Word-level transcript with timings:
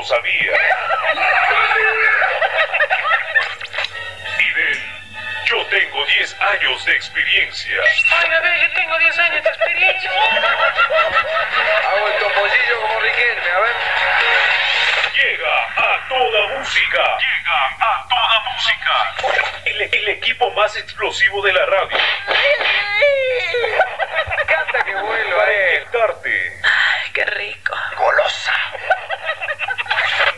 lo 0.00 0.06
sabía. 0.06 0.52
Y 4.38 4.52
ven, 4.52 4.82
yo 5.44 5.66
tengo 5.66 6.06
10 6.06 6.36
años 6.40 6.84
de 6.86 6.92
experiencia. 6.92 7.76
Ay, 8.18 8.30
a 8.32 8.40
ver, 8.40 8.60
yo 8.62 8.74
tengo 8.74 8.98
10 8.98 9.18
años 9.18 9.44
de 9.44 9.50
experiencia. 9.50 10.10
Hago 11.88 12.08
el 12.08 12.18
topollillo 12.18 12.80
como 12.80 13.00
Riquelme, 13.00 13.50
a 13.50 13.60
ver. 13.60 13.74
Llega 15.14 15.54
a 15.76 16.08
toda 16.08 16.58
música. 16.58 17.18
Llega 17.18 17.66
a 17.78 18.06
toda 18.08 18.40
música. 18.52 19.62
El, 19.66 19.82
el 19.82 20.08
equipo 20.08 20.50
más 20.52 20.74
explosivo 20.76 21.42
de 21.42 21.52
la 21.52 21.66
radio. 21.66 21.98
Canta 24.46 24.82
que 24.82 24.94
vuelva 24.94 25.36
Para 25.36 25.52
él. 25.52 25.74
inyectarte. 25.74 26.60
Ay, 26.64 27.10
qué 27.12 27.24
rico. 27.26 27.74
Golosa. 27.96 28.52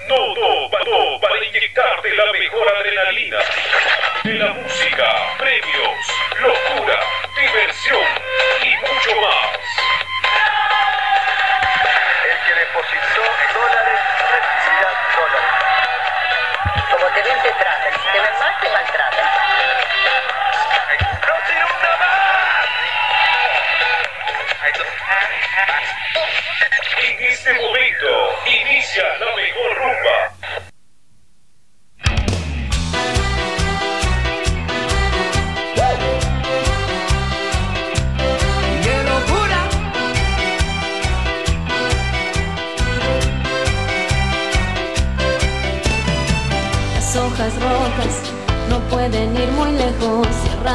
Todo, 0.08 0.69
todo 0.84 1.20
para 1.20 1.37
inyectarte 2.12 2.16
la 2.16 2.33
mejor 2.33 2.69
adrenalina. 2.77 3.39
De 4.23 4.34
la 4.34 4.52
música, 4.52 5.34
premios, 5.39 5.98
locura, 6.41 7.01
diversión 7.35 8.07
y 8.62 8.77
mucho 8.77 9.21
más. 9.21 9.51
El 12.25 12.38
que 12.47 12.55
depositó 12.61 13.23
dólares, 13.55 14.01
recibirá 14.30 14.91
dólares. 15.16 15.51
Como 16.91 17.07
te 17.15 17.23
ven, 17.23 17.43
te 17.43 17.51
tratan. 17.52 17.93
Si 17.93 18.09
te 18.13 18.21
ven 18.21 18.38
mal, 18.38 18.55
te 18.60 18.69
maltratan. 18.71 19.12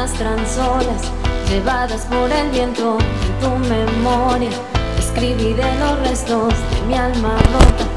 Arrastran 0.08 0.46
solas, 0.46 1.02
llevadas 1.48 2.06
por 2.06 2.30
el 2.30 2.50
viento 2.50 2.98
en 2.98 3.40
tu 3.40 3.50
memoria. 3.68 4.50
Escribiré 4.98 5.64
los 5.78 5.98
restos 6.00 6.54
de 6.70 6.86
mi 6.86 6.94
alma 6.94 7.36
rota, 7.52 7.87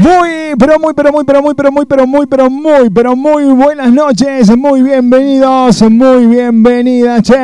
Muy, 0.00 0.54
pero 0.58 0.78
muy, 0.78 0.94
pero 0.94 1.12
muy, 1.12 1.24
pero 1.24 1.42
muy, 1.42 1.54
pero 1.54 1.70
muy, 1.70 1.84
pero 1.84 2.06
muy, 2.06 2.26
pero 2.26 2.48
muy, 2.50 2.88
pero 2.88 3.14
muy 3.16 3.44
buenas 3.44 3.92
noches, 3.92 4.56
muy 4.56 4.80
bienvenidos, 4.80 5.82
muy 5.82 6.26
bienvenidas, 6.26 7.22
che. 7.22 7.36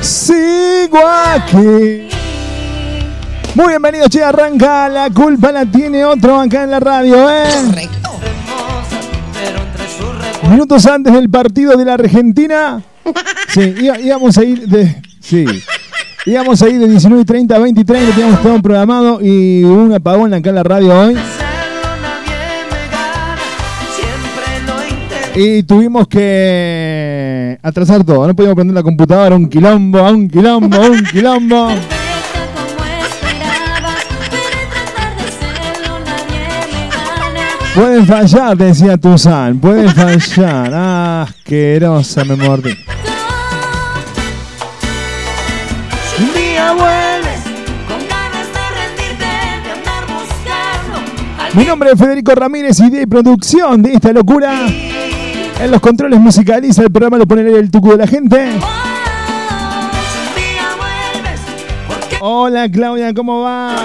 Sigo 0.00 0.98
aquí. 1.06 2.08
Muy 3.54 3.68
bienvenidos, 3.68 4.08
che, 4.08 4.22
arranca, 4.22 4.88
la 4.88 5.10
culpa 5.10 5.52
la 5.52 5.66
tiene 5.66 6.06
otro 6.06 6.40
acá 6.40 6.62
en 6.62 6.70
la 6.70 6.80
radio, 6.80 7.28
eh. 7.28 7.42
Hermosa, 7.42 8.07
Minutos 10.50 10.86
antes 10.86 11.12
del 11.12 11.28
partido 11.28 11.76
de 11.76 11.84
la 11.84 11.94
Argentina. 11.94 12.82
Sí, 13.48 13.74
íbamos 14.04 14.36
a 14.36 14.44
ir 14.44 14.68
de. 14.68 15.02
Sí. 15.20 15.46
Íbamos 16.26 16.60
a 16.60 16.68
ir 16.68 16.78
de 16.78 16.88
19 16.88 17.22
y 17.22 17.24
30 17.24 17.56
a 17.56 17.58
23, 17.58 18.04
lo 18.04 18.10
teníamos 18.10 18.42
todo 18.42 18.60
programado 18.60 19.20
y 19.22 19.64
hubo 19.64 19.84
un 19.84 19.94
apagón 19.94 20.34
acá 20.34 20.50
en 20.50 20.54
la 20.54 20.62
radio 20.62 21.00
hoy. 21.00 21.16
Y 25.34 25.62
tuvimos 25.62 26.06
que 26.08 27.58
atrasar 27.62 28.04
todo. 28.04 28.26
No 28.26 28.36
podíamos 28.36 28.56
prender 28.56 28.74
la 28.74 28.82
computadora, 28.82 29.34
un 29.36 29.48
quilombo, 29.48 30.02
un 30.10 30.28
quilombo, 30.28 30.78
un 30.78 31.04
quilombo. 31.04 31.68
Pueden 37.78 38.06
fallar, 38.06 38.56
decía 38.56 38.96
Tuzán, 38.96 39.60
pueden 39.60 39.88
fallar. 39.90 40.72
Ah, 40.74 41.22
asquerosa 41.28 42.24
me 42.24 42.34
mordí. 42.34 42.72
Si 46.16 46.22
un 46.24 46.34
día 46.34 46.72
vuelves 46.72 47.40
con 47.86 48.00
ganas 48.08 48.48
de 48.52 48.64
rendirte, 48.74 49.24
de 49.62 49.70
andar 49.70 50.04
buscando. 50.08 51.54
Mi 51.54 51.64
nombre 51.64 51.90
es 51.92 51.98
Federico 52.00 52.34
Ramírez, 52.34 52.80
idea 52.80 53.02
y 53.02 53.06
producción 53.06 53.80
de 53.80 53.92
esta 53.92 54.12
locura. 54.12 54.66
En 55.60 55.70
los 55.70 55.80
controles 55.80 56.18
musicaliza 56.18 56.82
el 56.82 56.90
programa, 56.90 57.16
lo 57.16 57.26
pone 57.26 57.42
el 57.42 57.70
tucu 57.70 57.92
de 57.92 57.98
la 57.98 58.08
gente. 58.08 58.58
Hola 62.20 62.68
Claudia, 62.68 63.14
¿cómo 63.14 63.42
va? 63.42 63.76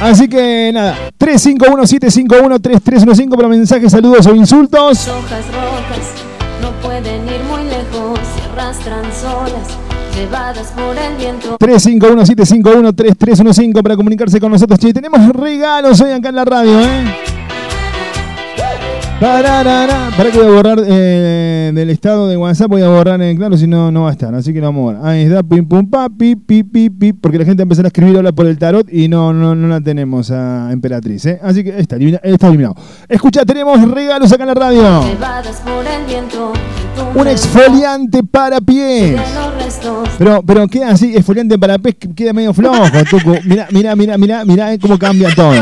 Así 0.00 0.28
que 0.28 0.70
nada, 0.72 0.96
351-751-3315 1.18 3.36
para 3.36 3.48
mensajes, 3.48 3.90
saludos 3.92 4.26
o 4.26 4.34
insultos. 4.34 5.08
Hojas 5.08 5.44
rojas 5.48 6.14
no 6.62 6.70
pueden 6.80 7.28
ir 7.28 7.42
muy 7.44 7.64
lejos. 7.64 8.18
Se 8.34 8.40
arrastran 8.50 9.04
solas, 9.12 9.76
llevadas 10.20 10.72
por 10.72 10.96
el 10.96 11.16
viento. 11.16 11.58
351-751-3315 11.58 13.82
para 13.82 13.96
comunicarse 13.96 14.40
con 14.40 14.52
nosotros. 14.52 14.78
Che, 14.78 14.92
tenemos 14.92 15.28
regalos 15.30 16.00
hoy 16.00 16.12
acá 16.12 16.28
en 16.28 16.36
la 16.36 16.44
radio, 16.44 16.78
¿eh? 16.80 17.29
Para 19.20 20.30
que 20.32 20.38
voy 20.38 20.46
a 20.46 20.50
borrar 20.50 20.78
eh, 20.86 21.70
del 21.74 21.90
estado 21.90 22.26
de 22.26 22.38
WhatsApp, 22.38 22.70
voy 22.70 22.80
a 22.82 22.88
borrar 22.88 23.20
en 23.20 23.36
claro, 23.36 23.54
si 23.58 23.66
no, 23.66 23.90
no 23.90 24.04
va 24.04 24.08
a 24.08 24.12
estar. 24.12 24.34
Así 24.34 24.52
que 24.54 24.60
lo 24.60 24.66
vamos 24.68 24.80
a 24.94 24.98
borrar. 24.98 25.12
Ahí 25.12 25.22
está, 25.24 25.42
pim 25.42 25.66
pum 25.66 25.86
pa, 25.88 26.08
pi, 26.08 26.36
pi, 26.36 26.62
pi, 26.62 26.88
pi, 26.88 27.12
porque 27.12 27.38
la 27.38 27.44
gente 27.44 27.62
empezó 27.62 27.82
a 27.82 27.86
escribir 27.88 28.16
ahora 28.16 28.32
por 28.32 28.46
el 28.46 28.56
tarot 28.56 28.90
y 28.90 29.08
no, 29.08 29.34
no, 29.34 29.54
no 29.54 29.68
la 29.68 29.80
tenemos 29.82 30.30
a 30.30 30.72
Emperatriz, 30.72 31.26
¿eh? 31.26 31.38
Así 31.42 31.62
que 31.62 31.78
está, 31.78 31.96
elimina- 31.96 32.20
está 32.22 32.48
eliminado. 32.48 32.76
Escucha, 33.08 33.44
tenemos 33.44 33.78
regalos 33.90 34.32
acá 34.32 34.42
en 34.44 34.48
la 34.48 34.54
radio. 34.54 35.02
Un 37.14 37.26
exfoliante 37.28 38.22
para 38.22 38.58
pies. 38.60 39.20
Pero, 40.18 40.42
pero 40.42 40.66
queda 40.66 40.90
así, 40.90 41.14
exfoliante 41.14 41.58
para 41.58 41.76
que 41.78 41.92
queda 42.14 42.32
medio 42.32 42.54
flojo, 42.54 42.84
Tucu. 43.10 43.34
Mirá, 43.44 43.68
mirá, 43.70 43.94
mirá, 43.96 44.16
mirá, 44.18 44.44
mirá 44.46 44.72
eh, 44.72 44.78
cómo 44.78 44.98
cambia 44.98 45.28
todo. 45.34 45.52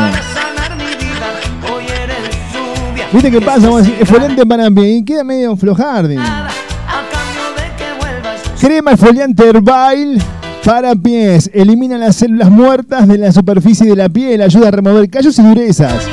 ¿Viste 3.11 3.31
qué 3.31 3.41
pasa? 3.41 3.67
A 3.67 3.81
exfoliante 3.81 4.45
para 4.45 4.67
y 4.67 5.03
queda 5.03 5.23
medio 5.23 5.55
flojardi. 5.57 6.15
Nada, 6.15 6.49
a 6.87 7.03
cambio 7.09 7.43
de 7.55 7.75
que 7.75 7.93
vuelvas. 7.99 8.41
Crema 8.59 8.91
exfoliante 8.91 9.49
Herbal 9.49 10.21
para 10.63 10.93
pies. 10.95 11.49
Elimina 11.51 11.97
las 11.97 12.17
células 12.17 12.51
muertas 12.51 13.07
de 13.07 13.17
la 13.17 13.31
superficie 13.31 13.87
de 13.87 13.95
la 13.95 14.09
piel. 14.09 14.41
Ayuda 14.41 14.67
a 14.67 14.71
remover 14.71 15.09
callos 15.09 15.39
y 15.39 15.41
durezas. 15.41 16.07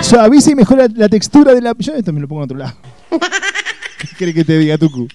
Suaviza 0.00 0.52
y 0.52 0.54
mejora 0.54 0.86
la 0.94 1.10
textura 1.10 1.52
de 1.52 1.60
la 1.60 1.74
Yo 1.78 1.92
esto 1.92 2.12
me 2.14 2.20
lo 2.20 2.28
pongo 2.28 2.42
en 2.42 2.44
otro 2.44 2.56
lado. 2.56 2.72
¿Qué 3.10 4.08
crees 4.16 4.34
que 4.34 4.44
te 4.44 4.58
diga, 4.58 4.78
Tucu? 4.78 5.06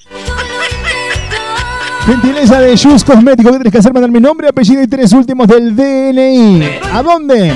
Gentileza 2.06 2.60
de 2.60 2.78
Jus 2.78 3.04
Cosmético. 3.04 3.52
¿Qué 3.52 3.58
tenés 3.58 3.72
que 3.72 3.80
hacer? 3.80 3.92
Mandarme 3.92 4.20
nombre, 4.20 4.50
apellido 4.50 4.84
y 4.84 4.88
tres 4.88 5.12
últimos 5.14 5.48
del 5.48 5.76
DNI. 5.76 6.64
¿A 6.92 7.02
dónde? 7.02 7.54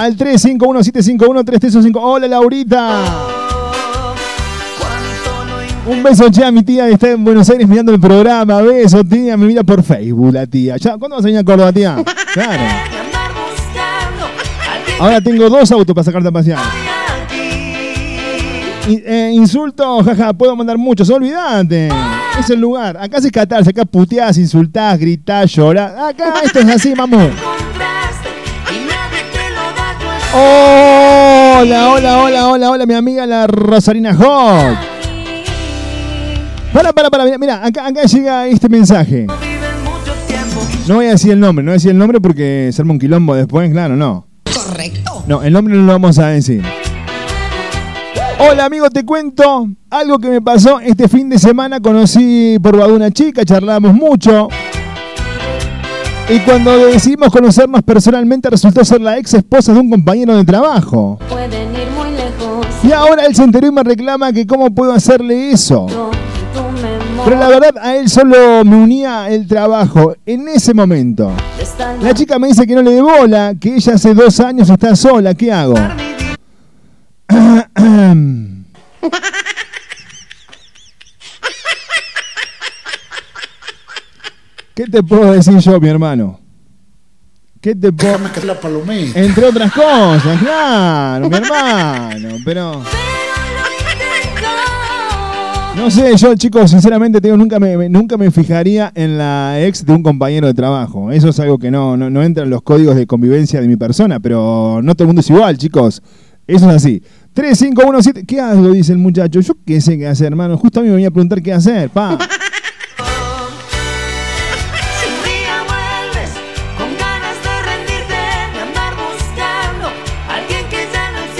Al 0.00 0.16
351-751-3315. 0.16 1.98
Hola, 2.00 2.26
Laurita. 2.26 3.04
Un 5.86 6.02
beso, 6.02 6.30
che, 6.30 6.42
a 6.42 6.50
mi 6.50 6.62
tía 6.62 6.86
que 6.86 6.92
está 6.94 7.10
en 7.10 7.22
Buenos 7.22 7.50
Aires 7.50 7.68
mirando 7.68 7.92
el 7.92 8.00
programa. 8.00 8.62
Beso, 8.62 9.04
tía. 9.04 9.36
Me 9.36 9.44
mira 9.46 9.62
por 9.62 9.82
Facebook, 9.82 10.32
la 10.32 10.46
tía. 10.46 10.78
Ya, 10.78 10.96
¿Cuándo 10.96 11.16
vas 11.16 11.24
a 11.24 11.26
venir 11.26 11.40
a 11.40 11.44
Córdoba, 11.44 11.70
tía? 11.72 12.02
Claro. 12.32 12.62
Ahora 15.00 15.20
tengo 15.20 15.50
dos 15.50 15.70
autos 15.70 15.94
para 15.94 16.04
sacarte 16.04 16.28
a 16.28 16.32
pasear. 16.32 16.58
que 17.28 17.34
aquí. 18.86 18.92
I- 18.94 19.02
eh, 19.04 19.30
insulto, 19.34 20.02
jaja, 20.02 20.32
puedo 20.32 20.56
mandar 20.56 20.78
muchos, 20.78 21.10
olvídate. 21.10 21.90
Es 22.38 22.48
el 22.48 22.60
lugar. 22.60 22.96
Acá 22.98 23.20
se 23.20 23.30
catarse, 23.30 23.68
acá 23.70 23.84
puteás, 23.84 24.38
insultás, 24.38 24.98
gritás, 24.98 25.52
llorás. 25.52 25.92
Acá 25.92 26.32
esto 26.42 26.60
es 26.60 26.68
así, 26.68 26.94
mamú. 26.94 27.18
Hola, 30.32 31.90
hola, 31.90 32.22
hola, 32.22 32.48
hola, 32.48 32.70
hola, 32.70 32.86
mi 32.86 32.94
amiga 32.94 33.26
la 33.26 33.48
Rosarina 33.48 34.14
Hot. 34.14 34.78
Para, 36.72 36.92
para, 36.92 37.10
para, 37.10 37.24
mira, 37.24 37.38
mira, 37.38 37.66
acá, 37.66 37.86
acá 37.86 38.04
llega 38.04 38.46
este 38.46 38.68
mensaje. 38.68 39.26
No 40.86 40.94
voy 40.94 41.06
a 41.06 41.10
decir 41.10 41.32
el 41.32 41.40
nombre, 41.40 41.64
no 41.64 41.70
voy 41.70 41.74
a 41.74 41.78
decir 41.78 41.90
el 41.90 41.98
nombre 41.98 42.20
porque 42.20 42.70
se 42.72 42.80
arma 42.80 42.92
un 42.92 43.00
quilombo 43.00 43.34
después, 43.34 43.72
claro, 43.72 43.96
no. 43.96 44.28
Correcto. 44.44 45.24
No, 45.26 45.42
el 45.42 45.52
nombre 45.52 45.74
no 45.74 45.82
lo 45.82 45.92
vamos 45.92 46.16
a 46.20 46.28
decir. 46.28 46.62
Hola 48.38 48.66
amigo, 48.66 48.88
te 48.88 49.04
cuento 49.04 49.68
algo 49.90 50.18
que 50.20 50.28
me 50.28 50.40
pasó 50.40 50.78
este 50.78 51.08
fin 51.08 51.28
de 51.28 51.40
semana. 51.40 51.80
Conocí 51.80 52.56
por 52.62 52.76
Badu 52.76 52.94
una 52.94 53.10
chica, 53.10 53.44
charlamos 53.44 53.92
mucho. 53.94 54.48
Y 56.30 56.38
cuando 56.40 56.86
decidimos 56.86 57.30
conocernos 57.30 57.82
personalmente 57.82 58.48
resultó 58.48 58.84
ser 58.84 59.00
la 59.00 59.18
ex 59.18 59.34
esposa 59.34 59.72
de 59.72 59.80
un 59.80 59.90
compañero 59.90 60.36
de 60.36 60.44
trabajo. 60.44 61.18
Pueden 61.28 61.74
ir 61.74 61.90
muy 61.90 62.12
lejos. 62.12 62.64
Y 62.84 62.92
ahora 62.92 63.26
él 63.26 63.34
se 63.34 63.42
enteró 63.42 63.66
y 63.66 63.72
me 63.72 63.82
reclama 63.82 64.32
que 64.32 64.46
cómo 64.46 64.70
puedo 64.70 64.92
hacerle 64.92 65.50
eso. 65.50 65.88
Pero 67.24 67.36
la 67.36 67.48
verdad 67.48 67.74
a 67.82 67.96
él 67.96 68.08
solo 68.08 68.64
me 68.64 68.76
unía 68.76 69.28
el 69.28 69.48
trabajo 69.48 70.14
en 70.24 70.46
ese 70.46 70.72
momento. 70.72 71.32
La 72.00 72.14
chica 72.14 72.38
me 72.38 72.46
dice 72.46 72.64
que 72.64 72.76
no 72.76 72.82
le 72.82 72.92
dé 72.92 73.02
bola, 73.02 73.54
que 73.60 73.74
ella 73.74 73.94
hace 73.94 74.14
dos 74.14 74.38
años 74.38 74.70
está 74.70 74.94
sola. 74.94 75.34
¿Qué 75.34 75.52
hago? 75.52 75.74
¿Qué 84.82 84.86
te 84.90 85.02
puedo 85.02 85.32
decir 85.32 85.58
yo, 85.58 85.78
mi 85.78 85.88
hermano? 85.88 86.40
¿Qué 87.60 87.74
te 87.74 87.92
puedo...? 87.92 88.16
Que 88.32 88.46
la 88.46 88.58
palomé. 88.58 89.10
Entre 89.14 89.44
otras 89.44 89.70
cosas, 89.74 90.38
claro, 90.40 91.28
mi 91.28 91.36
hermano, 91.36 92.28
pero... 92.46 92.82
No 95.76 95.90
sé, 95.90 96.16
yo 96.16 96.34
chicos, 96.34 96.70
sinceramente 96.70 97.20
te 97.20 97.28
digo, 97.28 97.36
nunca 97.36 97.60
me, 97.60 97.76
me- 97.76 97.90
nunca 97.90 98.16
me 98.16 98.30
fijaría 98.30 98.90
en 98.94 99.18
la 99.18 99.60
ex 99.62 99.84
de 99.84 99.92
un 99.92 100.02
compañero 100.02 100.46
de 100.46 100.54
trabajo. 100.54 101.12
Eso 101.12 101.28
es 101.28 101.38
algo 101.40 101.58
que 101.58 101.70
no, 101.70 101.98
no, 101.98 102.08
no 102.08 102.22
entra 102.22 102.44
en 102.44 102.48
los 102.50 102.62
códigos 102.62 102.96
de 102.96 103.06
convivencia 103.06 103.60
de 103.60 103.68
mi 103.68 103.76
persona, 103.76 104.18
pero 104.18 104.80
no 104.82 104.94
todo 104.94 105.04
el 105.04 105.08
mundo 105.08 105.20
es 105.20 105.28
igual, 105.28 105.58
chicos. 105.58 106.02
Eso 106.46 106.70
es 106.70 106.76
así. 106.76 107.02
3517, 107.34 108.24
¿qué 108.24 108.40
hago? 108.40 108.70
Dice 108.72 108.92
el 108.92 108.98
muchacho. 108.98 109.40
Yo 109.40 109.52
qué 109.66 109.78
sé 109.82 109.98
qué 109.98 110.06
hacer, 110.08 110.28
hermano. 110.28 110.56
Justo 110.56 110.80
a 110.80 110.82
mí 110.82 110.88
me 110.88 110.94
venía 110.94 111.08
a 111.08 111.12
preguntar 111.12 111.42
qué 111.42 111.52
hacer, 111.52 111.90
pa. 111.90 112.18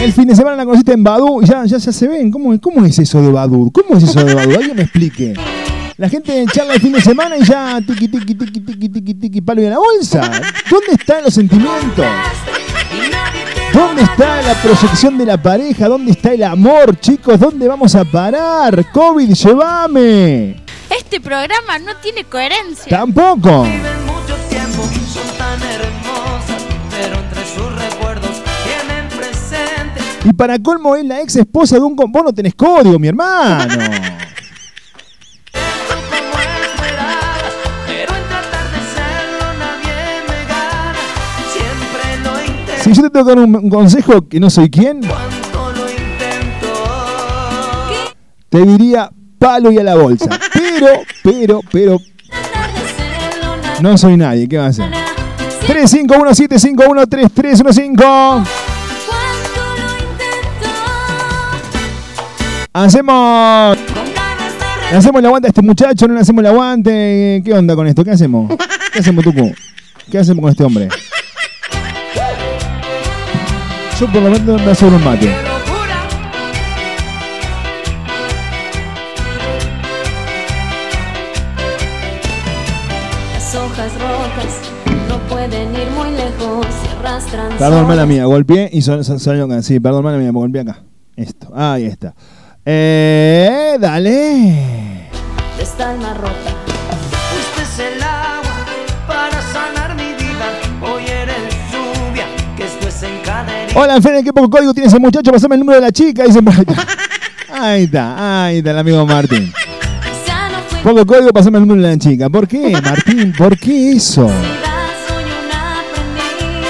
El 0.00 0.14
fin 0.14 0.26
de 0.26 0.34
semana 0.34 0.56
la 0.56 0.64
conociste 0.64 0.92
en 0.92 1.04
Badu 1.04 1.42
y 1.42 1.46
ya, 1.46 1.64
ya, 1.66 1.76
ya 1.76 1.92
se 1.92 2.08
ven. 2.08 2.30
¿Cómo, 2.30 2.58
¿Cómo 2.58 2.84
es 2.86 2.98
eso 2.98 3.20
de 3.20 3.30
Badu? 3.30 3.70
¿Cómo 3.70 3.98
es 3.98 4.04
eso 4.04 4.24
de 4.24 4.34
Badu? 4.34 4.54
Alguien 4.54 4.74
me 4.74 4.82
explique. 4.82 5.34
La 5.98 6.08
gente 6.08 6.46
charla 6.50 6.72
el 6.74 6.80
fin 6.80 6.92
de 6.92 7.02
semana 7.02 7.36
y 7.36 7.44
ya 7.44 7.78
tiqui, 7.86 8.08
tiqui, 8.08 8.34
tiqui, 8.34 8.60
tiqui, 8.60 8.88
tiqui, 8.88 9.14
tiqui, 9.14 9.40
palo 9.42 9.60
y 9.60 9.66
a 9.66 9.70
la 9.70 9.78
bolsa. 9.78 10.22
¿Dónde 10.70 10.92
están 10.98 11.22
los 11.22 11.34
sentimientos? 11.34 12.06
¿Dónde 13.74 14.02
está 14.02 14.40
la 14.40 14.54
proyección 14.62 15.18
de 15.18 15.26
la 15.26 15.40
pareja? 15.40 15.86
¿Dónde 15.86 16.12
está 16.12 16.32
el 16.32 16.44
amor, 16.44 16.98
chicos? 16.98 17.38
¿Dónde 17.38 17.68
vamos 17.68 17.94
a 17.94 18.04
parar? 18.04 18.90
COVID, 18.90 19.34
llévame. 19.34 20.56
Este 20.88 21.20
programa 21.20 21.78
no 21.78 21.92
tiene 22.02 22.24
coherencia. 22.24 22.88
Tampoco. 22.88 23.64
viven 23.64 24.06
mucho 24.06 24.34
tiempo, 24.48 24.82
son 25.12 25.36
tan 25.36 25.60
hermosas, 25.62 26.39
Y 30.24 30.32
para 30.32 30.58
colmo 30.58 30.96
es 30.96 31.04
la 31.04 31.20
ex 31.20 31.36
esposa 31.36 31.76
de 31.76 31.82
un... 31.82 31.96
com- 31.96 32.10
Vos 32.12 32.24
no 32.24 32.32
tenés 32.32 32.54
código, 32.54 32.98
mi 32.98 33.08
hermano. 33.08 33.74
Si 42.82 42.92
yo 42.94 43.02
te 43.02 43.10
tengo 43.10 43.26
que 43.26 43.34
dar 43.34 43.44
un, 43.44 43.68
consejo 43.68 44.26
que 44.26 44.40
no 44.40 44.48
soy 44.48 44.64
intento. 44.64 45.14
te 48.48 48.64
diría 48.64 49.10
palo 49.38 49.70
y 49.70 49.76
a 49.78 49.82
la 49.82 49.94
bolsa. 49.96 50.30
Pero, 50.52 50.86
pero, 51.22 51.60
pero, 51.70 51.98
no 53.82 53.98
soy 53.98 54.16
nadie. 54.16 54.48
¿Qué 54.48 54.56
va 54.58 54.64
a 54.66 54.68
hacer? 54.68 54.90
351-751-3315. 55.66 58.44
Hacemos. 62.72 63.76
Le 64.92 64.96
hacemos 64.96 65.18
el 65.18 65.26
aguante 65.26 65.48
a 65.48 65.50
este 65.50 65.62
muchacho, 65.62 66.06
no 66.06 66.14
le 66.14 66.20
hacemos 66.20 66.40
el 66.40 66.46
aguante. 66.46 67.42
¿Qué 67.44 67.52
onda 67.52 67.74
con 67.74 67.86
esto? 67.86 68.04
¿Qué 68.04 68.12
hacemos? 68.12 68.52
¿Qué 68.92 69.00
hacemos, 69.00 69.24
Tucu? 69.24 69.52
¿Qué 70.10 70.18
hacemos 70.18 70.42
con 70.42 70.50
este 70.50 70.64
hombre? 70.64 70.88
Yo 73.98 74.06
por 74.06 74.22
lo 74.22 74.30
menos 74.30 74.62
me 74.62 74.74
sobre 74.74 74.96
un 74.96 75.04
mate. 75.04 75.34
Perdón, 87.58 87.86
mala 87.88 88.06
mía, 88.06 88.24
golpeé 88.26 88.70
y 88.72 88.80
salió 88.82 89.44
acá. 89.44 89.62
Sí, 89.62 89.80
perdón, 89.80 90.04
mala 90.04 90.18
mía, 90.18 90.32
me 90.32 90.38
golpeé 90.38 90.60
acá. 90.62 90.84
Esto, 91.16 91.50
ahí 91.54 91.84
está. 91.84 92.14
Eh, 92.64 93.76
dale. 93.80 94.10
de 94.10 95.62
esta 95.62 95.90
alma 95.90 96.12
rota. 96.12 96.54
Fuiste 97.30 97.62
es 97.62 97.94
el 97.94 98.02
agua 98.02 98.66
para 99.06 99.40
sanar 99.40 99.94
mi 99.96 100.12
vida. 100.12 100.46
Hoy 100.82 101.04
eres 101.06 101.36
lluvia 101.72 102.26
que 102.56 102.64
esto 102.64 102.88
es 102.88 103.02
en 103.02 103.12
herida. 103.12 103.80
Hola, 103.80 104.22
qué 104.22 104.32
poco 104.32 104.50
código 104.50 104.74
tiene 104.74 104.88
ese 104.88 104.98
muchacho. 104.98 105.32
Pasame 105.32 105.54
el 105.54 105.60
número 105.60 105.80
de 105.80 105.86
la 105.86 105.92
chica. 105.92 106.24
Dice 106.24 106.42
por 106.42 106.52
acá. 106.52 106.74
Ahí 107.52 107.82
está, 107.84 108.46
ahí 108.46 108.58
está 108.58 108.70
el 108.70 108.78
amigo 108.78 109.04
Martín. 109.04 109.52
Poco 110.82 111.04
código, 111.04 111.30
pasame 111.30 111.58
el 111.58 111.66
número 111.66 111.86
de 111.86 111.94
la 111.94 111.98
chica. 111.98 112.30
¿Por 112.30 112.46
qué, 112.48 112.70
Martín? 112.82 113.34
¿Por 113.36 113.58
qué 113.58 113.92
eso? 113.92 114.30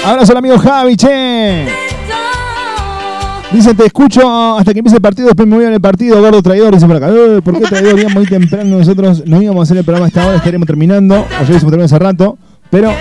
Abrazo 0.03 0.31
al 0.33 0.37
amigo 0.39 0.57
Javi, 0.57 0.97
che. 0.97 1.90
Dice, 3.53 3.73
te 3.73 3.85
escucho 3.85 4.57
hasta 4.57 4.71
que 4.71 4.79
empiece 4.79 4.95
el 4.95 5.01
partido, 5.01 5.27
después 5.27 5.45
me 5.47 5.57
voy 5.57 5.65
al 5.65 5.81
partido, 5.81 6.21
gordo 6.21 6.41
traidor. 6.41 6.73
Dice 6.73 6.87
por 6.87 6.95
acá, 6.95 7.09
"Eh, 7.09 7.41
¿por 7.43 7.59
qué 7.59 7.65
traidor? 7.65 7.99
Íbamos 7.99 8.13
muy 8.15 8.25
temprano 8.25 8.77
nosotros, 8.77 9.23
no 9.25 9.41
íbamos 9.41 9.59
a 9.59 9.63
hacer 9.63 9.77
el 9.77 9.83
programa 9.83 10.05
a 10.05 10.07
esta 10.07 10.25
hora, 10.25 10.37
estaremos 10.37 10.65
terminando. 10.65 11.15
O 11.15 11.25
ya 11.27 11.37
hubiésemos 11.49 11.71
terminado 11.71 11.85
hace 11.85 11.99
rato. 11.99 12.37
Pero, 12.69 12.93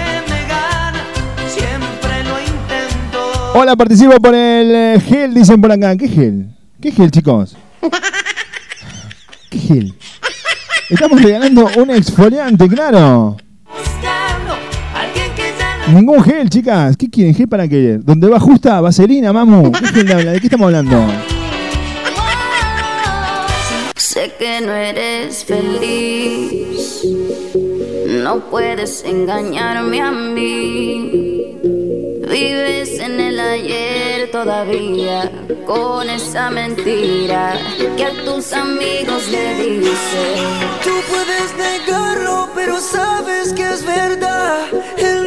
hola, 3.55 3.77
participo 3.77 4.17
por 4.21 4.35
el 4.35 4.75
eh, 4.75 5.01
gel, 5.07 5.35
dicen 5.35 5.61
por 5.61 5.71
acá. 5.71 5.97
¿Qué 5.97 6.09
gel? 6.09 6.49
¿Qué 6.81 6.91
gel, 6.91 7.11
chicos? 7.13 7.57
¿Qué 9.51 9.59
gel? 9.59 9.95
Estamos 10.89 11.23
regalando 11.23 11.69
un 11.77 11.91
exfoliante, 11.91 12.69
claro. 12.69 13.37
Ningún 15.95 16.23
gel, 16.23 16.49
chicas. 16.49 16.97
¿Qué 16.97 17.11
quieren? 17.11 17.35
¿Gel 17.35 17.49
para 17.49 17.67
qué? 17.67 17.99
¿Dónde 18.01 18.29
va 18.29 18.39
justa? 18.39 18.81
¿Vaselina, 18.81 19.33
mamu? 19.33 19.73
¿Qué 19.73 19.87
gel 19.87 20.13
habla? 20.13 20.33
¿De 20.33 20.41
qué 20.41 20.47
estamos 20.47 20.67
hablando? 20.67 21.05
Sé 23.97 24.33
que 24.39 24.61
no 24.61 24.73
eres 24.73 25.45
feliz, 25.45 27.05
no 28.25 28.41
puedes 28.51 29.05
engañarme 29.05 30.01
a 30.01 30.11
mí. 30.11 31.57
Vives 32.31 32.99
en 33.01 33.21
el 33.21 33.41
ayer 33.41 34.31
todavía 34.31 35.31
con 35.67 36.09
esa 36.09 36.51
mentira 36.51 37.55
que 37.97 38.05
a 38.05 38.25
tus 38.25 38.53
amigos 38.53 39.29
le 39.31 39.55
dices. 39.55 40.41
Tú 40.85 40.91
puedes 41.11 41.57
negarlo, 41.57 42.49
pero 42.55 42.81
sabes 42.81 43.53
que 43.53 43.63
es 43.63 43.85
verdad. 43.85 44.67
Lo 44.99 45.20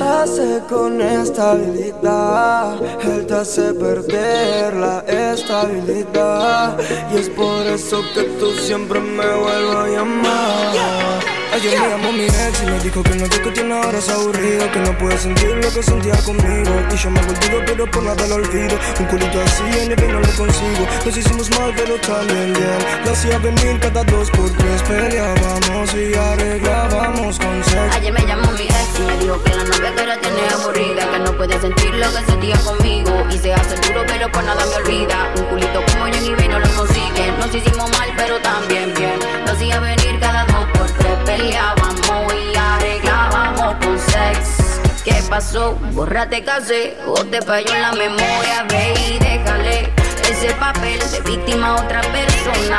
hace 0.00 0.62
con 0.68 1.00
estabilidad. 1.00 2.80
Él 3.02 3.26
te 3.26 3.34
hace 3.34 3.74
perder 3.74 4.74
la 4.74 5.00
estabilidad. 5.00 6.78
Y 7.12 7.16
es 7.16 7.28
por 7.30 7.66
eso 7.66 8.02
que 8.14 8.22
tú 8.38 8.52
siempre 8.52 9.00
me 9.00 9.26
vuelves 9.26 9.76
a 9.76 9.88
llamar. 9.88 11.38
Ayer 11.52 11.80
me 11.80 11.88
llamó 11.88 12.12
mi 12.12 12.24
ex 12.24 12.62
y 12.62 12.66
me 12.66 12.78
dijo 12.80 13.02
que 13.02 13.14
no 13.16 13.28
que 13.28 13.50
tiene 13.50 13.74
ahora 13.74 13.98
es 13.98 14.08
aburrido 14.10 14.70
Que 14.70 14.80
no 14.80 14.96
puede 14.98 15.16
sentir 15.16 15.56
lo 15.56 15.72
que 15.72 15.82
sentía 15.82 16.14
conmigo. 16.22 16.70
Y 16.92 16.96
yo 16.96 17.10
me 17.10 17.20
olvido 17.20 17.62
pero 17.66 17.90
por 17.90 18.02
nada 18.02 18.26
lo 18.26 18.36
olvido. 18.36 18.78
Un 19.00 19.06
culito 19.06 19.40
así 19.40 19.64
en 19.80 19.92
el 19.92 20.12
no 20.12 20.20
lo 20.20 20.32
consigo. 20.36 20.86
Nos 21.04 21.16
hicimos 21.16 21.50
mal 21.58 21.72
pero 21.74 21.96
también 22.00 22.52
bien. 22.52 22.78
Lo 23.04 23.12
hacía 23.12 23.38
venir 23.38 23.80
cada 23.80 24.04
dos 24.04 24.30
por 24.30 24.50
tres. 24.50 24.82
Peleábamos 24.82 25.94
y 25.94 26.14
arreglábamos 26.14 27.38
con 27.38 27.64
sexo 27.64 27.96
Ayer 27.96 28.12
me 28.12 28.24
llamó 28.26 28.52
mi 28.52 28.64
ex 28.64 28.87
y 28.98 29.02
me 29.02 29.16
dijo 29.18 29.42
que 29.42 29.50
la 29.54 29.64
novia 29.64 29.94
que 29.94 30.00
ahora 30.00 30.20
tiene 30.20 30.48
aburrida 30.48 31.10
Que 31.10 31.18
no 31.20 31.32
puede 31.36 31.60
sentir 31.60 31.94
lo 31.94 32.06
que 32.12 32.24
sentía 32.26 32.56
conmigo. 32.58 33.26
Y 33.30 33.38
se 33.38 33.54
hace 33.54 33.76
duro 33.76 34.04
pero 34.06 34.30
por 34.30 34.44
nada 34.44 34.64
me 34.66 34.76
olvida. 34.76 35.32
Un 35.36 35.44
culito 35.44 35.82
como 35.86 36.04
Johnny 36.04 36.34
B 36.34 36.48
no 36.48 36.58
lo 36.58 36.68
consigue. 36.70 37.32
Nos 37.38 37.54
hicimos 37.54 37.90
mal 37.98 38.08
pero 38.16 38.38
también 38.40 38.92
bien. 38.94 39.18
Lo 39.44 39.52
hacía 39.52 39.80
venir 39.80 40.18
cada 40.20 40.44
dos 40.46 40.66
por 40.74 40.90
tres 40.90 41.18
Peleábamos 41.24 42.34
y 42.34 42.56
arreglábamos 42.56 43.76
con 43.84 43.98
sex. 43.98 44.80
¿Qué 45.04 45.22
pasó? 45.28 45.74
Bórrate 45.92 46.42
casé 46.42 46.96
o 47.06 47.24
te 47.24 47.40
falló 47.42 47.74
en 47.74 47.82
la 47.82 47.92
memoria 47.92 48.64
Ve 48.68 48.94
y 49.10 49.18
déjale 49.18 49.92
ese 50.30 50.52
papel 50.54 50.98
de 51.10 51.20
víctima 51.20 51.68
a 51.68 51.76
otra 51.76 52.00
persona 52.02 52.78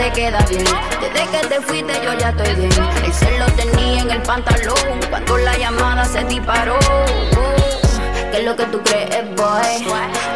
te 0.00 0.10
queda 0.12 0.38
bien. 0.48 0.64
Desde 1.00 1.30
que 1.30 1.46
te 1.46 1.60
fuiste 1.60 1.92
yo 2.02 2.14
ya 2.14 2.30
estoy 2.30 2.54
bien. 2.54 2.72
El 3.04 3.12
cel 3.12 3.38
lo 3.38 3.46
tenía 3.52 4.02
en 4.02 4.10
el 4.10 4.22
pantalón 4.22 5.00
cuando 5.10 5.36
la 5.38 5.56
llamada 5.58 6.04
se 6.04 6.24
disparó. 6.24 6.78
¿Qué 8.30 8.38
es 8.38 8.44
lo 8.44 8.56
que 8.56 8.64
tú 8.66 8.80
crees, 8.82 9.24
boy? 9.36 9.84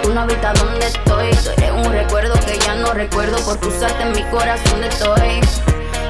Tú 0.03 0.13
no 0.13 0.21
habitas 0.23 0.59
donde 0.61 0.87
estoy. 0.87 1.31
Tú 1.31 1.51
eres 1.57 1.71
un 1.71 1.93
recuerdo 1.93 2.35
que 2.47 2.59
ya 2.59 2.75
no 2.75 2.93
recuerdo 2.93 3.39
por 3.45 3.57
tu 3.57 3.71
salta 3.71 4.03
en 4.03 4.13
mi 4.13 4.23
corazón 4.25 4.85
estoy. 4.85 5.41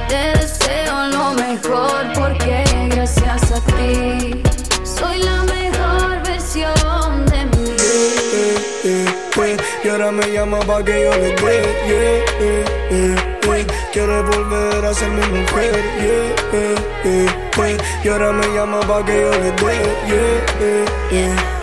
Te 0.09 0.39
deseo 0.39 1.07
lo 1.09 1.33
mejor 1.35 2.13
porque 2.15 2.65
gracias 2.91 3.53
a 3.53 3.61
ti 3.77 4.43
soy 4.83 5.19
la 5.19 5.43
mejor 5.45 6.23
versión 6.25 7.27
de 7.27 7.45
mí. 7.57 7.77
eh, 7.79 8.57
eh, 8.85 9.07
eh. 9.37 9.57
Y 9.85 9.89
ahora 9.89 10.11
me 10.11 10.27
llama 10.33 10.59
pa' 10.61 10.83
que 10.83 11.05
yo 11.05 11.11
le 11.13 11.35
dé 11.35 12.25
yeah, 12.91 13.34
eh. 13.53 13.67
Quiere 13.93 14.23
volver 14.23 14.85
a 14.85 14.95
ser 14.95 15.11
mi 15.11 15.27
mujer 15.27 15.75
yeah, 16.01 16.35
eh, 16.53 16.75
eh, 17.05 17.27
eh. 17.59 17.79
Y 18.03 18.09
ahora 18.09 18.33
me 18.33 18.47
llama 18.55 18.81
pa' 18.81 19.05
que 19.05 19.21
yo 19.21 19.31
le 19.31 19.51
dé 19.53 19.77
yeah, 20.07 20.45
eh, 20.61 20.85
eh. 21.13 21.55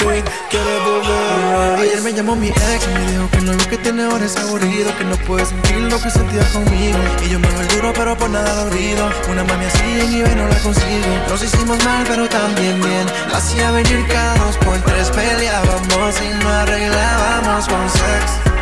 Quiere 0.50 0.80
volver 0.86 1.80
Ayer 1.80 2.02
me 2.02 2.14
llamó 2.14 2.36
mi 2.36 2.50
ex 2.50 2.88
me 2.94 3.12
dijo 3.12 3.30
que 3.32 3.42
no 3.42 3.54
lo 3.54 3.68
que 3.70 3.78
tiene 3.78 4.04
ahora 4.04 4.26
es 4.26 4.36
aburrido 4.36 4.96
Que 4.98 5.06
no 5.06 5.16
puede 5.18 5.46
sentir 5.46 5.78
lo 5.78 6.02
que 6.02 6.10
sentía 6.10 6.44
conmigo 6.52 6.98
Y 7.26 7.30
yo 7.30 7.40
me 7.40 7.48
el 7.48 7.68
duro 7.70 7.94
pero 7.96 8.18
por 8.18 8.30
nada 8.30 8.54
lo 8.56 8.70
olvido 8.70 9.10
Una 9.30 9.44
mami 9.44 9.66
así 9.66 10.02
en 10.02 10.14
eBay 10.14 10.36
no 10.36 10.48
la 10.48 10.56
consigo 10.58 11.08
Nos 11.30 11.44
hicimos 11.44 11.84
mal 11.86 12.04
pero 12.08 12.28
también 12.28 12.82
bien 12.82 13.06
La 13.32 13.38
hacía 13.38 13.72
venir 13.72 14.06
cada 14.08 14.36
dos 14.36 14.58
por 14.58 14.78
tres 14.82 15.10
Peleábamos 15.12 16.22
y 16.22 16.44
no 16.44 16.50
arreglábamos 16.50 17.68
con 17.68 17.90
sex 17.90 18.61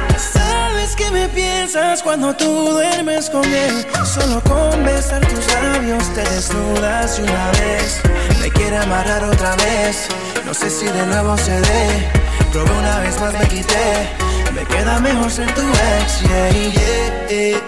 que 1.09 1.13
me 1.13 1.29
piensas 1.29 2.01
cuando 2.03 2.35
tú 2.35 2.45
duermes 2.45 3.29
con 3.29 3.43
él 3.43 3.85
Solo 4.05 4.41
con 4.41 4.83
besar 4.83 5.25
tus 5.27 5.45
labios 5.53 6.03
te 6.13 6.23
desnudas 6.23 7.19
y 7.19 7.21
una 7.23 7.51
vez 7.51 8.01
Me 8.41 8.49
quiere 8.49 8.77
amarrar 8.77 9.23
otra 9.23 9.55
vez 9.55 10.07
No 10.45 10.53
sé 10.53 10.69
si 10.69 10.85
de 10.85 11.05
nuevo 11.05 11.37
se 11.37 11.59
dé 11.61 12.09
Probé 12.51 12.71
una 12.71 12.99
vez 12.99 13.19
más 13.19 13.33
me 13.33 13.47
quité 13.47 14.09
Me 14.53 14.63
queda 14.65 14.99
mejor 14.99 15.31
ser 15.31 15.53
tu 15.53 15.61
ex 15.61 16.21
yeah, 16.21 16.49
yeah, 16.49 17.27
eh. 17.29 17.61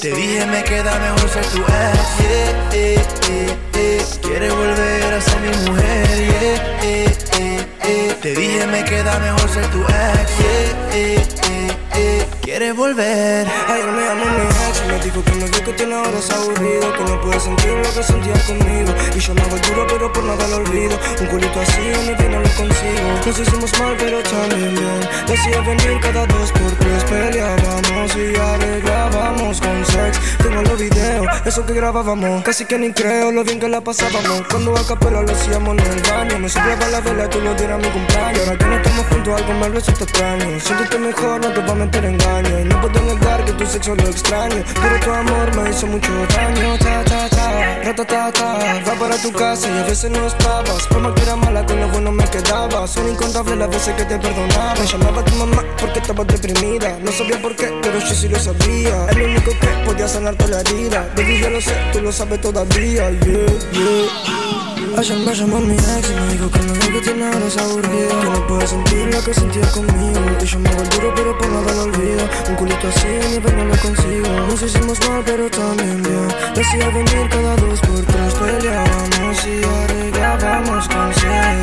Te 0.00 0.12
dije 0.12 0.46
me 0.46 0.64
queda 0.64 0.98
mejor 0.98 1.28
ser 1.30 1.46
tu 1.46 1.58
ex 1.58 2.18
yeah. 2.72 3.02
Quiere 4.22 4.50
volver 4.50 5.14
a 5.14 5.20
ser 5.20 5.40
mi 5.40 5.70
mujer 5.70 6.06
yeah. 6.82 7.12
Te 8.20 8.34
dije 8.34 8.66
me 8.66 8.84
queda 8.84 9.18
mejor 9.18 9.50
ser 9.50 9.66
tu 9.70 9.80
ex 9.82 10.32
yeah, 12.52 12.58
eh, 12.58 12.68
eh, 12.68 12.68
eh. 12.68 12.72
Quiere 12.72 12.72
volver 12.72 13.46
Ayer 13.68 14.91
me 15.02 15.08
me 15.08 15.10
dijo 15.10 15.24
que 15.24 15.32
no 15.32 15.46
vio 15.46 15.64
que 15.64 15.72
tiene 15.72 15.94
ahora 15.94 16.18
es 16.18 16.30
aburrido 16.30 16.92
Que 16.92 17.04
no 17.04 17.20
puede 17.20 17.40
sentir 17.40 17.70
lo 17.70 17.92
que 17.92 18.02
sentía 18.02 18.34
conmigo. 18.46 18.94
Y 19.14 19.18
yo 19.18 19.34
me 19.34 19.42
hago 19.42 19.56
duro 19.58 19.86
pero 19.88 20.12
por 20.12 20.24
nada 20.24 20.48
lo 20.48 20.56
olvido. 20.56 20.96
Un 21.20 21.26
culito 21.26 21.60
así 21.60 21.80
en 21.80 22.08
el 22.08 22.30
no 22.30 22.40
lo 22.40 22.50
consigo. 22.50 23.08
Nos 23.26 23.38
hicimos 23.38 23.78
mal 23.80 23.96
pero 23.98 24.22
también 24.22 24.74
bien. 24.74 25.00
Decía 25.26 25.60
venir 25.60 26.00
cada 26.00 26.26
dos 26.26 26.52
por 26.52 26.72
tres 26.72 27.04
Peleábamos 27.04 28.16
y 28.16 28.36
arreglábamos 28.36 29.60
con 29.60 29.86
sex. 29.86 30.20
Tengo 30.38 30.62
los 30.62 30.78
videos, 30.78 31.26
eso 31.44 31.66
que 31.66 31.72
grabábamos. 31.74 32.42
Casi 32.42 32.64
que 32.64 32.78
ni 32.78 32.92
creo 32.92 33.32
lo 33.32 33.44
bien 33.44 33.58
que 33.58 33.68
la 33.68 33.80
pasábamos. 33.80 34.42
Cuando 34.50 34.76
a 34.76 34.86
capela 34.86 35.22
lo 35.22 35.32
hacíamos 35.32 35.76
en 35.78 35.86
el 35.86 36.02
baño. 36.02 36.38
Me 36.38 36.48
soplaba 36.48 36.88
la 36.88 37.00
vela 37.00 37.28
tú 37.28 37.40
lo 37.40 37.54
dieras 37.54 37.78
a 37.78 37.78
mi 37.78 37.88
cumpleaños. 37.90 38.40
Ahora 38.46 38.58
que 38.58 38.66
no 38.66 38.76
estamos 38.76 39.06
juntos 39.06 39.40
algo 39.40 39.54
me 39.54 39.68
resulta 39.68 40.04
extraño. 40.04 40.60
Siéntete 40.60 40.98
mejor, 40.98 41.40
no 41.40 41.52
te 41.52 41.60
va 41.60 41.72
a 41.72 41.74
meter 41.74 42.04
engaño. 42.04 42.60
Y 42.60 42.64
no 42.64 42.80
puedo 42.80 43.00
negar 43.02 43.44
que 43.44 43.52
tu 43.52 43.66
sexo 43.66 43.94
lo 43.94 44.08
extraño 44.08 44.62
tu 45.00 45.10
amor 45.10 45.56
me 45.56 45.70
hizo 45.70 45.86
mucho 45.86 46.12
daño 46.34 46.78
Ta 46.78 47.04
ta 47.04 47.28
ta, 47.28 47.82
rata 47.84 48.04
ta 48.04 48.32
ta 48.32 48.82
Va 48.86 48.94
para 48.98 49.16
tu 49.16 49.32
casa 49.32 49.68
y 49.68 49.78
a 49.78 49.84
veces 49.84 50.10
no 50.10 50.26
estabas. 50.26 50.90
Más 50.90 51.12
que 51.14 51.22
era 51.22 51.36
mala 51.36 51.64
con 51.64 51.80
lo 51.80 51.88
bueno 51.88 52.12
me 52.12 52.24
quedaba. 52.24 52.86
Son 52.86 53.08
incontables 53.08 53.56
las 53.58 53.70
veces 53.70 53.94
que 53.94 54.04
te 54.04 54.18
perdonaba. 54.18 54.74
Me 54.74 54.86
llamaba 54.86 55.24
tu 55.24 55.34
mamá 55.34 55.64
porque 55.78 55.98
estaba 55.98 56.24
deprimida. 56.24 56.98
No 57.00 57.12
sabía 57.12 57.40
por 57.40 57.54
qué, 57.56 57.72
pero 57.82 57.98
yo 57.98 58.14
sí 58.14 58.28
lo 58.28 58.38
sabía. 58.38 59.06
Es 59.10 59.16
lo 59.16 59.24
único 59.24 59.50
que 59.50 59.68
podía 59.86 60.08
sanarte 60.08 60.48
la 60.48 60.60
herida. 60.60 61.08
Baby 61.16 61.40
yo 61.40 61.50
lo 61.50 61.60
sé, 61.60 61.74
tú 61.92 62.00
lo 62.00 62.12
sabes 62.12 62.40
todavía. 62.40 63.10
Yeah, 63.10 63.46
yeah 63.72 64.71
Ayer 64.98 65.18
me 65.18 65.34
llamó 65.34 65.58
mi 65.60 65.74
ex 65.74 66.10
y 66.10 66.14
me 66.14 66.32
dijo 66.32 66.50
que 66.50 66.62
lo 66.62 66.74
que 66.74 67.00
tiene 67.00 67.24
ahora 67.24 67.46
es 67.46 67.56
aburrido 67.56 68.20
Que 68.20 68.30
no 68.30 68.46
puede 68.46 68.66
sentir 68.66 69.14
lo 69.14 69.24
que 69.24 69.34
sentía 69.34 69.66
conmigo. 69.70 70.18
Hago 70.18 70.82
el 70.82 70.88
duro 70.90 71.12
pero 71.14 71.38
por 71.38 71.48
nada 71.48 71.72
lo 71.72 71.82
olvido. 71.84 72.28
Un 72.48 72.54
culito 72.56 72.88
así 72.88 73.08
ni 73.30 73.38
ver 73.38 73.54
no 73.54 73.64
lo 73.64 73.76
consigo. 73.78 74.28
Nos 74.48 74.62
hicimos 74.62 74.98
mal 75.08 75.22
pero 75.24 75.50
también 75.50 76.02
bien. 76.02 76.28
Decía 76.54 76.88
venir 76.88 77.28
cada 77.30 77.56
dos 77.56 77.80
por 77.80 78.02
tres 78.04 78.34
Peleábamos 78.34 79.46
y 79.46 79.64
arreglábamos 79.64 80.88
con 80.88 81.14
sex 81.14 81.61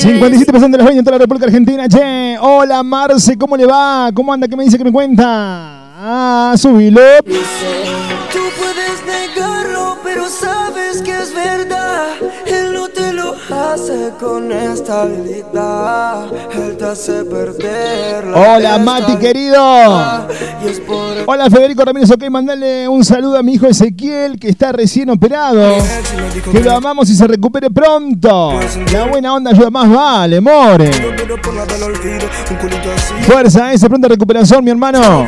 57% 0.00 0.70
de 0.70 0.78
los 0.78 0.86
20 0.86 0.98
en 0.98 1.04
toda 1.04 1.16
la 1.16 1.18
República 1.18 1.46
Argentina. 1.46 1.88
Che, 1.88 2.36
hola 2.40 2.82
Marce, 2.82 3.36
¿cómo 3.36 3.56
le 3.56 3.66
va? 3.66 4.10
¿Cómo 4.14 4.32
anda? 4.32 4.46
¿Qué 4.46 4.56
me 4.56 4.64
dice 4.64 4.78
que 4.78 4.84
me 4.84 4.92
cuenta? 4.92 5.26
Ah, 6.00 6.54
subilo. 6.56 7.00
Tú 7.24 7.32
puedes 8.56 9.04
negarlo, 9.04 9.98
pero 10.04 10.28
sabes 10.28 11.02
que 11.02 11.10
es 11.10 11.34
verdad. 11.34 12.06
Él 13.88 14.00
no 14.00 14.18
te 14.18 14.18
lo 14.18 14.18
hace 14.18 14.18
con 14.18 14.52
esta 14.52 15.02
habilidad. 15.02 16.26
Él 16.52 16.76
te 16.76 16.84
hace 16.84 17.24
perder 17.24 18.26
la 18.26 18.56
Hola 18.56 18.78
Mati, 18.78 19.16
querido. 19.16 19.56
Por 20.86 21.16
Hola 21.26 21.48
Federico 21.50 21.84
Ramírez, 21.84 22.10
ok, 22.10 22.28
mandale 22.30 22.88
un 22.88 23.04
saludo 23.04 23.38
a 23.38 23.42
mi 23.42 23.54
hijo 23.54 23.66
Ezequiel 23.66 24.38
que 24.38 24.48
está 24.48 24.72
recién 24.72 25.08
operado. 25.10 25.76
Que 26.50 26.60
lo 26.60 26.72
amamos 26.72 27.08
y 27.10 27.14
se 27.14 27.26
recupere 27.26 27.70
pronto. 27.70 28.58
La 28.92 29.06
buena 29.06 29.34
onda 29.34 29.50
ayuda 29.50 29.70
más 29.70 29.90
vale, 29.90 30.40
more. 30.40 30.90
Fuerza, 33.22 33.72
esa 33.72 33.88
pronta 33.88 34.08
recuperación, 34.08 34.64
mi 34.64 34.70
hermano. 34.70 35.26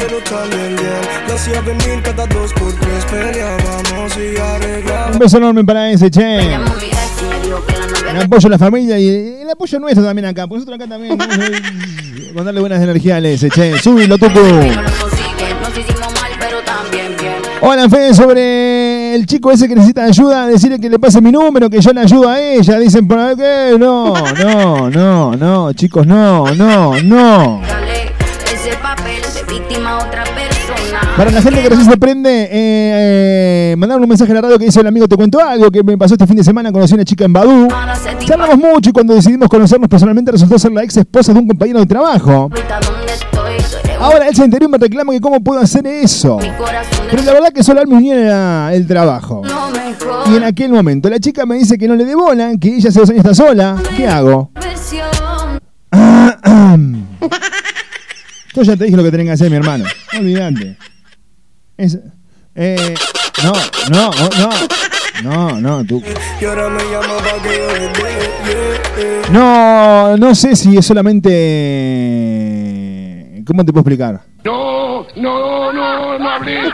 Un 5.13 5.19
beso 5.19 5.37
enorme 5.39 5.65
para 5.65 5.91
ese, 5.91 6.11
che. 6.11 6.59
El 8.11 8.23
apoyo 8.23 8.47
a 8.47 8.51
la 8.51 8.59
familia 8.59 8.99
y 8.99 9.41
el 9.43 9.51
apoyo 9.51 9.79
nuestro 9.79 10.05
también 10.05 10.27
acá. 10.27 10.47
Porque 10.47 10.65
nosotros 10.65 10.77
acá 10.77 10.89
también 10.89 11.17
mandarle 12.35 12.61
buenas 12.61 12.83
energías 12.83 13.23
a 13.23 13.29
ese, 13.29 13.51
che. 13.51 13.79
Subilo, 13.79 14.19
tucu. 14.19 14.41
Hola, 17.63 17.91
Fede, 17.91 18.15
sobre 18.15 19.15
el 19.15 19.27
chico 19.27 19.53
ese 19.53 19.69
que 19.69 19.75
necesita 19.75 20.05
ayuda, 20.05 20.47
decirle 20.47 20.81
que 20.81 20.89
le 20.89 20.99
pase 20.99 21.21
mi 21.21 21.31
número, 21.31 21.69
que 21.69 21.81
yo 21.81 21.93
le 21.93 22.01
ayudo 22.01 22.29
a 22.29 22.41
ella. 22.41 22.79
Dicen, 22.79 23.07
¿por 23.07 23.37
qué? 23.37 23.77
No, 23.79 24.15
no, 24.43 24.91
no, 24.91 25.37
no, 25.37 25.73
chicos, 25.75 26.07
no, 26.07 26.55
no, 26.55 27.01
no. 27.03 27.61
Para 31.21 31.33
la 31.33 31.43
gente 31.43 31.61
que 31.61 31.69
recién 31.69 31.91
se 31.91 31.99
prende, 31.99 32.45
eh, 32.45 32.49
eh, 32.51 33.75
mandaron 33.77 34.03
un 34.03 34.09
mensaje 34.09 34.33
a 34.33 34.37
la 34.37 34.41
radio 34.41 34.59
que 34.59 34.65
dice: 34.65 34.81
el 34.81 34.87
amigo, 34.87 35.07
te 35.07 35.17
cuento 35.17 35.39
algo 35.39 35.71
que 35.71 35.83
me 35.83 35.99
pasó 35.99 36.15
este 36.15 36.27
fin 36.27 36.37
de 36.37 36.43
semana. 36.43 36.73
Conocí 36.73 36.95
a 36.95 36.97
una 36.97 37.05
chica 37.05 37.27
en 37.27 37.35
Badú. 37.35 37.69
Charlamos 38.25 38.57
mucho 38.57 38.89
y 38.89 38.93
cuando 38.95 39.15
decidimos 39.15 39.51
conocernos 39.51 39.91
personalmente 39.91 40.33
resultó 40.33 40.59
ser 40.59 40.73
la 40.73 40.83
ex 40.83 40.97
esposa 40.97 41.35
de 41.35 41.41
un 41.41 41.47
compañero 41.47 41.81
de 41.81 41.85
trabajo. 41.85 42.49
Ahora 43.99 44.29
él 44.29 44.35
se 44.35 44.45
enteró 44.45 44.65
y 44.65 44.69
me 44.69 44.79
reclama 44.79 45.13
que 45.13 45.21
cómo 45.21 45.45
puedo 45.45 45.61
hacer 45.61 45.87
eso. 45.87 46.39
Pero 47.11 47.23
la 47.23 47.33
verdad 47.35 47.53
que 47.53 47.63
solo 47.63 47.83
me 47.87 47.97
unía 47.97 48.71
el 48.73 48.87
trabajo. 48.87 49.43
Y 50.33 50.37
en 50.37 50.45
aquel 50.45 50.73
momento 50.73 51.11
la 51.11 51.21
chica 51.21 51.45
me 51.45 51.57
dice 51.57 51.77
que 51.77 51.87
no 51.87 51.97
le 51.97 52.07
dé 52.07 52.15
que 52.59 52.77
ella 52.77 52.89
hace 52.89 52.99
dos 52.99 53.11
años 53.11 53.27
está 53.27 53.35
sola. 53.35 53.77
¿Qué 53.95 54.09
hago? 54.09 54.53
Yo 58.55 58.63
ya 58.63 58.75
te 58.75 58.85
dije 58.85 58.97
lo 58.97 59.05
que 59.05 59.11
tenés 59.11 59.27
que 59.27 59.33
hacer, 59.33 59.51
mi 59.51 59.57
hermano. 59.57 59.85
Olvídate. 60.19 60.79
Es, 61.81 61.99
eh, 62.57 62.95
no, 63.43 63.53
no, 63.89 64.11
no, 64.39 64.51
no, 65.23 65.61
no, 65.63 65.85
tú. 65.87 66.03
No, 69.31 70.17
no 70.19 70.35
sé 70.35 70.57
si 70.57 70.77
es 70.77 70.85
solamente. 70.85 71.31
¿Cómo 73.51 73.65
te 73.65 73.73
puedo 73.73 73.81
explicar? 73.81 74.21
No, 74.45 75.05
no, 75.17 75.73
no, 75.73 76.19
no 76.21 76.31
hablé. 76.31 76.61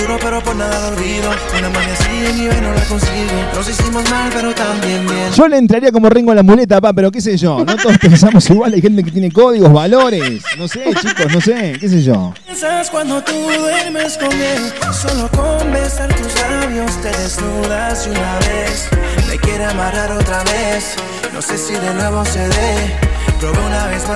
Duro 0.00 0.18
pero 0.20 0.42
por 0.42 0.56
nada 0.56 0.90
lo 0.90 0.96
olvido 0.96 1.30
Una 1.58 1.68
así 1.92 2.48
no 2.60 2.74
la 2.74 2.80
consigo 2.82 3.32
Nos 3.54 3.68
hicimos 3.68 4.10
mal 4.10 4.30
pero 4.34 4.52
también 4.54 5.06
bien 5.06 5.30
Yo 5.32 5.46
le 5.48 5.58
entraría 5.58 5.92
como 5.92 6.08
Rengo 6.08 6.32
a 6.32 6.34
la 6.34 6.42
muleta, 6.42 6.80
pa, 6.80 6.92
pero 6.92 7.10
qué 7.12 7.20
sé 7.20 7.36
yo. 7.36 7.64
No 7.64 7.76
todos 7.76 7.98
pensamos 7.98 8.48
igual. 8.50 8.72
Hay 8.74 8.80
gente 8.80 9.04
que 9.04 9.10
tiene 9.10 9.30
códigos, 9.30 9.72
valores. 9.72 10.42
No 10.58 10.66
sé, 10.66 10.84
chicos, 11.00 11.32
no 11.32 11.40
sé, 11.40 11.76
qué 11.78 11.88
sé 11.88 12.02
yo. 12.02 12.32
Piensas 12.44 12.90
cuando 12.90 13.22
tú 13.22 13.32
duermes 13.34 14.16
con 14.16 14.32
él 14.32 14.72
Solo 14.92 15.28
con 15.28 15.72
besar 15.72 16.08
tus 16.14 16.34
labios 16.40 16.90
te 17.02 17.08
desnudas 17.08 18.06
una 18.06 18.38
vez 18.38 18.88
Me 19.28 19.36
quiere 19.38 19.66
amarrar 19.66 20.12
otra 20.12 20.42
vez 20.44 20.96
No 21.34 21.42
sé 21.42 21.58
si 21.58 21.74
de 21.74 21.94
nuevo 21.94 22.24
se 22.24 22.48
dé 22.48 23.15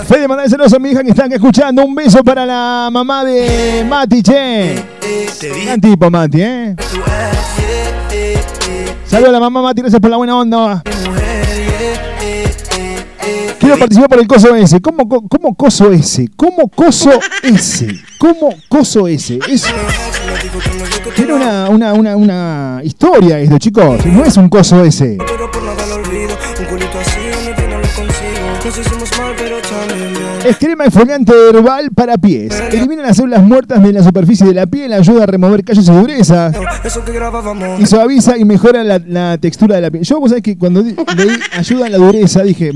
Fede, 0.07 0.27
mandale 0.29 0.49
saludos 0.49 0.73
a 0.73 0.79
mi 0.79 0.91
hija 0.91 1.03
que 1.03 1.11
están 1.11 1.33
escuchando. 1.33 1.85
Un 1.85 1.95
beso 1.95 2.23
para 2.25 2.47
la 2.47 2.89
mamá 2.91 3.25
de 3.25 3.85
Mati, 3.89 4.23
che. 4.23 4.83
Gran 5.65 5.81
tipo, 5.81 6.11
Mati, 6.11 6.41
¿eh? 6.41 6.77
Saludos 9.07 9.29
a 9.29 9.33
la 9.33 9.41
mamá 9.41 9.63
Mati, 9.63 9.83
gracias 9.83 10.01
por 10.01 10.11
la 10.11 10.17
buena 10.17 10.37
onda. 10.37 10.83
Quiero 13.59 13.79
participar 13.79 14.09
por 14.09 14.19
el 14.19 14.27
coso 14.27 14.57
ese. 14.57 14.81
¿Cómo, 14.81 15.09
cómo 15.09 15.55
coso 15.55 15.93
ese? 15.93 16.29
¿Cómo 16.35 16.69
coso 16.69 17.11
ese? 17.43 18.01
¿Cómo 18.19 18.55
coso 18.69 19.07
ese? 19.07 19.39
Es, 19.49 19.67
tiene 21.15 21.35
una, 21.35 21.69
una, 21.69 21.93
una, 21.93 22.17
una 22.17 22.81
historia 22.83 23.39
esto, 23.39 23.59
chicos. 23.59 24.05
No 24.07 24.25
es 24.25 24.37
un 24.37 24.49
coso 24.49 24.83
ese. 24.83 25.19
Nos 28.71 28.79
hicimos 28.79 29.19
mal 29.19 29.35
pero 29.37 29.57
también 29.63 30.13
bien 30.15 30.29
Es 30.45 30.57
crema 30.57 30.85
exfoliante 30.85 31.33
herbal 31.33 31.91
para 31.91 32.17
pies. 32.17 32.55
Elimina 32.71 33.03
las 33.03 33.17
células 33.17 33.43
muertas 33.43 33.83
de 33.83 33.93
la 33.93 34.05
superficie 34.05 34.47
de 34.47 34.55
la 34.55 34.65
piel, 34.67 34.93
ayuda 34.93 35.25
a 35.25 35.27
remover 35.27 35.65
callos 35.65 35.89
y 35.89 35.91
dureza. 35.91 36.53
Eso 36.85 37.05
que 37.05 37.11
grabábamos 37.11 37.81
Y 37.81 37.87
suaviza 37.87 38.39
y 38.39 38.45
mejora 38.45 38.85
la, 38.85 39.01
la 39.05 39.39
textura 39.39 39.75
de 39.75 39.83
la 39.83 39.91
piel. 39.91 40.05
Yo, 40.05 40.21
vos 40.21 40.31
sabés 40.31 40.45
que 40.45 40.57
cuando 40.57 40.83
leí 40.83 40.97
ayuda 41.51 41.87
a 41.87 41.89
la 41.89 41.99
dureza, 41.99 42.45
dije, 42.45 42.71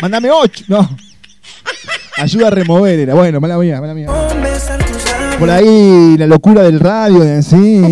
mándame 0.00 0.30
8. 0.30 0.66
No. 0.68 0.88
Ayuda 2.18 2.46
a 2.46 2.50
remover, 2.50 2.96
era. 2.96 3.14
Bueno, 3.14 3.40
mala 3.40 3.58
mía, 3.58 3.80
mala 3.80 3.94
mía. 3.94 4.06
Por 5.36 5.50
ahí 5.50 6.16
la 6.16 6.28
locura 6.28 6.62
del 6.62 6.78
radio, 6.78 7.22
así. 7.22 7.82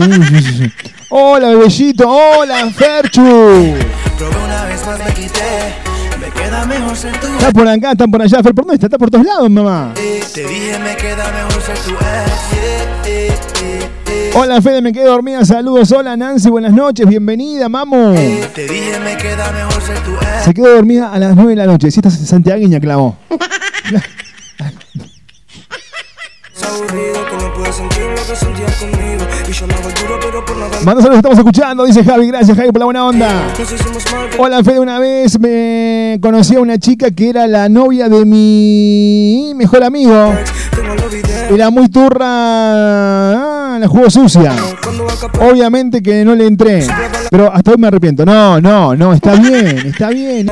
Hola, 1.10 1.48
bebellito. 1.48 2.08
Hola, 2.08 2.70
Ferchu. 2.70 3.74
Probé 4.16 4.44
una 4.44 4.64
vez 4.66 4.86
más 4.86 4.98
me 5.04 5.12
quité 5.12 5.85
queda 6.56 6.66
mejor 6.66 6.96
ser 6.96 7.20
tu 7.20 7.26
Está 7.26 7.52
por 7.52 7.68
acá, 7.68 7.92
están 7.92 8.10
por 8.10 8.22
allá. 8.22 8.42
Fer, 8.42 8.54
¿por 8.54 8.64
dónde 8.64 8.74
está? 8.74 8.86
Está 8.86 8.98
por 8.98 9.10
todos 9.10 9.26
lados, 9.26 9.50
mamá. 9.50 9.92
Te 9.94 10.46
dije 10.46 10.78
me 10.78 10.96
queda 10.96 11.30
mejor 11.32 11.62
ser. 11.62 11.76
Hola, 14.34 14.60
Fede, 14.60 14.82
me 14.82 14.92
quedé 14.92 15.04
dormida. 15.04 15.44
Saludos. 15.44 15.92
Hola, 15.92 16.16
Nancy. 16.16 16.50
Buenas 16.50 16.72
noches. 16.72 17.06
Bienvenida, 17.06 17.68
mamu. 17.68 18.14
Te 18.54 18.68
dije 18.68 18.98
me 19.00 19.16
queda 19.16 19.50
mejor 19.52 19.82
ser 19.82 19.98
tu 20.00 20.12
ex 20.12 20.44
Se 20.44 20.54
quedó 20.54 20.74
dormida 20.74 21.12
a 21.12 21.18
las 21.18 21.34
9 21.34 21.50
de 21.50 21.56
la 21.56 21.66
noche. 21.66 21.90
Si 21.90 22.00
esta 22.00 22.10
santiagueña 22.10 22.80
clavó. 22.80 23.16
Es 27.64 27.80
aburrido 27.80 27.88
que 27.88 27.96
no 27.96 27.96
puedes 27.96 27.98
sentir 27.98 28.04
lo 28.04 28.26
que 28.26 28.36
sentías 28.36 28.76
conmigo 28.76 29.26
Y 29.48 29.52
yo 29.52 29.66
me 29.66 29.74
hago 29.74 29.88
el 29.88 29.94
duro 29.94 30.18
pero 30.20 30.44
por 30.44 30.56
nada 30.58 30.80
Manda 30.84 31.02
saludos, 31.02 31.16
estamos 31.16 31.38
escuchando. 31.38 31.84
Dice 31.84 32.04
Javi. 32.04 32.26
Gracias, 32.28 32.56
Javi, 32.56 32.70
por 32.70 32.80
la 32.80 32.84
buena 32.84 33.06
onda. 33.06 33.28
Hola, 34.38 34.62
Fede. 34.62 34.80
Una 34.80 34.98
vez 34.98 35.38
me 35.40 36.18
conocí 36.20 36.54
a 36.54 36.60
una 36.60 36.78
chica 36.78 37.10
que 37.10 37.30
era 37.30 37.46
la 37.46 37.68
novia 37.68 38.08
de 38.08 38.24
mi 38.24 39.52
mejor 39.56 39.84
amigo. 39.84 40.34
Era 41.50 41.70
muy 41.70 41.88
turra. 41.88 42.26
Ah, 42.26 43.78
la 43.80 43.88
jugó 43.88 44.10
sucia. 44.10 44.54
Obviamente 45.40 46.02
que 46.02 46.24
no 46.24 46.34
le 46.34 46.46
entré. 46.46 46.86
Pero 47.30 47.52
hasta 47.52 47.72
hoy 47.72 47.78
me 47.78 47.88
arrepiento. 47.88 48.24
No, 48.24 48.60
no, 48.60 48.94
no. 48.94 49.12
Está 49.12 49.34
bien, 49.36 49.78
está 49.78 50.10
bien. 50.10 50.48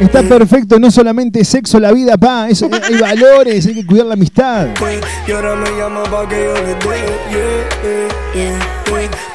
Está 0.00 0.22
perfecto. 0.22 0.78
No 0.78 0.90
solamente 0.90 1.44
sexo, 1.44 1.78
la 1.78 1.92
vida, 1.92 2.16
pa. 2.16 2.48
Eso, 2.48 2.68
hay 2.82 2.98
valores. 2.98 3.66
Hay 3.66 3.74
que 3.74 3.86
cuidar 3.86 4.06
la 4.06 4.14
amistad. 4.14 4.68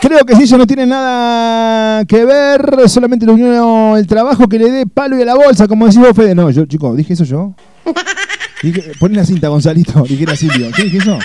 Creo 0.01 0.19
que 0.25 0.35
si 0.35 0.43
ellos 0.43 0.59
no 0.59 0.67
tienen 0.67 0.89
nada 0.89 2.05
que 2.05 2.25
ver, 2.25 2.87
solamente 2.87 3.25
le 3.25 3.31
unió 3.31 3.97
el 3.97 4.07
trabajo 4.07 4.47
que 4.47 4.59
le 4.59 4.71
dé 4.71 4.85
palo 4.85 5.17
y 5.17 5.21
a 5.21 5.25
la 5.25 5.35
bolsa, 5.35 5.67
como 5.67 5.85
decís 5.85 5.99
vos, 5.99 6.15
Fede. 6.15 6.35
No, 6.35 6.49
yo, 6.49 6.65
chico, 6.65 6.95
¿dije 6.95 7.13
eso 7.13 7.23
yo? 7.23 7.53
Dije, 8.63 8.91
poné 8.99 9.17
la 9.17 9.25
cinta, 9.25 9.49
Gonzalito, 9.49 10.01
dijera 10.03 10.35
Silvio. 10.35 10.71
¿Qué 10.75 10.83
dije 10.83 10.97
eso? 10.97 11.19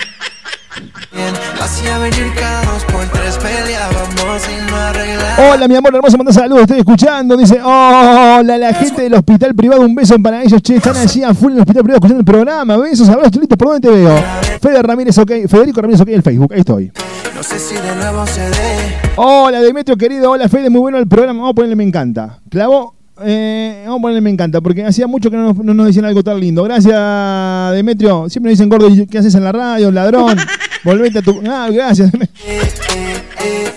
Hola, 5.37 5.67
mi 5.67 5.75
amor 5.75 5.95
hermoso, 5.95 6.17
manda 6.17 6.33
saludos, 6.33 6.63
estoy 6.63 6.79
escuchando. 6.79 7.37
Dice, 7.37 7.61
hola, 7.61 8.57
la 8.57 8.73
gente 8.73 9.03
del 9.03 9.13
hospital 9.13 9.55
privado, 9.55 9.81
un 9.81 9.95
beso 9.95 10.15
para 10.19 10.41
ellos. 10.41 10.61
Che, 10.61 10.75
están 10.75 10.95
allí 10.97 11.23
a 11.23 11.33
full 11.33 11.51
en 11.51 11.57
el 11.57 11.61
hospital 11.61 11.83
privado 11.83 11.97
escuchando 11.97 12.19
el 12.19 12.25
programa. 12.25 12.77
Besos, 12.77 13.09
abrazos, 13.09 13.35
listo, 13.37 13.57
¿por 13.57 13.69
dónde 13.69 13.87
te 13.87 13.93
veo? 13.93 14.23
Fede 14.61 14.81
Ramírez, 14.81 15.17
ok. 15.17 15.31
Federico 15.47 15.81
Ramírez, 15.81 16.01
ok, 16.01 16.09
el 16.09 16.23
Facebook, 16.23 16.53
ahí 16.53 16.59
estoy. 16.59 16.91
No 17.35 17.43
sé 17.43 17.59
si 17.59 17.75
de 17.75 17.95
nuevo 17.95 18.25
se 18.27 18.41
dé. 18.41 18.97
Hola, 19.15 19.61
Demetrio 19.61 19.97
querido, 19.97 20.31
hola, 20.31 20.49
Fede, 20.49 20.69
muy 20.69 20.81
bueno 20.81 20.97
el 20.97 21.07
programa. 21.07 21.39
Vamos 21.39 21.51
a 21.51 21.55
ponerle 21.55 21.75
me 21.75 21.83
encanta. 21.83 22.39
Clavó, 22.49 22.95
eh, 23.21 23.83
vamos 23.85 23.99
a 23.99 24.01
ponerle 24.01 24.21
me 24.21 24.29
encanta, 24.29 24.61
porque 24.61 24.83
hacía 24.83 25.07
mucho 25.07 25.29
que 25.29 25.37
no 25.37 25.53
nos, 25.53 25.57
no 25.57 25.73
nos 25.73 25.87
decían 25.87 26.05
algo 26.05 26.23
tan 26.23 26.39
lindo. 26.39 26.63
Gracias, 26.63 27.73
Demetrio. 27.73 28.29
Siempre 28.29 28.51
nos 28.51 28.57
dicen 28.57 28.69
gordo, 28.69 28.89
¿y 28.89 29.05
¿qué 29.07 29.19
haces 29.19 29.35
en 29.35 29.43
la 29.43 29.51
radio, 29.51 29.91
ladrón? 29.91 30.37
Volvete 30.83 31.19
a 31.19 31.21
tu. 31.21 31.41
Ah, 31.49 31.69
gracias. 31.71 32.11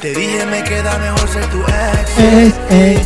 Te 0.00 0.14
dije 0.14 0.46
me 0.46 0.64
queda 0.64 0.98
mejor 0.98 1.28
ser 1.28 1.44
tu 1.46 1.58
ex. 1.58 2.18
Eh, 2.18 2.52
eh. 2.70 2.98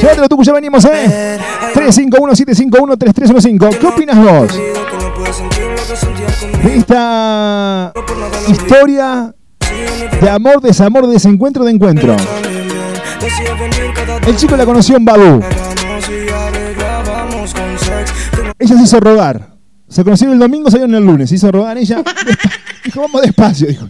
Llévatelo 0.00 0.28
tú, 0.28 0.42
ya 0.42 0.52
venimos, 0.52 0.84
¿eh? 0.84 1.38
351-751-3315. 1.74 3.78
¿Qué 3.78 3.86
opinas 3.86 4.16
vos? 4.16 4.52
De 6.62 6.76
esta 6.76 7.92
historia 8.48 9.34
de 10.20 10.30
amor, 10.30 10.60
desamor, 10.60 11.06
desencuentro, 11.06 11.64
de 11.64 11.72
encuentro. 11.72 12.16
El 14.26 14.36
chico 14.36 14.56
la 14.56 14.64
conoció 14.64 14.96
en 14.96 15.04
Badoo. 15.04 15.40
Ella 18.58 18.76
se 18.76 18.82
hizo 18.82 19.00
rogar. 19.00 19.50
Se 19.88 20.04
conocieron 20.04 20.34
el 20.34 20.40
domingo, 20.40 20.70
salieron 20.70 20.94
el 20.94 21.04
lunes. 21.04 21.30
Se 21.30 21.36
hizo 21.36 21.50
rogar 21.50 21.76
ella. 21.78 22.02
Dijo, 22.84 23.00
vamos 23.00 23.22
despacio. 23.22 23.66
Dijo. 23.66 23.88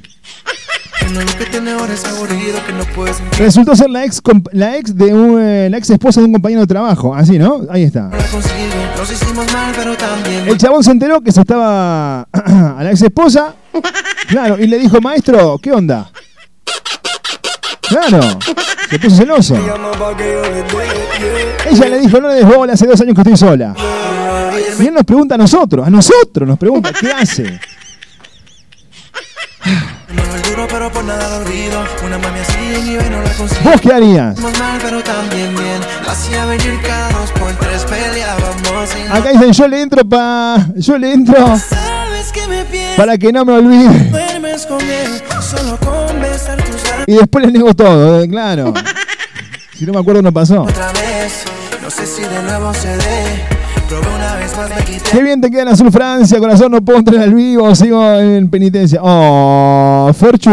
Resultó 3.38 3.74
ser 3.74 3.90
la 3.90 4.04
ex, 4.04 4.22
la 4.52 4.76
ex 4.76 4.94
de 4.94 5.12
un, 5.12 5.40
eh, 5.40 5.68
la 5.70 5.78
ex 5.78 5.90
esposa 5.90 6.20
de 6.20 6.26
un 6.26 6.32
compañero 6.32 6.60
de 6.62 6.66
trabajo. 6.66 7.14
Así, 7.14 7.38
¿no? 7.38 7.62
Ahí 7.68 7.82
está. 7.82 8.10
El 10.46 10.58
chabón 10.58 10.84
se 10.84 10.90
enteró 10.92 11.20
que 11.20 11.32
se 11.32 11.40
estaba 11.40 12.22
a 12.32 12.80
la 12.82 12.90
ex 12.90 13.02
esposa. 13.02 13.54
Claro, 14.28 14.58
y 14.58 14.66
le 14.66 14.78
dijo, 14.78 15.00
maestro, 15.00 15.58
¿qué 15.58 15.72
onda? 15.72 16.10
Claro, 17.90 18.20
se 18.88 18.98
puso 19.00 19.16
celoso. 19.16 19.56
Ella 21.66 21.88
le 21.88 21.98
dijo, 22.00 22.20
no 22.20 22.28
le 22.28 22.34
des 22.36 22.46
bola, 22.46 22.72
hace 22.74 22.86
dos 22.86 23.00
años 23.00 23.14
que 23.14 23.20
estoy 23.20 23.36
sola. 23.36 23.74
Y 24.78 24.86
él 24.86 24.94
nos 24.94 25.04
pregunta 25.04 25.34
a 25.34 25.38
nosotros, 25.38 25.84
a 25.86 25.90
nosotros 25.90 26.48
nos 26.48 26.56
pregunta, 26.56 26.92
¿qué 26.92 27.10
hace? 27.10 27.60
¿Vos 33.64 33.80
qué 33.80 33.92
harías? 33.92 34.36
Acá 39.10 39.30
dicen, 39.32 39.52
yo 39.52 39.68
le 39.68 39.82
entro 39.82 40.08
pa... 40.08 40.56
Yo 40.76 40.96
le 40.96 41.12
entro 41.12 41.34
para 42.96 43.18
que 43.18 43.32
no 43.32 43.44
me 43.44 43.52
olvide. 43.54 44.10
Y 47.06 47.14
después 47.14 47.46
le 47.46 47.52
nego 47.52 47.74
todo, 47.74 48.22
eh, 48.22 48.28
claro. 48.28 48.74
Si 49.74 49.86
no 49.86 49.94
me 49.94 50.00
acuerdo, 50.00 50.20
no 50.20 50.30
pasó. 50.30 50.60
Otra 50.60 50.92
vez, 50.92 51.44
no 51.82 51.88
sé 51.88 52.04
si 52.04 52.20
de 52.20 52.42
nuevo 52.42 52.74
se 52.74 52.88
dé. 52.88 53.46
Probé 53.88 54.14
una 54.14 54.36
vez 54.36 54.54
más, 54.54 54.68
me 54.68 54.84
quité. 54.84 55.10
Qué 55.10 55.22
bien 55.22 55.40
te 55.40 55.50
queda 55.50 55.62
en 55.62 55.68
Azul 55.68 55.90
Francia, 55.90 56.38
corazón, 56.38 56.72
no 56.72 56.82
puedo 56.82 56.98
entrar 56.98 57.22
al 57.22 57.32
vivo, 57.32 57.74
sigo 57.74 58.04
en 58.18 58.50
penitencia. 58.50 59.00
Oh, 59.02 60.12
Ferchu. 60.12 60.50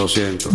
Lo 0.00 0.08
siento. 0.08 0.48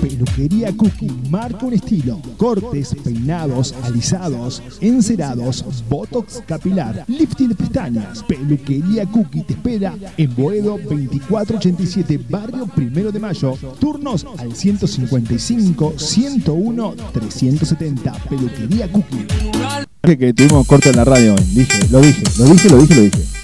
Peluquería 0.00 0.72
Cookie 0.76 1.10
marca 1.28 1.66
un 1.66 1.72
estilo. 1.72 2.20
Cortes, 2.36 2.94
peinados, 3.02 3.74
alisados, 3.82 4.62
encerados, 4.80 5.64
botox 5.88 6.40
capilar, 6.46 7.04
lifting 7.08 7.48
de 7.48 7.56
pestañas. 7.56 8.22
Peluquería 8.22 9.06
Cookie 9.06 9.42
te 9.42 9.54
espera 9.54 9.92
en 10.16 10.36
Boedo 10.36 10.78
2487, 10.78 12.20
barrio 12.30 12.68
Primero 12.68 13.10
de 13.10 13.18
Mayo. 13.18 13.58
Turnos 13.80 14.24
al 14.38 14.54
155 14.54 15.94
101 15.96 16.94
370. 17.12 18.12
Peluquería 18.30 18.92
Cookie. 18.92 19.26
Que 20.02 20.32
tuvimos 20.32 20.64
corto 20.68 20.90
en 20.90 20.96
la 20.96 21.04
radio 21.04 21.34
hoy. 21.34 21.44
Dije, 21.54 21.88
lo 21.90 22.00
dije, 22.00 22.22
lo 22.38 22.44
dije, 22.44 22.68
lo 22.68 22.78
dije, 22.78 22.94
lo 22.94 23.02
dije. 23.02 23.38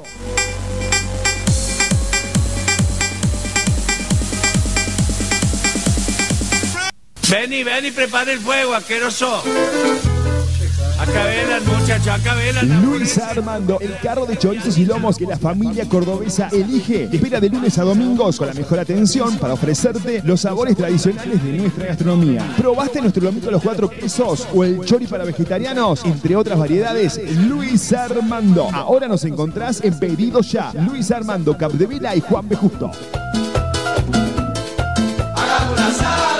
Ven 7.30 7.52
y 7.52 7.62
ven 7.62 7.84
y 7.86 7.92
prepara 7.92 8.32
el 8.32 8.40
fuego, 8.40 8.74
asqueroso. 8.74 9.40
Acabelas, 10.98 11.64
muchachos, 11.64 12.08
acabelas. 12.08 12.64
Luis 12.64 13.16
Armando, 13.18 13.78
el 13.80 13.96
carro 14.02 14.26
de 14.26 14.36
chorizos 14.36 14.76
y 14.76 14.84
lomos 14.84 15.16
que 15.16 15.26
la 15.26 15.38
familia 15.38 15.88
cordobesa 15.88 16.48
elige. 16.50 17.06
Te 17.06 17.16
espera 17.16 17.38
de 17.40 17.48
lunes 17.48 17.78
a 17.78 17.84
domingos 17.84 18.36
con 18.36 18.48
la 18.48 18.54
mejor 18.54 18.80
atención 18.80 19.38
para 19.38 19.54
ofrecerte 19.54 20.22
los 20.24 20.40
sabores 20.40 20.76
tradicionales 20.76 21.42
de 21.42 21.52
nuestra 21.52 21.86
gastronomía. 21.86 22.44
¿Probaste 22.58 23.00
nuestro 23.00 23.22
lomito 23.22 23.48
a 23.48 23.52
los 23.52 23.62
cuatro 23.62 23.88
quesos 23.88 24.48
o 24.52 24.64
el 24.64 24.84
chori 24.84 25.06
para 25.06 25.24
vegetarianos? 25.24 26.04
Entre 26.04 26.34
otras 26.34 26.58
variedades, 26.58 27.20
Luis 27.46 27.92
Armando. 27.92 28.68
Ahora 28.72 29.06
nos 29.06 29.24
encontrás 29.24 29.80
en 29.84 29.96
Pedido 30.00 30.40
Ya. 30.40 30.72
Luis 30.74 31.12
Armando, 31.12 31.56
Capdevila 31.56 32.16
y 32.16 32.20
Juan 32.20 32.48
B. 32.48 32.56
Justo. 32.56 32.90
Hagamos 35.36 36.39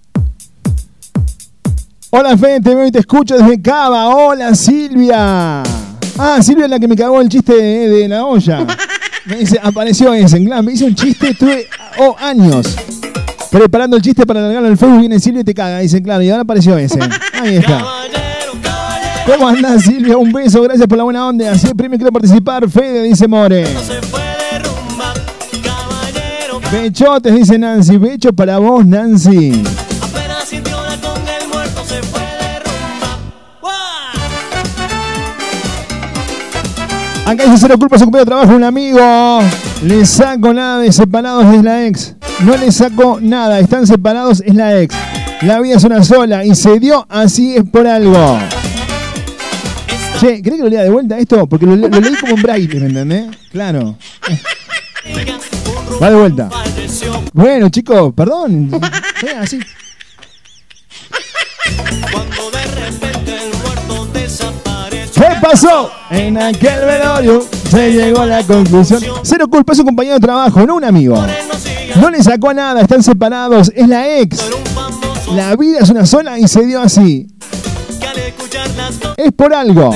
Hola 2.13 2.37
Fede, 2.37 2.59
te 2.59 2.75
veo 2.75 2.85
y 2.85 2.91
te 2.91 2.99
escucho 2.99 3.37
desde 3.37 3.61
Cava. 3.61 4.09
Hola 4.09 4.53
Silvia. 4.53 5.63
Ah, 6.19 6.39
Silvia 6.41 6.65
es 6.65 6.71
la 6.71 6.77
que 6.77 6.87
me 6.89 6.97
cagó 6.97 7.21
el 7.21 7.29
chiste 7.29 7.53
de, 7.53 7.87
de 7.87 8.07
la 8.09 8.25
olla. 8.25 8.67
Me 9.25 9.37
dice, 9.37 9.57
apareció 9.63 10.13
ese, 10.13 10.35
en 10.37 10.45
plan, 10.45 10.65
me 10.65 10.73
hizo 10.73 10.87
un 10.87 10.95
chiste, 10.95 11.29
estuve 11.29 11.67
oh, 11.99 12.15
años 12.19 12.75
preparando 13.51 13.95
el 13.95 14.01
chiste 14.01 14.25
para 14.25 14.41
largarlo 14.41 14.67
el 14.67 14.77
Facebook, 14.77 14.99
viene 14.99 15.19
Silvia 15.19 15.41
y 15.41 15.43
te 15.43 15.53
caga, 15.53 15.77
dice, 15.77 16.01
claro, 16.01 16.23
y 16.23 16.29
ahora 16.31 16.41
apareció 16.41 16.75
ese. 16.75 16.99
Ahí 17.39 17.57
está. 17.57 17.85
¿Cómo 19.27 19.47
andás 19.47 19.83
Silvia? 19.83 20.17
Un 20.17 20.31
beso, 20.31 20.61
gracias 20.63 20.87
por 20.87 20.97
la 20.97 21.03
buena 21.03 21.27
onda. 21.27 21.51
Así 21.51 21.67
el 21.67 21.75
premio 21.75 21.99
quiero 21.99 22.11
participar, 22.11 22.67
Fede, 22.67 23.03
dice 23.03 23.27
More. 23.27 23.67
Bechotes, 26.71 27.35
dice 27.35 27.59
Nancy. 27.59 27.97
Becho 27.97 28.33
para 28.33 28.57
vos, 28.57 28.83
Nancy. 28.85 29.63
Acá 37.25 37.45
dice 37.45 37.57
cero 37.59 37.77
culpa 37.77 37.97
su 37.97 38.05
compañero 38.05 38.25
de 38.25 38.29
trabajo, 38.29 38.55
un 38.55 38.63
amigo. 38.63 39.39
Le 39.83 40.05
saco 40.05 40.53
nada 40.53 40.79
de 40.79 40.91
separados 40.91 41.45
es 41.53 41.63
la 41.63 41.85
ex. 41.85 42.15
No 42.41 42.57
le 42.57 42.71
saco 42.71 43.19
nada, 43.21 43.59
están 43.59 43.85
separados 43.85 44.41
es 44.45 44.55
la 44.55 44.81
ex. 44.81 44.95
La 45.41 45.59
vida 45.59 45.75
es 45.75 45.83
una 45.83 46.03
sola 46.03 46.43
y 46.45 46.55
se 46.55 46.79
dio 46.79 47.05
así 47.09 47.55
es 47.55 47.63
por 47.63 47.87
algo. 47.87 48.37
Che, 50.19 50.41
¿querés 50.41 50.57
que 50.57 50.63
lo 50.63 50.69
lea 50.69 50.83
de 50.83 50.89
vuelta 50.89 51.17
esto? 51.17 51.47
Porque 51.47 51.65
lo, 51.65 51.75
leí 51.75 52.15
como 52.19 52.35
en 52.35 52.41
braille, 52.41 52.79
¿me 52.79 52.87
entendés? 52.87 53.37
Claro. 53.51 53.97
Va 56.01 56.09
de 56.09 56.15
vuelta. 56.15 56.49
Bueno, 57.33 57.69
chicos, 57.69 58.13
perdón. 58.13 58.69
Así. 59.39 59.59
¿Qué 59.59 59.65
pasó? 65.41 65.91
En 66.09 66.41
aquel 66.41 66.85
velorio 66.85 67.45
se 67.69 67.91
llegó 67.91 68.21
a 68.21 68.25
la 68.25 68.43
conclusión. 68.43 69.01
Cero 69.23 69.47
culpa 69.49 69.73
es 69.73 69.79
un 69.79 69.85
compañero 69.85 70.15
de 70.15 70.21
trabajo, 70.21 70.65
no 70.65 70.75
un 70.75 70.83
amigo. 70.83 71.21
No 71.95 72.09
le 72.09 72.23
sacó 72.23 72.53
nada, 72.53 72.81
están 72.81 73.03
separados, 73.03 73.71
es 73.75 73.87
la 73.87 74.19
ex. 74.19 74.49
La 75.33 75.55
vida 75.55 75.79
es 75.81 75.89
una 75.89 76.05
sola 76.05 76.37
y 76.39 76.47
se 76.47 76.65
dio 76.65 76.81
así. 76.81 77.27
Es 79.17 79.31
por 79.31 79.53
algo. 79.53 79.93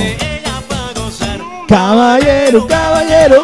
Caballero, 1.68 2.66
caballero. 2.66 3.42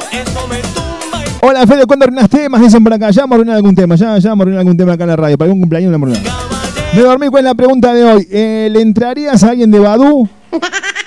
Hola 1.44 1.66
Fede, 1.66 1.86
¿cuándo 1.86 2.04
arruinas 2.04 2.30
temas? 2.30 2.60
Dicen 2.60 2.84
por 2.84 2.92
acá. 2.92 3.10
Ya 3.10 3.22
hemos 3.24 3.34
arruinado 3.34 3.56
algún 3.56 3.74
tema, 3.74 3.96
ya, 3.96 4.16
ya 4.18 4.30
hemos 4.30 4.42
arruinado 4.42 4.60
algún 4.60 4.76
tema 4.76 4.92
acá 4.92 5.04
en 5.04 5.10
la 5.10 5.16
radio. 5.16 5.36
Para 5.36 5.46
algún 5.46 5.60
cumpleaños 5.60 5.90
no 5.90 5.96
hemos 5.96 6.10
arruinado. 6.10 6.52
Me 6.94 7.00
dormí 7.00 7.28
con 7.28 7.42
la 7.42 7.54
pregunta 7.54 7.92
de 7.94 8.04
hoy. 8.04 8.28
Eh, 8.30 8.68
¿Le 8.70 8.80
entrarías 8.80 9.42
a 9.42 9.50
alguien 9.50 9.70
de 9.70 9.78
Badu? 9.78 10.28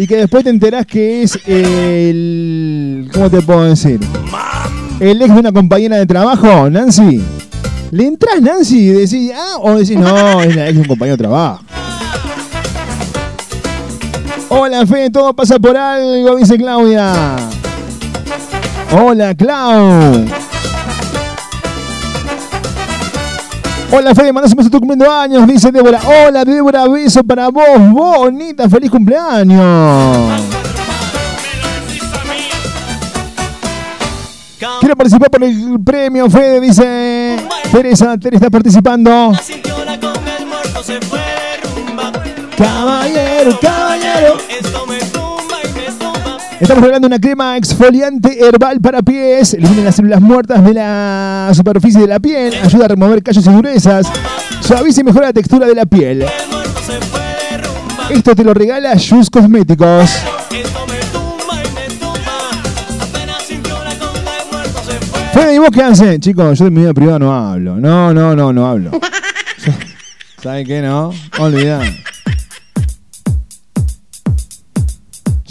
Y 0.00 0.06
que 0.06 0.16
después 0.16 0.44
te 0.44 0.48
enterás 0.48 0.86
que 0.86 1.22
es 1.22 1.38
el. 1.46 3.10
¿Cómo 3.12 3.28
te 3.28 3.42
puedo 3.42 3.64
decir? 3.64 4.00
El 4.98 5.20
ex 5.20 5.34
de 5.34 5.40
una 5.40 5.52
compañera 5.52 5.98
de 5.98 6.06
trabajo, 6.06 6.70
Nancy. 6.70 7.20
¿Le 7.90 8.06
entras, 8.06 8.40
Nancy? 8.40 8.78
Y 8.78 8.88
decís, 8.92 9.30
ah, 9.36 9.58
o 9.60 9.78
decís, 9.78 9.98
no, 9.98 10.40
es 10.40 10.56
la 10.56 10.68
ex 10.68 10.76
de 10.76 10.80
un 10.80 10.88
compañero 10.88 11.18
de 11.18 11.22
trabajo. 11.22 11.62
Hola, 14.48 14.86
Fe, 14.86 15.10
todo 15.10 15.34
pasa 15.34 15.58
por 15.58 15.76
algo, 15.76 16.36
dice 16.36 16.56
Claudia. 16.56 17.36
Hola, 18.92 19.34
Clau. 19.34 20.24
Hola, 23.92 24.14
Fede, 24.14 24.32
beso, 24.32 24.66
estoy 24.66 24.78
cumpliendo 24.78 25.10
años, 25.10 25.46
dice 25.48 25.72
Débora. 25.72 25.98
Hola, 26.04 26.44
Débora, 26.44 26.86
beso 26.86 27.24
para 27.24 27.48
vos, 27.48 27.64
bonita, 27.90 28.68
feliz 28.68 28.88
cumpleaños. 28.88 30.40
Quiero 34.78 34.96
participar 34.96 35.28
por 35.28 35.42
el 35.42 35.80
premio, 35.84 36.30
Fede, 36.30 36.60
dice 36.60 37.36
Teresa. 37.72 38.16
Teresa 38.16 38.44
está 38.44 38.50
participando. 38.50 39.32
Caballero, 42.56 43.58
caballero. 43.60 44.36
Estamos 46.60 46.82
regalando 46.82 47.06
una 47.06 47.18
crema 47.18 47.56
exfoliante 47.56 48.46
herbal 48.46 48.82
para 48.82 49.00
pies. 49.00 49.54
Elimina 49.54 49.84
las 49.84 49.96
células 49.96 50.20
muertas 50.20 50.62
de 50.62 50.74
la 50.74 51.50
superficie 51.54 52.02
de 52.02 52.06
la 52.06 52.20
piel. 52.20 52.52
Ayuda 52.62 52.84
a 52.84 52.88
remover 52.88 53.22
callos 53.22 53.46
y 53.46 53.50
durezas. 53.50 54.06
Suaviza 54.60 55.00
y 55.00 55.04
mejora 55.04 55.28
la 55.28 55.32
textura 55.32 55.66
de 55.66 55.74
la 55.74 55.86
piel. 55.86 56.26
Esto 58.10 58.36
te 58.36 58.44
lo 58.44 58.52
regala 58.52 58.94
Shoes 58.94 59.30
Cosméticos. 59.30 60.10
Fede, 65.32 65.54
¿y 65.54 65.58
vos 65.58 65.70
qué 65.72 65.82
haces? 65.82 66.20
Chicos, 66.20 66.58
yo 66.58 66.66
de 66.66 66.70
mi 66.70 66.82
vida 66.82 66.92
privada 66.92 67.18
no 67.18 67.32
hablo. 67.32 67.76
No, 67.76 68.12
no, 68.12 68.36
no, 68.36 68.52
no 68.52 68.66
hablo. 68.66 68.90
¿Saben 70.42 70.66
qué 70.66 70.82
no? 70.82 71.10
Olvidá. 71.38 71.80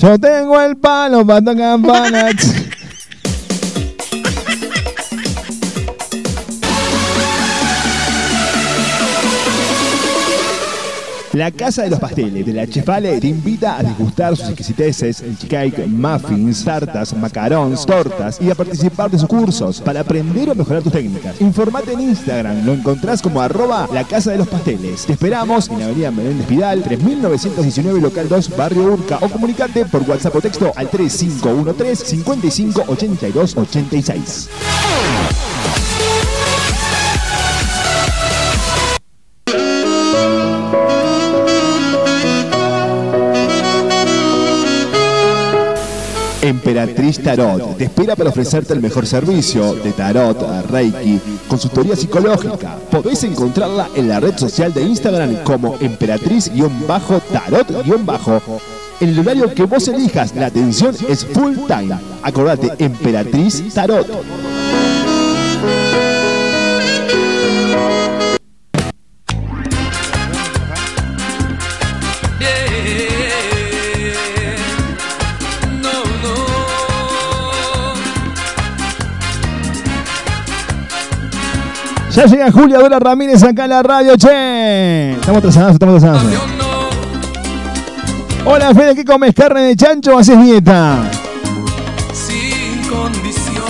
Yo 0.01 0.17
tengo 0.17 0.61
el 0.61 0.77
palo 0.77 1.27
para 1.27 1.41
tocar 1.41 1.57
campanas. 1.57 2.33
La 11.33 11.51
Casa 11.51 11.83
de 11.83 11.91
los 11.91 11.99
Pasteles 11.99 12.43
de 12.43 12.53
la 12.53 12.65
Chefale 12.65 13.19
te 13.19 13.27
invita 13.27 13.77
a 13.77 13.83
degustar 13.83 14.35
sus 14.35 14.47
exquisiteces, 14.47 15.21
el 15.21 15.37
cake, 15.47 15.85
muffins, 15.85 16.65
tartas, 16.65 17.13
macarons, 17.13 17.85
tortas 17.85 18.39
y 18.41 18.49
a 18.49 18.55
participar 18.55 19.11
de 19.11 19.19
sus 19.19 19.27
cursos 19.27 19.79
para 19.79 19.99
aprender 19.99 20.49
o 20.49 20.55
mejorar 20.55 20.81
tus 20.81 20.91
técnicas. 20.91 21.39
Informate 21.39 21.93
en 21.93 22.01
Instagram, 22.01 22.65
lo 22.65 22.73
encontrás 22.73 23.21
como 23.21 23.41
arroba 23.41 23.87
la 23.93 24.05
Casa 24.05 24.31
de 24.31 24.39
los 24.39 24.47
Pasteles. 24.47 25.05
Te 25.05 25.13
esperamos 25.13 25.69
en 25.69 25.79
la 25.79 25.85
avenida 25.85 26.09
Menéndez 26.09 26.47
Pidal, 26.47 26.81
3919 26.81 28.01
local 28.01 28.27
2, 28.27 28.57
barrio 28.57 28.93
Urca 28.93 29.19
o 29.21 29.29
comunicate 29.29 29.85
por 29.85 30.01
WhatsApp 30.09 30.35
o 30.35 30.41
texto 30.41 30.73
al 30.75 30.89
3513 30.89 32.05
55 32.05 32.85
82 32.87 33.55
86. 33.55 34.49
Emperatriz 46.83 47.19
Tarot 47.21 47.77
te 47.77 47.83
espera 47.85 48.15
para 48.15 48.29
ofrecerte 48.29 48.73
el 48.73 48.81
mejor 48.81 49.05
servicio 49.05 49.73
de 49.75 49.91
tarot, 49.91 50.37
reiki, 50.69 51.19
consultoría 51.47 51.95
psicológica. 51.95 52.77
Podés 52.89 53.23
encontrarla 53.23 53.89
en 53.95 54.07
la 54.07 54.19
red 54.19 54.37
social 54.37 54.73
de 54.73 54.83
Instagram 54.83 55.43
como 55.43 55.77
emperatriz-tarot- 55.79 57.83
en 59.01 59.09
el 59.09 59.19
horario 59.19 59.53
que 59.53 59.63
vos 59.63 59.87
elijas, 59.87 60.35
la 60.35 60.47
atención 60.47 60.95
es 61.07 61.25
full 61.25 61.55
time. 61.67 61.97
Acordate, 62.21 62.71
Emperatriz 62.83 63.73
Tarot. 63.73 64.07
Ya 82.19 82.25
llega 82.25 82.51
Julia 82.51 82.79
Dora 82.79 82.99
Ramírez 82.99 83.41
acá 83.43 83.63
a 83.63 83.67
la 83.67 83.81
radio, 83.81 84.17
che. 84.17 85.13
Estamos 85.13 85.37
atrasados, 85.37 85.71
estamos 85.71 86.03
atrasados. 86.03 86.33
Hola, 88.43 88.75
Fede, 88.75 88.93
¿qué 88.93 89.05
comes? 89.05 89.33
¿Carne 89.33 89.61
de 89.61 89.75
chancho 89.77 90.17
o 90.17 90.19
haces 90.19 90.37
dieta? 90.41 91.09
Sin 92.11 92.85
condición. 92.89 93.63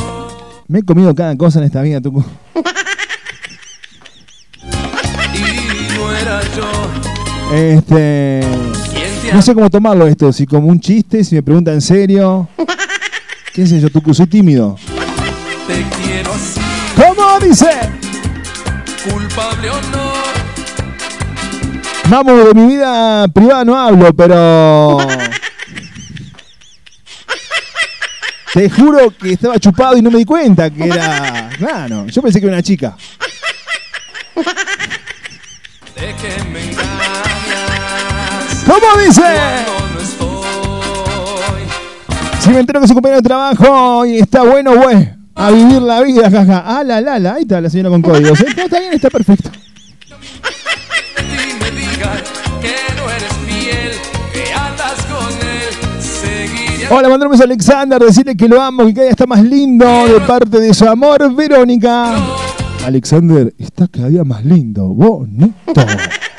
Me 0.67 0.79
he 0.79 0.81
comido 0.81 1.13
cada 1.13 1.37
cosa 1.37 1.59
en 1.59 1.65
esta 1.65 1.83
vida, 1.83 2.01
Tucu. 2.01 2.25
Y 7.51 7.55
Este. 7.55 8.41
No 9.31 9.43
sé 9.43 9.53
cómo 9.53 9.69
tomarlo 9.69 10.07
esto, 10.07 10.33
si 10.33 10.47
como 10.47 10.69
un 10.69 10.79
chiste, 10.79 11.23
si 11.23 11.35
me 11.35 11.43
pregunta 11.43 11.71
en 11.71 11.81
serio. 11.81 12.49
¿Qué 13.53 13.67
sé 13.67 13.79
yo, 13.79 13.91
Tucu? 13.91 14.11
Soy 14.11 14.25
tímido. 14.25 14.75
Te 15.67 15.85
quiero 16.01 16.33
así, 16.33 16.59
¿Cómo 16.95 17.39
dice? 17.47 18.08
Culpable 19.11 19.69
o 19.69 19.81
no. 19.81 20.13
Vamos, 22.09 22.45
de 22.45 22.53
mi 22.55 22.67
vida 22.67 23.27
privada 23.27 23.65
no 23.65 23.77
hablo, 23.77 24.13
pero. 24.13 24.97
Te 28.53 28.69
juro 28.69 29.11
que 29.11 29.33
estaba 29.33 29.59
chupado 29.59 29.95
y 29.95 30.01
no 30.01 30.09
me 30.09 30.17
di 30.17 30.25
cuenta 30.25 30.69
que 30.69 30.85
era. 30.85 31.49
Claro, 31.59 32.07
yo 32.07 32.21
pensé 32.21 32.39
que 32.39 32.47
era 32.47 32.55
una 32.55 32.63
chica. 32.63 32.95
De 35.93 36.15
que 36.15 36.43
me 36.45 36.71
engañas. 36.71 38.63
¿Cómo 38.65 38.97
dice? 39.05 39.21
Cuando 39.21 39.89
no 39.93 39.99
estoy. 39.99 40.29
Si 42.39 42.49
me 42.49 42.59
entero 42.59 42.79
que 42.79 42.87
su 42.87 42.93
compañero 42.93 43.21
de 43.21 43.27
trabajo 43.27 44.05
y 44.05 44.19
está 44.19 44.43
bueno, 44.43 44.73
güey. 44.77 45.18
A 45.41 45.51
vivir 45.51 45.81
la 45.81 46.01
vida, 46.01 46.29
jaja. 46.29 46.63
Ah, 46.65 46.83
la, 46.83 46.99
la, 46.99 47.17
la. 47.17 47.35
Ahí 47.35 47.43
está 47.43 47.61
la 47.61 47.69
señora 47.69 47.89
con 47.89 48.01
códigos. 48.01 48.41
¿eh? 48.41 48.45
No, 48.57 48.63
está 48.63 48.79
bien, 48.79 48.91
está 48.93 49.09
perfecto. 49.09 49.49
Hola, 56.91 57.07
mandamos 57.07 57.39
a 57.39 57.43
Alexander, 57.43 58.01
decirle 58.01 58.35
que 58.35 58.49
lo 58.49 58.59
amo, 58.59 58.85
que 58.87 58.93
cada 58.93 59.03
día 59.03 59.11
está 59.11 59.27
más 59.27 59.43
lindo 59.43 59.85
de 59.85 60.19
parte 60.21 60.59
de 60.59 60.73
su 60.73 60.89
amor, 60.89 61.33
Verónica. 61.33 62.15
Alexander 62.83 63.53
está 63.57 63.87
cada 63.87 64.09
día 64.09 64.25
más 64.25 64.43
lindo, 64.43 64.87
bonito. 64.87 65.53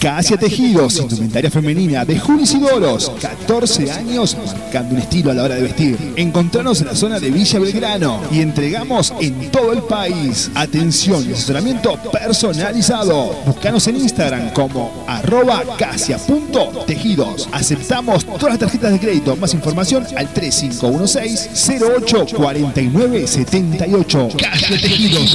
Casia 0.00 0.36
Tejidos, 0.36 0.98
indumentaria 0.98 1.50
femenina 1.50 2.04
de 2.04 2.18
Juli 2.18 2.46
Sidoros, 2.46 3.10
14 3.20 3.90
años 3.90 4.36
marcando 4.36 4.94
un 4.94 5.00
estilo 5.00 5.32
a 5.32 5.34
la 5.34 5.42
hora 5.42 5.54
de 5.56 5.62
vestir. 5.62 6.14
Encontranos 6.16 6.80
en 6.80 6.86
la 6.86 6.94
zona 6.94 7.18
de 7.18 7.30
Villa 7.30 7.58
Belgrano 7.58 8.20
y 8.30 8.40
entregamos 8.40 9.12
en 9.20 9.50
todo 9.50 9.72
el 9.72 9.82
país. 9.82 10.50
Atención 10.54 11.28
y 11.28 11.32
asesoramiento 11.32 11.96
personalizado. 12.12 13.34
Búscanos 13.44 13.88
en 13.88 13.96
Instagram 13.96 14.52
como 14.52 15.04
arroba 15.08 15.64
casia.tejidos. 15.76 17.48
Aceptamos 17.50 18.24
todas 18.24 18.50
las 18.50 18.58
tarjetas 18.58 18.92
de 18.92 19.00
crédito. 19.00 19.36
Más 19.36 19.52
información 19.52 20.06
al 20.16 20.32
3516 20.32 21.80
08 21.82 22.26
49 22.36 23.26
78. 23.26 24.28
Casia 24.38 24.80
Tejidos, 24.80 25.34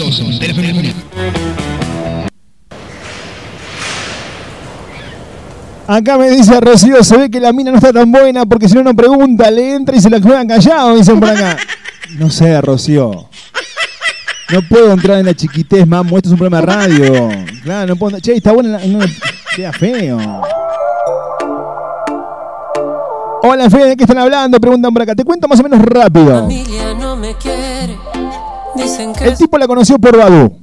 Acá 5.87 6.17
me 6.17 6.29
dice 6.29 6.59
Rocío, 6.61 7.03
se 7.03 7.17
ve 7.17 7.29
que 7.29 7.39
la 7.39 7.51
mina 7.51 7.71
no 7.71 7.77
está 7.77 7.91
tan 7.91 8.11
buena 8.11 8.45
porque 8.45 8.69
si 8.69 8.75
no 8.75 8.83
no 8.83 8.93
pregunta, 8.93 9.51
le 9.51 9.75
entra 9.75 9.95
y 9.95 10.01
se 10.01 10.09
la 10.09 10.21
juegan 10.21 10.47
callado, 10.47 10.95
dicen 10.95 11.19
por 11.19 11.29
acá. 11.29 11.57
No 12.17 12.29
sé, 12.29 12.61
Rocío. 12.61 13.27
No 14.51 14.61
puedo 14.69 14.91
entrar 14.91 15.17
en 15.17 15.25
la 15.25 15.33
chiquitez, 15.33 15.87
mamo, 15.87 16.15
esto 16.17 16.29
es 16.29 16.33
un 16.33 16.37
programa 16.37 16.59
de 16.59 16.65
radio. 16.67 17.29
Claro, 17.63 17.87
no 17.87 17.95
puedo. 17.95 18.19
Che, 18.19 18.33
está 18.33 18.51
buena 18.51 18.77
la. 18.77 18.85
No, 18.85 18.99
queda 19.55 19.73
feo. 19.73 20.19
Hola, 23.41 23.69
Fede, 23.69 23.89
¿de 23.89 23.97
qué 23.97 24.03
están 24.03 24.19
hablando? 24.19 24.59
Preguntan 24.59 24.93
por 24.93 25.01
acá. 25.01 25.15
Te 25.15 25.23
cuento 25.23 25.47
más 25.47 25.59
o 25.59 25.63
menos 25.63 25.81
rápido. 25.81 26.41
familia 26.41 26.93
no 26.93 27.15
me 27.15 27.35
quiere. 27.35 27.97
Dicen 28.75 29.13
que, 29.13 29.25
El 29.29 29.37
tipo 29.37 29.57
la 29.57 29.65
conoció 29.65 29.97
por 29.97 30.15
Badu. 30.15 30.55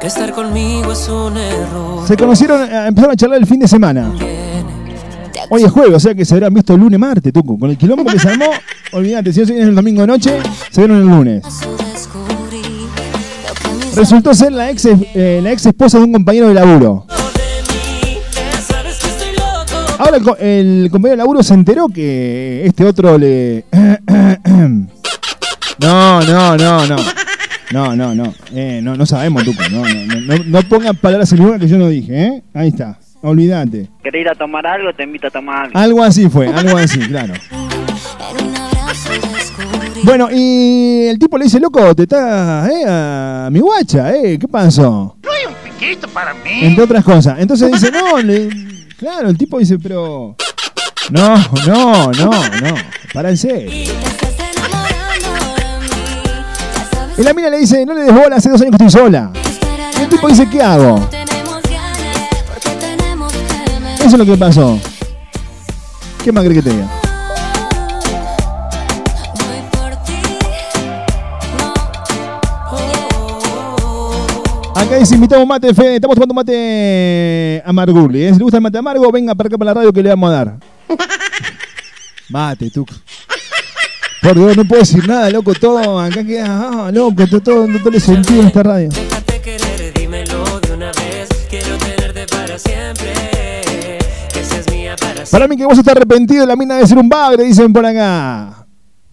Que 0.00 0.06
estar 0.06 0.32
conmigo 0.32 0.92
es 0.92 1.08
un 1.08 1.36
error. 1.36 2.06
Se 2.06 2.16
conocieron, 2.16 2.62
eh, 2.62 2.86
empezaron 2.88 3.12
a 3.12 3.16
charlar 3.16 3.38
el 3.38 3.46
fin 3.46 3.58
de 3.58 3.68
semana. 3.68 4.12
Hoy 5.50 5.62
es 5.62 5.70
jueves, 5.70 5.94
o 5.94 6.00
sea 6.00 6.14
que 6.14 6.24
se 6.24 6.34
habrán 6.34 6.52
visto 6.54 6.74
el 6.74 6.80
lunes, 6.80 6.98
martes, 6.98 7.32
Tucu. 7.32 7.58
Con 7.58 7.70
el 7.70 7.78
quilombo 7.78 8.04
que 8.04 8.18
se 8.18 8.28
armó, 8.28 8.46
olvídate, 8.92 9.32
si 9.32 9.40
no 9.40 9.46
se 9.46 9.52
vienen 9.52 9.70
el 9.70 9.74
domingo 9.74 10.02
de 10.02 10.06
noche, 10.06 10.38
se 10.70 10.80
vieron 10.82 10.98
el 10.98 11.06
lunes. 11.06 11.44
Resultó 13.96 14.34
ser 14.34 14.52
la 14.52 14.70
ex, 14.70 14.84
eh, 14.84 15.40
la 15.42 15.50
ex 15.50 15.66
esposa 15.66 15.98
de 15.98 16.04
un 16.04 16.12
compañero 16.12 16.48
de 16.48 16.54
laburo. 16.54 17.06
Ahora 19.98 20.18
el, 20.38 20.84
el 20.84 20.88
compañero 20.90 21.12
de 21.14 21.16
laburo 21.16 21.42
se 21.42 21.54
enteró 21.54 21.88
que 21.88 22.62
este 22.64 22.84
otro 22.84 23.18
le... 23.18 23.64
No, 25.80 26.20
no, 26.22 26.56
no, 26.56 26.86
no. 26.86 26.96
No, 27.72 27.94
no, 27.94 28.14
no. 28.14 28.32
Eh, 28.54 28.80
no, 28.82 28.96
no 28.96 29.04
sabemos, 29.06 29.44
Tuco. 29.44 29.62
No, 29.70 29.82
no, 29.86 30.06
no, 30.06 30.20
no, 30.38 30.44
no 30.44 30.62
pongan 30.62 30.96
palabras 30.96 31.30
en 31.32 31.38
lugar 31.38 31.60
que 31.60 31.68
yo 31.68 31.76
no 31.78 31.88
dije, 31.88 32.24
¿eh? 32.24 32.42
Ahí 32.54 32.68
está. 32.68 32.98
Olvídate. 33.20 33.88
¿Querés 34.02 34.22
ir 34.22 34.28
a 34.28 34.34
tomar 34.34 34.66
algo? 34.66 34.92
Te 34.94 35.02
invito 35.02 35.26
a 35.26 35.30
tomar 35.30 35.66
algo. 35.66 35.78
Algo 35.78 36.04
así 36.04 36.28
fue, 36.28 36.46
algo 36.48 36.78
así, 36.78 36.98
claro. 37.00 37.34
Bueno, 40.04 40.28
y 40.32 41.06
el 41.08 41.18
tipo 41.18 41.36
le 41.36 41.44
dice, 41.44 41.58
loco, 41.60 41.94
te 41.94 42.04
está, 42.04 42.68
eh, 42.70 42.84
a 42.86 43.48
mi 43.50 43.58
guacha, 43.60 44.14
eh, 44.14 44.38
¿qué 44.38 44.46
pasó? 44.48 45.16
No 45.22 45.30
hay 45.30 45.44
un 45.46 45.54
piquito 45.78 46.08
para 46.08 46.32
mí. 46.34 46.60
Entre 46.62 46.84
otras 46.84 47.04
cosas. 47.04 47.38
Entonces 47.40 47.70
dice, 47.72 47.90
no, 47.90 48.18
le- 48.22 48.48
claro, 48.96 49.28
el 49.28 49.36
tipo 49.36 49.58
dice, 49.58 49.78
pero... 49.78 50.36
No, 51.10 51.36
no, 51.66 52.12
no, 52.12 52.30
no, 52.60 52.74
párense. 53.12 53.88
Y 57.18 57.22
la 57.24 57.34
mina 57.34 57.50
le 57.50 57.58
dice, 57.58 57.84
no 57.84 57.94
le 57.94 58.02
des 58.02 58.14
bola, 58.14 58.36
hace 58.36 58.48
dos 58.48 58.60
años 58.60 58.76
que 58.76 58.84
estoy 58.84 59.02
sola. 59.02 59.32
Y 59.98 60.02
el 60.02 60.08
tipo 60.08 60.28
dice, 60.28 60.48
¿qué 60.48 60.62
hago? 60.62 61.00
Eso 63.96 64.06
es 64.06 64.18
lo 64.18 64.24
que 64.24 64.36
pasó. 64.36 64.78
¿Qué 66.22 66.30
más 66.30 66.44
crees 66.44 66.62
que 66.62 66.70
te 66.70 66.76
diga? 66.76 66.88
Acá 74.76 74.96
dice, 74.96 75.16
invitamos 75.16 75.44
mate, 75.44 75.74
Fede. 75.74 75.96
Estamos 75.96 76.14
tomando 76.14 76.34
mate 76.34 77.60
amargurli. 77.66 78.26
¿eh? 78.26 78.32
Si 78.32 78.38
le 78.38 78.44
gusta 78.44 78.58
el 78.58 78.62
mate 78.62 78.78
amargo, 78.78 79.10
venga 79.10 79.34
para 79.34 79.48
acá 79.48 79.58
para 79.58 79.70
la 79.70 79.74
radio 79.74 79.92
que 79.92 80.04
le 80.04 80.10
vamos 80.10 80.30
a 80.30 80.32
dar. 80.32 80.56
Mate, 82.30 82.70
tú. 82.70 82.86
Por 84.22 84.34
Dios, 84.34 84.56
no 84.56 84.64
puedo 84.64 84.80
decir 84.80 85.06
nada, 85.06 85.30
loco. 85.30 85.54
Todo 85.54 86.00
acá 86.00 86.24
queda, 86.24 86.86
ah, 86.86 86.90
loco, 86.92 87.26
todo, 87.28 87.40
todo, 87.40 87.66
todo 87.78 87.90
le 87.90 88.00
sentido 88.00 88.40
en 88.40 88.46
esta 88.48 88.62
radio. 88.62 88.88
Déjate 88.88 89.40
querer, 89.40 89.94
dímelo 89.94 90.60
de 90.60 90.72
una 90.74 90.86
vez. 90.86 91.28
Quiero 91.48 91.76
tenerte 91.78 92.26
para 92.26 92.58
siempre. 92.58 93.12
Que 94.32 94.44
seas 94.44 94.68
mía 94.70 94.96
para 94.96 95.14
siempre. 95.14 95.30
Para 95.30 95.48
mí 95.48 95.56
que 95.56 95.64
vos 95.64 95.78
estás 95.78 95.96
arrepentido, 95.96 96.44
la 96.46 96.56
mina 96.56 96.74
debe 96.74 96.86
ser 96.86 96.98
un 96.98 97.08
bagre, 97.08 97.44
dicen 97.44 97.72
por 97.72 97.86
acá. 97.86 98.66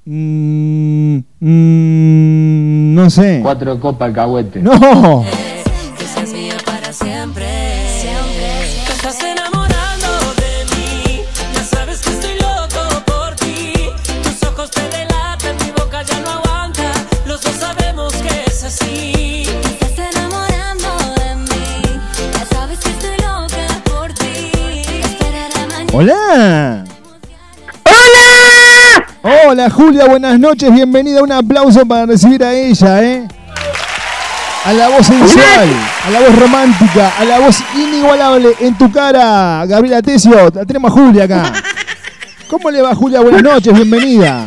Mm, 0.06 1.18
mm, 1.39 2.95
no 2.95 3.10
sé. 3.10 3.39
Cuatro 3.43 3.80
copas 3.80 4.08
alcahuete. 4.08 4.60
No. 4.62 5.26
Hola. 25.98 26.84
Hola. 27.86 29.48
Hola 29.48 29.70
Julia, 29.70 30.06
buenas 30.08 30.38
noches, 30.38 30.70
bienvenida. 30.74 31.24
Un 31.24 31.32
aplauso 31.32 31.86
para 31.86 32.06
recibir 32.06 32.43
a 32.43 32.54
ella, 32.54 33.02
¿eh? 33.02 33.26
A 34.66 34.74
la 34.74 34.89
voz 34.89 35.08
sensual, 35.08 35.70
a 36.06 36.10
la 36.10 36.20
voz 36.20 36.38
romántica, 36.38 37.14
a 37.18 37.24
la 37.24 37.39
voz 37.39 37.64
inigualable 37.74 38.50
en 38.60 38.78
tu 38.78 38.91
cara. 38.91 39.66
Gabriela 39.68 40.02
Tesio, 40.02 40.50
la 40.54 40.66
tenemos 40.66 40.91
a 40.91 40.96
Julia 40.96 41.24
acá. 41.24 41.54
¿Cómo 42.50 42.70
le 42.72 42.82
va 42.82 42.93
Julia? 42.93 43.22
Buenas 43.22 43.43
noches, 43.43 43.74
bienvenida. 43.74 44.43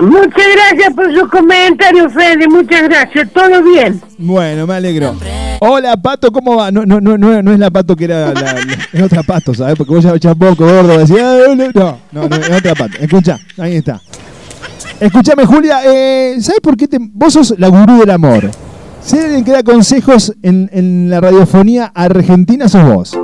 Muchas 0.00 0.46
gracias 0.52 0.94
por 0.96 1.14
su 1.14 1.28
comentario, 1.28 2.10
Fede. 2.10 2.48
Muchas 2.48 2.82
gracias. 2.82 3.32
Todo 3.32 3.62
bien. 3.62 4.02
Bueno, 4.18 4.66
me 4.66 4.74
alegro. 4.74 5.14
Hola, 5.60 5.96
Pato, 5.96 6.30
¿cómo 6.30 6.56
va? 6.56 6.70
No, 6.70 6.84
no, 6.84 7.00
no, 7.00 7.16
no, 7.16 7.42
no 7.42 7.52
es 7.52 7.58
la 7.58 7.70
Pato 7.70 7.96
que 7.96 8.04
era 8.04 8.32
la, 8.32 8.42
la- 8.42 8.54
es 8.92 9.02
otra 9.02 9.22
Pato, 9.22 9.54
¿sabes? 9.54 9.74
Porque 9.76 9.94
vos 9.94 10.04
ya 10.04 10.14
echás 10.14 10.34
poco, 10.34 10.64
gordo, 10.66 10.98
decías, 10.98 11.20
"Ah, 11.22 11.54
no, 11.54 11.66
no, 11.72 11.98
no, 12.12 12.28
no, 12.28 12.36
es 12.36 12.50
otra 12.50 12.74
Pato. 12.74 12.98
Escucha, 13.00 13.38
ahí 13.58 13.76
está. 13.76 14.00
Escúchame, 15.00 15.44
Julia, 15.46 15.80
eh, 15.84 16.36
¿sabes 16.40 16.60
por 16.60 16.76
qué 16.76 16.88
te, 16.88 16.98
vos 17.00 17.32
sos 17.32 17.54
la 17.58 17.68
gurú 17.68 17.98
del 18.00 18.10
amor? 18.10 18.50
Si 19.00 19.18
alguien 19.18 19.44
que 19.44 19.52
da 19.52 19.62
consejos 19.62 20.34
en, 20.42 20.68
en 20.72 21.08
la 21.10 21.20
radiofonía 21.20 21.92
argentina, 21.94 22.68
sos 22.68 22.84
vos. 22.84 23.18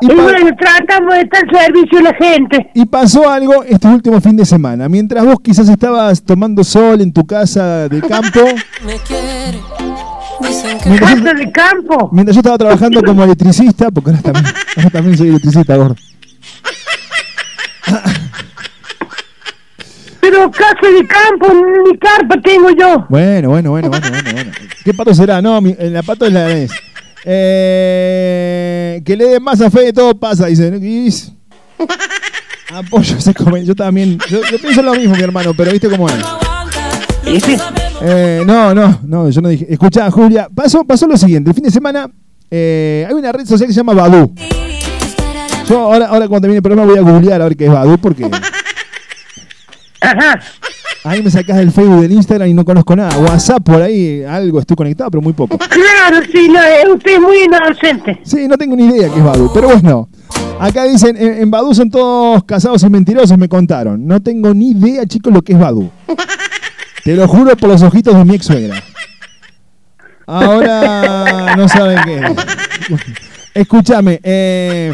Y, 0.00 0.06
bueno, 0.08 0.50
tratamos 0.58 1.14
de 1.14 1.20
estar 1.22 1.42
al 1.42 1.64
servicio 1.64 1.98
de 1.98 2.04
la 2.04 2.14
gente. 2.14 2.70
Y 2.74 2.84
pasó 2.84 3.30
algo 3.30 3.64
este 3.64 3.88
último 3.88 4.20
fin 4.20 4.36
de 4.36 4.44
semana. 4.44 4.90
Mientras 4.90 5.24
vos 5.24 5.36
quizás 5.42 5.68
estabas 5.70 6.22
tomando 6.22 6.62
sol 6.64 7.00
en 7.00 7.12
tu 7.14 7.24
casa 7.26 7.88
de 7.88 8.00
campo, 8.02 8.40
Me 8.84 8.96
quiere. 9.06 9.58
Dicen 10.40 10.78
que 10.78 10.88
Mientras 10.90 11.16
yo- 11.18 11.24
Casa 11.24 11.34
de 11.34 11.52
campo. 11.52 12.08
mientras 12.12 12.34
yo 12.36 12.40
estaba 12.40 12.58
trabajando 12.58 13.02
como 13.02 13.24
electricista, 13.24 13.90
porque 13.90 14.10
ahora 14.10 14.22
también, 14.22 14.46
ahora 14.76 14.90
también 14.90 15.16
soy 15.18 15.28
electricista, 15.28 15.76
gordo. 15.76 15.96
Pero 20.20 20.50
casa 20.50 20.88
de 20.88 21.06
campo, 21.06 21.46
ni 21.88 21.96
carpa 21.98 22.40
tengo 22.42 22.70
yo. 22.70 23.06
Bueno, 23.08 23.50
bueno, 23.50 23.70
bueno, 23.70 23.88
bueno, 23.90 24.08
bueno, 24.10 24.30
bueno. 24.32 24.50
¿Qué 24.84 24.92
pato 24.92 25.14
será? 25.14 25.40
No, 25.40 25.60
mi- 25.60 25.76
en 25.78 25.92
la 25.92 26.02
pato 26.02 26.26
es 26.26 26.32
la 26.32 26.50
es. 26.50 26.70
Eh, 27.24 29.02
que 29.04 29.16
le 29.16 29.26
den 29.28 29.42
más 29.42 29.60
a 29.60 29.70
fe 29.70 29.82
de 29.84 29.92
todo 29.92 30.14
pasa, 30.18 30.46
dice. 30.46 30.76
Y 30.82 31.08
es- 31.08 31.32
Apoyo 32.74 33.16
ese 33.16 33.32
comentario. 33.32 33.66
Yo 33.68 33.74
también. 33.76 34.18
Yo, 34.28 34.40
yo 34.50 34.58
pienso 34.58 34.82
lo 34.82 34.94
mismo, 34.94 35.14
mi 35.14 35.22
hermano, 35.22 35.54
pero 35.56 35.70
viste 35.70 35.88
cómo 35.88 36.08
es. 36.08 36.14
Eh, 38.08 38.44
no, 38.46 38.72
no, 38.72 39.00
no, 39.02 39.30
yo 39.30 39.40
no 39.40 39.48
dije. 39.48 39.66
Escuchá, 39.68 40.08
Julia, 40.12 40.48
pasó, 40.54 40.84
pasó 40.84 41.08
lo 41.08 41.16
siguiente. 41.16 41.50
El 41.50 41.54
fin 41.54 41.64
de 41.64 41.72
semana 41.72 42.08
eh, 42.48 43.04
hay 43.08 43.14
una 43.14 43.32
red 43.32 43.44
social 43.44 43.66
que 43.66 43.72
se 43.72 43.80
llama 43.80 43.94
Badu. 43.94 44.32
Yo 45.68 45.80
ahora, 45.80 46.06
ahora 46.06 46.28
cuando 46.28 46.42
termine 46.42 46.58
el 46.58 46.62
programa 46.62 46.88
voy 46.88 46.98
a 46.98 47.00
googlear 47.02 47.42
a 47.42 47.48
ver 47.48 47.56
qué 47.56 47.66
es 47.66 47.72
Badu 47.72 47.98
porque. 47.98 48.30
Ahí 51.02 51.20
me 51.22 51.30
sacás 51.30 51.56
del 51.56 51.72
Facebook, 51.72 52.00
del 52.00 52.12
Instagram 52.12 52.48
y 52.48 52.54
no 52.54 52.64
conozco 52.64 52.94
nada. 52.94 53.16
WhatsApp 53.18 53.64
por 53.64 53.82
ahí, 53.82 54.22
algo 54.22 54.60
estoy 54.60 54.76
conectado, 54.76 55.10
pero 55.10 55.22
muy 55.22 55.32
poco. 55.32 55.58
Claro, 55.58 56.24
sí, 56.32 56.48
no, 56.48 56.60
eh, 56.60 56.92
usted 56.94 57.14
es 57.14 57.20
muy 57.20 57.42
inocente. 57.42 58.20
Sí, 58.22 58.46
no 58.46 58.56
tengo 58.56 58.76
ni 58.76 58.86
idea 58.86 59.08
qué 59.08 59.18
es 59.18 59.24
Badu, 59.24 59.50
pero 59.52 59.68
bueno. 59.68 60.08
Acá 60.60 60.84
dicen, 60.84 61.16
en, 61.16 61.42
en 61.42 61.50
Badu 61.50 61.74
son 61.74 61.90
todos 61.90 62.44
casados 62.44 62.82
y 62.84 62.88
mentirosos, 62.88 63.36
me 63.36 63.48
contaron. 63.48 64.06
No 64.06 64.22
tengo 64.22 64.54
ni 64.54 64.70
idea, 64.70 65.04
chicos, 65.06 65.32
lo 65.32 65.42
que 65.42 65.54
es 65.54 65.58
Badu. 65.58 65.90
Te 67.06 67.14
lo 67.14 67.28
juro 67.28 67.56
por 67.56 67.68
los 67.68 67.82
ojitos 67.82 68.12
de 68.16 68.24
mi 68.24 68.34
ex 68.34 68.46
suegra. 68.46 68.82
Ahora 70.26 71.54
no 71.56 71.68
saben 71.68 71.98
qué 72.04 72.16
es. 72.18 72.32
Escúchame, 73.54 74.18
eh... 74.24 74.92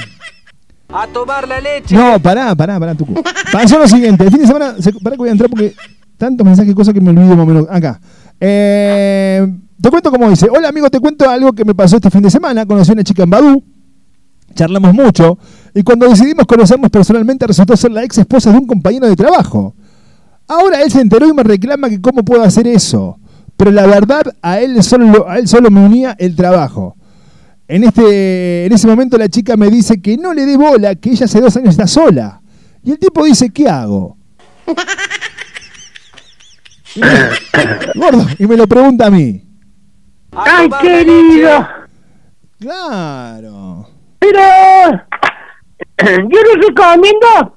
A 0.92 1.06
tomar 1.06 1.48
la 1.48 1.58
leche. 1.58 1.94
No, 1.94 2.20
pará, 2.20 2.54
pará, 2.54 2.78
pará, 2.78 2.94
Tucu. 2.94 3.14
Pasó 3.50 3.78
lo 3.78 3.88
siguiente, 3.88 4.24
el 4.24 4.30
fin 4.30 4.40
de 4.42 4.46
semana, 4.46 4.74
se- 4.78 4.92
pará 4.92 5.16
que 5.16 5.20
voy 5.20 5.30
a 5.30 5.32
entrar 5.32 5.48
porque 5.48 5.74
tantos 6.18 6.46
mensajes, 6.46 6.74
cosas 6.74 6.92
que 6.92 7.00
me 7.00 7.08
olvido 7.08 7.34
más 7.34 7.44
o 7.44 7.46
menos. 7.46 7.66
Acá. 7.70 7.98
Eh, 8.38 9.46
te 9.80 9.88
cuento 9.88 10.10
como 10.10 10.28
dice. 10.28 10.48
Hola 10.54 10.68
amigo, 10.68 10.90
te 10.90 11.00
cuento 11.00 11.30
algo 11.30 11.54
que 11.54 11.64
me 11.64 11.74
pasó 11.74 11.96
este 11.96 12.10
fin 12.10 12.20
de 12.20 12.30
semana. 12.30 12.66
Conocí 12.66 12.90
a 12.90 12.92
una 12.92 13.04
chica 13.04 13.22
en 13.22 13.30
Badú, 13.30 13.64
charlamos 14.54 14.92
mucho, 14.92 15.38
y 15.74 15.82
cuando 15.82 16.06
decidimos 16.10 16.44
conocernos 16.44 16.90
personalmente 16.90 17.46
resultó 17.46 17.74
ser 17.74 17.90
la 17.92 18.04
ex 18.04 18.18
esposa 18.18 18.52
de 18.52 18.58
un 18.58 18.66
compañero 18.66 19.08
de 19.08 19.16
trabajo. 19.16 19.74
Ahora 20.53 20.82
él 20.82 20.90
se 20.90 21.00
enteró 21.00 21.26
y 21.26 21.32
me 21.32 21.42
reclama 21.42 21.88
que 21.88 22.00
cómo 22.00 22.22
puedo 22.24 22.42
hacer 22.42 22.66
eso. 22.66 23.18
Pero 23.57 23.70
la 23.70 23.86
verdad, 23.86 24.22
a 24.42 24.61
él 24.61 24.82
solo, 24.82 25.28
a 25.28 25.38
él 25.38 25.48
solo 25.48 25.70
me 25.70 25.80
unía 25.84 26.14
el 26.18 26.36
trabajo. 26.36 26.96
En, 27.68 27.84
este, 27.84 28.66
en 28.66 28.72
ese 28.72 28.86
momento 28.86 29.16
la 29.16 29.28
chica 29.28 29.57
me 29.57 29.70
dice 29.70 30.00
que 30.03 30.16
no 30.18 30.34
le 30.34 30.44
dé 30.44 30.57
bola, 30.59 30.94
que 30.94 31.11
ella 31.11 31.24
hace 31.24 31.40
dos 31.40 31.57
años 31.57 31.70
está 31.70 31.86
sola. 31.86 32.42
Y 32.84 32.90
el 32.90 32.98
tipo 32.98 33.24
dice, 33.24 33.48
¿qué 33.50 33.66
hago? 33.68 34.16
Y 36.96 37.00
me- 37.00 37.07
Gordo, 37.94 38.26
y 38.38 38.46
me 38.46 38.57
lo 38.57 38.66
pregunta 38.66 39.07
a 39.07 39.11
mí. 39.11 39.42
Ay, 40.32 40.68
querido. 40.82 41.66
Claro. 42.59 43.88
Pero 44.18 44.40
yo 45.98 46.38
les 46.42 46.66
recomiendo 46.68 47.57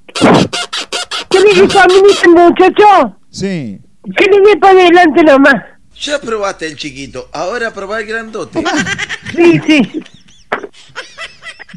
que 1.30 1.38
le 1.40 1.50
recomiendo 1.62 2.08
a 2.08 2.12
este 2.12 2.28
muchacho 2.28 3.16
Sí. 3.30 3.80
que 4.16 4.24
le 4.26 4.40
dé 4.50 4.56
para 4.60 4.80
adelante 4.80 5.22
nomás. 5.24 5.54
Ya 6.00 6.18
probaste 6.20 6.66
el 6.66 6.76
chiquito, 6.76 7.28
ahora 7.32 7.72
probá 7.72 8.00
el 8.00 8.06
grandote. 8.06 8.62
Sí, 9.34 9.60
sí. 9.66 9.82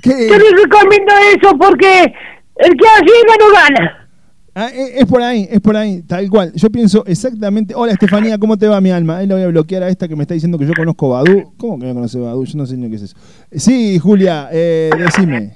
¿Qué? 0.02 0.30
Yo 0.30 0.38
les 0.38 0.52
recomiendo 0.64 1.14
eso 1.36 1.58
porque 1.58 2.04
el 2.56 2.72
que 2.78 2.88
arriesga 2.88 3.36
no 3.40 3.54
gana. 3.54 4.10
Ah, 4.56 4.70
eh, 4.74 4.94
es 5.00 5.06
por 5.06 5.22
ahí, 5.22 5.48
es 5.50 5.60
por 5.62 5.76
ahí, 5.76 6.02
tal 6.04 6.30
cual. 6.30 6.52
Yo 6.56 6.70
pienso 6.70 7.06
exactamente. 7.06 7.74
Hola 7.76 7.94
Estefanía, 7.94 8.38
¿cómo 8.38 8.58
te 8.58 8.68
va 8.68 8.80
mi 8.82 8.92
alma? 8.92 9.18
Ahí 9.18 9.28
la 9.28 9.36
voy 9.36 9.44
a 9.44 9.48
bloquear 9.48 9.84
a 9.84 9.90
esta 9.90 10.08
que 10.08 10.16
me 10.16 10.24
está 10.24 10.34
diciendo 10.34 10.58
que 10.58 10.66
yo 10.66 10.74
conozco 10.76 11.10
Badu. 11.10 11.54
¿Cómo 11.58 11.80
que 11.80 11.86
no 11.86 11.94
conoce 11.94 12.20
Badu? 12.20 12.46
Yo 12.46 12.58
no 12.58 12.66
sé 12.66 12.78
ni 12.78 12.90
qué 12.90 12.96
es 12.96 13.02
eso. 13.04 13.18
Sí, 13.52 14.00
Julia, 14.00 14.50
eh, 14.52 14.90
decime. 14.98 15.56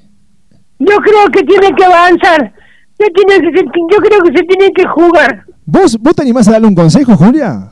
Yo 0.80 0.96
creo 0.98 1.28
que 1.32 1.44
tiene 1.44 1.74
que 1.76 1.86
avanzar. 1.86 2.54
Yo, 3.00 3.06
tiene 3.16 3.52
que 3.52 3.62
yo 3.92 3.98
creo 3.98 4.22
que 4.24 4.38
se 4.38 4.44
tiene 4.46 4.72
que 4.74 4.86
jugar. 4.88 5.46
¿Vos, 5.66 5.98
¿Vos 6.00 6.16
te 6.16 6.22
animás 6.22 6.48
a 6.48 6.52
darle 6.52 6.68
un 6.68 6.76
consejo, 6.76 7.16
Julia? 7.18 7.72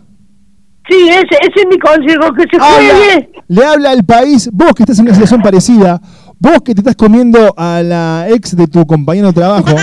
Sí, 0.89 1.07
ese, 1.09 1.21
ese 1.41 1.61
es 1.61 1.65
mi 1.69 1.77
consejo, 1.79 2.33
que 2.33 2.43
se 2.51 2.57
Habla- 2.61 2.95
juegue. 2.95 3.31
le 3.47 3.65
habla 3.65 3.91
al 3.91 4.03
país, 4.03 4.49
vos 4.51 4.73
que 4.73 4.83
estás 4.83 4.97
en 4.99 5.05
una 5.05 5.13
situación 5.13 5.41
parecida, 5.41 6.01
vos 6.39 6.57
que 6.65 6.73
te 6.73 6.81
estás 6.81 6.95
comiendo 6.95 7.53
a 7.55 7.81
la 7.83 8.25
ex 8.29 8.55
de 8.55 8.67
tu 8.67 8.85
compañero 8.85 9.27
de 9.27 9.33
trabajo, 9.33 9.75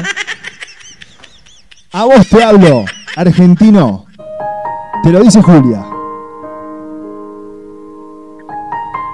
a 1.93 2.05
vos 2.05 2.29
te 2.29 2.43
hablo, 2.43 2.85
argentino. 3.17 4.05
Te 5.03 5.11
lo 5.13 5.21
dice 5.21 5.41
Julia. 5.41 5.85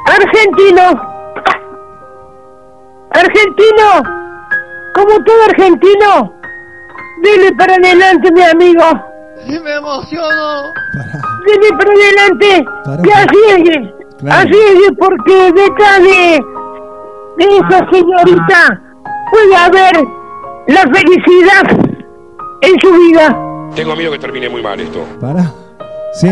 Argentino. 0.07 0.83
Argentino. 3.11 4.24
Como 4.95 5.25
todo 5.25 5.43
argentino. 5.49 6.33
Dile 7.23 7.53
para 7.57 7.75
adelante, 7.75 8.31
mi 8.33 8.43
amigo. 8.43 8.85
me 9.47 9.75
emociono. 9.75 10.63
Dile 11.47 11.69
para 11.79 11.91
adelante. 11.93 12.65
Que 13.03 13.13
arriesgue. 13.13 13.95
Claro. 14.19 14.41
Arriesgue 14.41 14.93
porque 14.99 15.53
detrás 15.53 15.99
de, 16.01 16.45
de 17.39 17.57
esa 17.57 17.79
señorita 17.91 18.81
puede 19.31 19.57
haber 19.57 19.93
la 20.69 20.81
felicidad 20.83 21.87
en 22.61 22.79
su 22.81 22.93
vida. 22.93 23.37
Tengo 23.75 23.97
miedo 23.97 24.13
que 24.13 24.19
termine 24.19 24.49
muy 24.49 24.63
mal 24.63 24.79
esto. 24.81 25.05
¿Para? 25.21 25.45
Sí. 26.13 26.29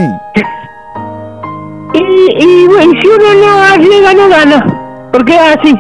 Y, 1.95 2.45
y 2.45 2.67
bueno, 2.69 2.93
si 3.03 3.09
uno 3.09 3.35
no 3.47 3.63
arriesga, 3.63 4.15
no 4.15 4.29
gana. 4.29 5.09
Porque 5.13 5.35
es 5.35 5.41
así. 5.59 5.75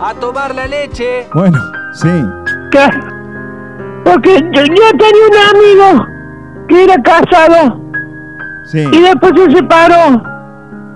A 0.00 0.14
tomar 0.14 0.54
la 0.54 0.66
leche. 0.66 1.26
Bueno, 1.34 1.58
sí. 1.92 2.08
Que- 2.70 2.90
Porque 4.04 4.34
yo, 4.54 4.62
yo 4.62 4.90
tenía 4.96 5.26
un 5.30 5.56
amigo 5.56 6.06
que 6.68 6.84
era 6.84 6.96
casado 7.02 7.80
Sí. 8.70 8.78
y 8.92 9.00
después 9.00 9.32
se 9.36 9.56
separó 9.56 10.22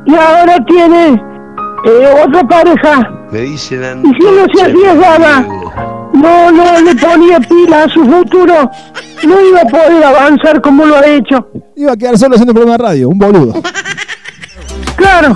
y 0.06 0.14
ahora 0.14 0.56
tiene 0.66 1.22
eh, 1.84 2.22
otra 2.26 2.42
pareja. 2.44 3.10
Me 3.30 3.40
dicen 3.40 4.02
Y 4.04 4.14
si 4.14 4.24
uno 4.26 4.44
se 4.54 4.62
arriesgaba, 4.62 5.40
no, 6.12 6.52
no 6.52 6.80
le 6.80 6.94
ponía 6.94 7.40
pila 7.40 7.84
a 7.84 7.88
su 7.88 8.04
futuro, 8.04 8.70
no 9.24 9.40
iba 9.40 9.60
a 9.60 9.64
poder 9.64 10.04
avanzar 10.04 10.60
como 10.60 10.84
lo 10.86 10.96
ha 10.96 11.06
hecho. 11.06 11.48
Iba 11.76 11.92
a 11.92 11.96
quedar 11.96 12.16
solo 12.18 12.34
haciendo 12.34 12.52
programa 12.54 12.76
de 12.78 12.82
radio, 12.84 13.08
un 13.08 13.18
boludo. 13.18 13.54
Claro. 14.96 15.34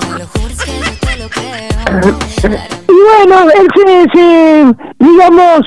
Y 2.96 2.98
bueno, 3.26 3.50
él 3.60 3.68
se, 3.76 4.18
se, 4.18 4.74
digamos, 5.00 5.60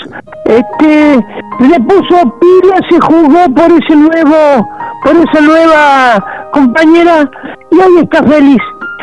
este, 0.45 1.19
le 1.59 1.79
puso 1.81 2.39
pila, 2.39 2.77
se 2.89 2.99
jugó 3.01 3.53
por 3.53 3.71
ese 3.71 3.95
nuevo, 3.95 4.67
por 5.03 5.15
esa 5.15 5.41
nueva 5.41 6.25
compañera 6.53 7.29
y 7.71 7.75
hoy 7.75 8.03
está 8.03 8.23
feliz. 8.23 8.61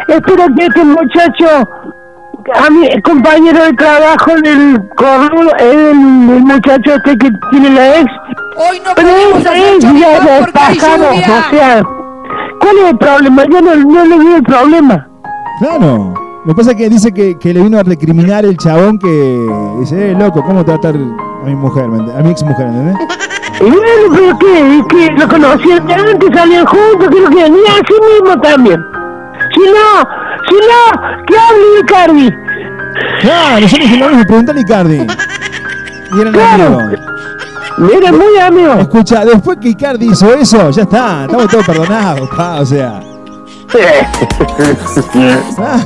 Espero 0.08 0.44
que 0.56 0.66
este 0.66 0.84
muchacho 0.84 1.46
a 2.54 2.70
mi 2.70 2.88
compañero 3.02 3.64
de 3.64 3.72
trabajo 3.74 4.30
del 4.42 4.80
corro, 4.96 5.56
el, 5.58 5.78
el 5.78 6.42
muchacho 6.44 6.94
este 6.94 7.16
que 7.18 7.30
tiene 7.52 7.70
la 7.70 8.00
ex. 8.00 8.10
Hoy 8.56 8.80
no 8.84 8.90
Pero 8.96 9.08
podemos 9.08 9.40
es, 9.40 9.46
hacer 9.46 9.74
es 9.76 10.00
ya 10.00 10.20
despajado, 10.20 11.12
lluvia. 11.12 11.26
o 11.46 11.50
sea, 11.54 11.82
¿cuál 12.60 12.76
es 12.82 12.90
el 12.90 12.98
problema? 12.98 13.44
Yo 13.44 13.60
no, 13.60 13.74
no 13.76 14.04
le 14.04 14.18
veo 14.18 14.36
el 14.36 14.42
problema. 14.42 15.08
Claro. 15.60 16.25
Lo 16.46 16.54
que 16.54 16.58
pasa 16.58 16.70
es 16.70 16.76
que 16.76 16.88
dice 16.88 17.12
que, 17.12 17.36
que 17.38 17.52
le 17.52 17.60
vino 17.60 17.76
a 17.76 17.82
recriminar 17.82 18.44
el 18.44 18.56
chabón 18.56 18.98
que 19.00 19.46
dice, 19.80 20.12
eh, 20.12 20.14
loco, 20.16 20.44
¿cómo 20.44 20.64
tratar 20.64 20.94
a 20.94 21.44
mi 21.44 21.56
mujer, 21.56 21.86
a 21.86 22.22
mi 22.22 22.30
ex 22.30 22.44
mujer, 22.44 22.66
¿entendés? 22.68 22.96
Y 23.60 23.64
bueno, 23.64 24.14
pero 24.14 24.38
¿qué? 24.38 24.78
Es 24.78 24.84
que 24.86 25.12
lo 25.18 25.28
conocían 25.28 25.86
de 25.88 25.94
antes, 25.94 26.28
salían 26.32 26.64
juntos, 26.66 27.08
creo 27.10 27.30
que 27.30 27.50
ni 27.50 27.58
así 27.66 27.94
mismo 28.22 28.40
también. 28.40 28.80
Si 29.54 29.60
no, 29.60 30.08
si 30.48 30.54
no, 30.54 31.24
¿qué 31.26 31.34
hable 31.36 31.80
Icardi? 31.80 32.30
Claro, 33.22 33.66
yo 33.66 33.76
le 33.78 33.84
dije 33.84 33.96
lo 33.96 34.08
mismo, 34.10 34.24
preguntale 34.26 34.60
a 34.60 34.62
Icardi. 34.62 35.06
Y 36.16 36.20
eran 36.20 36.32
Claro. 36.32 36.78
amigos. 36.78 37.00
Mira, 37.78 38.12
muy 38.12 38.38
amigo. 38.38 38.72
Escucha, 38.74 39.24
después 39.24 39.58
que 39.60 39.70
Icardi 39.70 40.06
hizo 40.12 40.32
eso, 40.32 40.70
ya 40.70 40.82
está, 40.82 41.24
estamos 41.24 41.48
todos 41.48 41.66
perdonados, 41.66 42.28
pa, 42.30 42.60
o 42.60 42.66
sea. 42.66 43.00
Ah, 45.58 45.78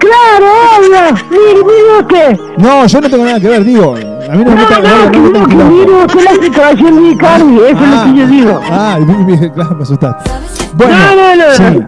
Claro, 0.00 0.46
obvio. 0.78 2.00
Usted. 2.00 2.38
no, 2.58 2.86
yo 2.86 3.00
no 3.00 3.10
tengo 3.10 3.24
nada 3.24 3.38
que 3.40 3.48
ver, 3.48 3.64
digo. 3.64 3.94
A 3.94 4.34
mí 4.34 4.44
no 4.44 4.50
me 4.50 4.56
No, 4.56 4.56
meta 4.56 4.78
no, 4.80 5.04
no, 5.04 5.10
que 5.12 5.18
me 5.18 5.38
no, 5.38 5.46
que 5.48 5.54
mire 5.56 5.92
usted 5.92 6.24
la 6.24 6.42
situación 6.42 7.02
de 7.02 7.08
Icardi, 7.10 7.56
eso 7.56 7.66
es 7.68 7.80
lo 7.80 8.04
que 8.04 8.18
yo 8.20 8.26
digo. 8.26 8.60
Ah, 8.70 8.98
vi- 9.00 9.24
vi- 9.36 9.50
claro, 9.50 9.74
me 9.76 9.82
asustaste. 9.82 10.30
Bueno, 10.74 10.94
no, 10.96 11.14
no, 11.16 11.36
no, 11.36 11.54
sí. 11.54 11.86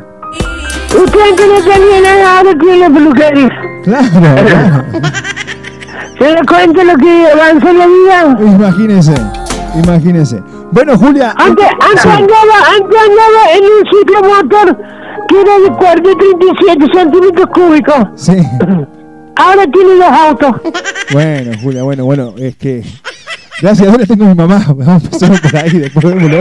Usted 0.94 1.20
antes 1.30 1.46
no 1.48 1.72
tenía 1.72 2.00
nada, 2.02 2.38
ahora 2.38 2.58
tiene 2.58 2.78
la 2.78 2.90
peluquería. 2.90 3.48
claro, 3.84 4.08
claro. 4.46 4.84
¿Se 6.18 6.24
da 6.32 6.40
cuenta 6.46 6.84
lo 6.84 6.94
que 6.96 7.26
avanzó 7.32 7.68
en 7.70 7.78
la 7.78 7.86
vida? 7.86 8.36
Imagínese, 8.40 9.14
imagínese. 9.82 10.42
Bueno, 10.70 10.96
Julia. 10.98 11.34
Antes, 11.36 11.66
antes 11.80 12.02
sí. 12.02 12.08
andaba, 12.08 12.56
antes 12.76 12.98
andaba 13.00 13.52
en 13.56 13.64
un 13.64 13.82
ciclomotor 13.90 14.78
que 15.32 15.40
era 15.40 15.58
de 15.58 15.70
40 15.76 16.10
37 16.18 16.86
centímetros 16.98 17.46
cúbicos. 17.54 17.96
Sí. 18.16 18.32
Ahora 19.36 19.64
tiene 19.72 19.94
dos 19.94 20.10
autos. 20.12 20.50
Bueno, 21.12 21.52
Julia, 21.62 21.82
bueno, 21.82 22.04
bueno, 22.06 22.34
es 22.38 22.56
que. 22.56 22.82
Gracias, 23.60 23.86
ahora 23.88 24.06
tengo 24.06 24.24
a 24.24 24.28
mi 24.28 24.34
mamá. 24.34 24.64
Vamos 24.68 24.88
a 24.88 24.94
empezar 25.26 25.40
por 25.42 25.56
ahí, 25.56 25.70
después 25.78 26.04
vémoslo. 26.06 26.38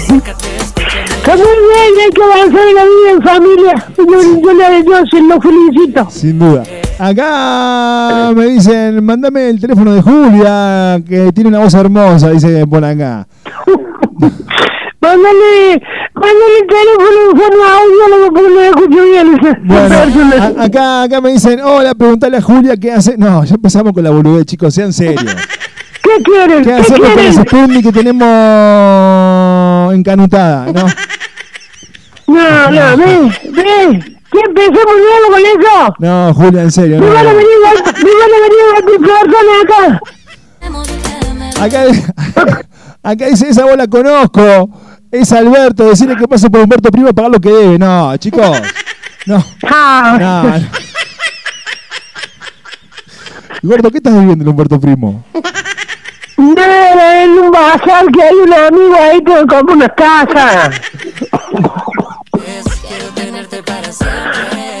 Está 0.00 1.36
muy 1.36 1.44
bien, 1.44 1.92
hay 2.02 2.10
que 2.10 2.22
avanzar 2.22 2.68
en 2.68 2.74
la 2.74 2.84
vida 2.84 3.10
en 3.12 3.22
familia. 3.22 3.86
Yo, 3.96 4.04
yo, 4.42 4.52
le- 4.52 4.84
yo 4.84 5.06
se 5.10 5.22
lo 5.22 5.40
felicito. 5.40 6.10
Sin 6.10 6.38
duda. 6.38 6.62
Acá 6.98 8.32
me 8.34 8.46
dicen, 8.46 9.04
mándame 9.04 9.48
el 9.50 9.60
teléfono 9.60 9.92
de 9.94 10.02
Julia, 10.02 11.00
que 11.08 11.32
tiene 11.32 11.48
una 11.50 11.60
voz 11.60 11.74
hermosa, 11.74 12.30
dice 12.30 12.66
por 12.66 12.84
acá. 12.84 13.26
Mándale, 15.00 15.80
mándale 16.14 16.58
el 16.60 16.66
teléfono 16.66 17.30
forma 17.30 17.64
audio, 17.78 18.02
porque 18.34 18.50
no 18.50 18.60
escucho 18.60 19.02
bien. 19.02 19.38
Bueno, 19.64 19.86
esa 19.86 20.02
a- 20.60 20.64
acá, 20.64 21.02
acá 21.04 21.20
me 21.22 21.32
dicen, 21.32 21.58
hola, 21.62 21.94
preguntale 21.94 22.36
a 22.36 22.42
Julia 22.42 22.76
qué 22.76 22.92
hace. 22.92 23.16
No, 23.16 23.42
ya 23.44 23.54
empezamos 23.54 23.94
con 23.94 24.04
la 24.04 24.10
boludez, 24.10 24.44
chicos, 24.44 24.74
sean 24.74 24.92
serios. 24.92 25.24
¿Qué 26.02 26.22
quieren? 26.22 26.58
¿Qué 26.64 26.70
¿Qué 26.70 26.74
hacemos 26.74 27.00
con 27.00 27.12
quieren? 27.14 27.32
ese 27.32 27.42
Sputnik 27.42 27.82
que 27.84 27.92
tenemos 27.92 29.94
encanutada? 29.94 30.66
No, 30.72 30.82
No, 32.26 32.70
no, 32.70 32.96
ve, 32.96 33.30
ve. 33.50 34.16
¿Qué 34.32 34.38
empezamos 34.46 34.84
nuevo 34.84 35.26
con 35.30 35.40
eso? 35.40 35.94
no, 35.98 36.32
Julia, 36.34 36.62
en 36.62 36.70
serio. 36.70 37.00
Me 37.00 37.06
no, 37.06 37.12
van 37.14 37.26
a 37.26 37.32
no. 37.32 37.36
venir, 37.36 37.50
a- 37.66 37.82
a 38.36 38.38
venir 38.44 38.60
a 38.76 38.78
personas 39.24 39.56
acá. 39.64 39.82
Acá, 41.64 41.80
acá 43.02 43.24
dice, 43.26 43.48
esa 43.48 43.64
bola 43.64 43.86
conozco. 43.88 44.70
Es 45.10 45.32
Alberto, 45.32 45.88
decirle 45.88 46.16
que 46.16 46.28
pase 46.28 46.48
por 46.48 46.60
Humberto 46.60 46.90
Primo 46.90 47.08
a 47.08 47.12
pagar 47.12 47.32
lo 47.32 47.40
que 47.40 47.50
debe. 47.50 47.78
No, 47.78 48.16
chicos. 48.16 48.62
No. 49.26 49.44
Ah. 49.64 50.16
No. 50.20 50.58
no. 50.58 50.66
Gordo, 53.62 53.90
¿qué 53.90 53.98
estás 53.98 54.14
viviendo 54.18 54.44
en 54.44 54.48
Humberto 54.48 54.80
Primo? 54.80 55.24
Nada, 56.36 57.24
en 57.24 57.30
un 57.32 57.50
bazar 57.50 58.06
que 58.06 58.22
hay 58.22 58.34
un 58.34 58.52
amigo 58.54 58.94
ahí 58.98 59.18
que 59.18 59.46
compra 59.46 59.74
unas 59.74 59.90
casas. 59.96 60.80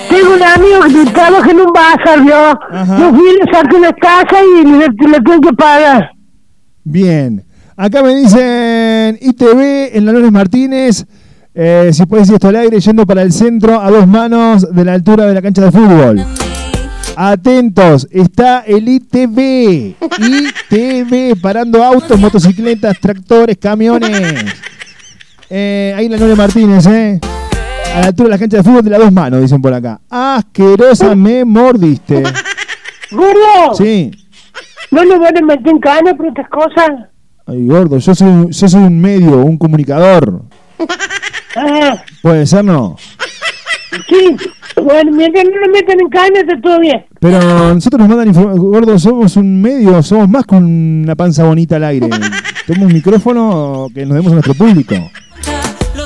Tengo 0.08 0.34
un 0.34 0.42
amigo 0.42 1.04
que 1.04 1.10
trabaja 1.12 1.50
en 1.50 1.60
un 1.60 1.72
bazar, 1.72 2.24
yo. 2.24 2.58
Yo 2.98 3.14
fui 3.14 3.36
le 3.36 3.52
saqué 3.52 3.76
unas 3.76 3.92
casas 4.00 4.42
y 4.60 4.64
le, 4.64 4.88
le 5.10 5.20
tengo 5.20 5.40
que 5.40 5.52
pagar. 5.52 6.12
Bien. 6.84 7.44
Acá 7.76 8.02
me 8.02 8.12
ITV 9.20 9.96
en 9.96 10.04
la 10.06 10.12
Lores 10.12 10.32
Martínez. 10.32 11.06
eh, 11.54 11.90
si 11.92 12.06
puedes 12.06 12.26
decir 12.28 12.34
esto 12.36 12.48
al 12.48 12.56
aire, 12.56 12.78
yendo 12.80 13.04
para 13.06 13.22
el 13.22 13.32
centro 13.32 13.80
a 13.80 13.90
dos 13.90 14.06
manos 14.06 14.72
de 14.74 14.84
la 14.84 14.92
altura 14.94 15.26
de 15.26 15.34
la 15.34 15.42
cancha 15.42 15.62
de 15.62 15.72
fútbol. 15.72 16.24
Atentos, 17.16 18.06
está 18.10 18.60
el 18.60 18.88
ITV. 18.88 19.96
ITV, 20.18 21.40
parando 21.40 21.82
autos, 21.84 22.18
motocicletas, 22.18 22.98
tractores, 23.00 23.58
camiones. 23.58 24.44
Eh, 25.50 25.92
ahí 25.96 26.08
la 26.08 26.16
Lores 26.16 26.36
Martínez, 26.36 26.86
¿eh? 26.86 27.18
A 27.94 28.00
la 28.00 28.06
altura 28.06 28.28
de 28.28 28.30
la 28.30 28.38
cancha 28.38 28.56
de 28.58 28.62
fútbol 28.62 28.82
de 28.84 28.90
las 28.90 29.00
dos 29.00 29.12
manos, 29.12 29.40
dicen 29.42 29.60
por 29.60 29.74
acá. 29.74 30.00
Asquerosa 30.08 31.14
me 31.16 31.44
mordiste. 31.44 32.22
Gordo, 33.10 33.74
Sí. 33.76 34.12
¿no 34.92 35.04
le 35.04 35.18
van 35.18 35.36
a 35.36 35.40
meter 35.44 35.68
en 35.68 35.80
cana 35.80 36.14
por 36.14 36.26
estas 36.28 36.48
cosas? 36.48 36.88
Ay, 37.46 37.66
gordo, 37.66 37.98
yo 37.98 38.14
soy, 38.14 38.28
un- 38.28 38.50
yo 38.50 38.68
soy 38.68 38.82
un 38.82 39.00
medio, 39.00 39.38
un 39.38 39.58
comunicador. 39.58 40.42
Ah, 41.56 42.02
¿Puede 42.22 42.46
ser, 42.46 42.64
no? 42.64 42.96
sí. 44.08 44.36
Bueno, 44.80 45.10
mientras 45.12 45.44
no 45.44 45.50
le 45.60 45.68
metan 45.68 46.00
en 46.00 46.08
cana 46.08 46.40
está 46.40 46.58
todo 46.62 46.78
bien. 46.80 47.04
Pero 47.18 47.74
nosotros 47.74 47.98
nos 48.00 48.08
mandan 48.08 48.28
información. 48.28 48.70
Gordo, 48.70 48.98
somos 48.98 49.36
un 49.36 49.60
medio, 49.60 50.02
somos 50.02 50.28
más 50.28 50.44
con 50.46 50.64
una 50.64 51.14
panza 51.16 51.44
bonita 51.44 51.76
al 51.76 51.84
aire. 51.84 52.08
Tenemos 52.66 52.86
un 52.88 52.94
micrófono 52.94 53.88
que 53.92 54.06
nos 54.06 54.14
demos 54.14 54.30
a 54.32 54.34
nuestro 54.36 54.54
público. 54.54 54.94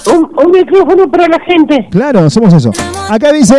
Un, 0.07 0.29
un 0.45 0.51
micrófono 0.51 1.09
para 1.11 1.29
la 1.29 1.39
gente. 1.41 1.87
Claro, 1.91 2.29
somos 2.31 2.53
eso. 2.55 2.71
Acá 3.09 3.33
dicen: 3.33 3.57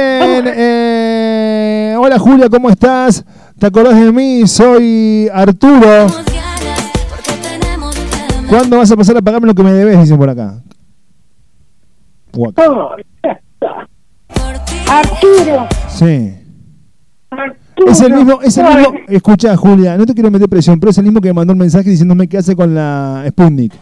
eh, 0.48 1.96
Hola 1.98 2.18
Julia, 2.20 2.50
¿cómo 2.50 2.70
estás? 2.70 3.24
¿Te 3.58 3.68
acordás 3.68 3.98
de 4.00 4.12
mí? 4.12 4.46
Soy 4.48 5.30
Arturo. 5.34 6.08
¿Cuándo 8.50 8.78
vas 8.78 8.92
a 8.92 8.96
pasar 8.96 9.18
a 9.18 9.22
pagarme 9.22 9.48
lo 9.48 9.56
que 9.56 9.64
me 9.64 9.72
debes? 9.72 10.00
Dicen 10.00 10.18
por 10.18 10.30
acá. 10.30 10.62
Oh, 12.38 12.52
Arturo. 14.88 15.68
Sí. 15.90 16.34
Arturo. 17.32 17.92
Es 17.92 18.02
el 18.02 18.14
mismo, 18.14 18.42
es 18.42 18.58
el 18.58 18.66
mismo. 18.66 18.94
Escucha, 19.08 19.56
Julia, 19.56 19.98
no 19.98 20.06
te 20.06 20.14
quiero 20.14 20.32
meter 20.32 20.48
presión, 20.48 20.80
pero 20.80 20.92
es 20.92 20.98
el 20.98 21.06
mismo 21.06 21.22
que 21.22 21.30
me 21.30 21.34
mandó 21.34 21.54
un 21.54 21.60
mensaje 21.60 21.90
diciéndome 21.90 22.28
qué 22.28 22.38
hace 22.38 22.56
con 22.56 22.74
la 22.74 23.26
Sputnik. 23.30 23.74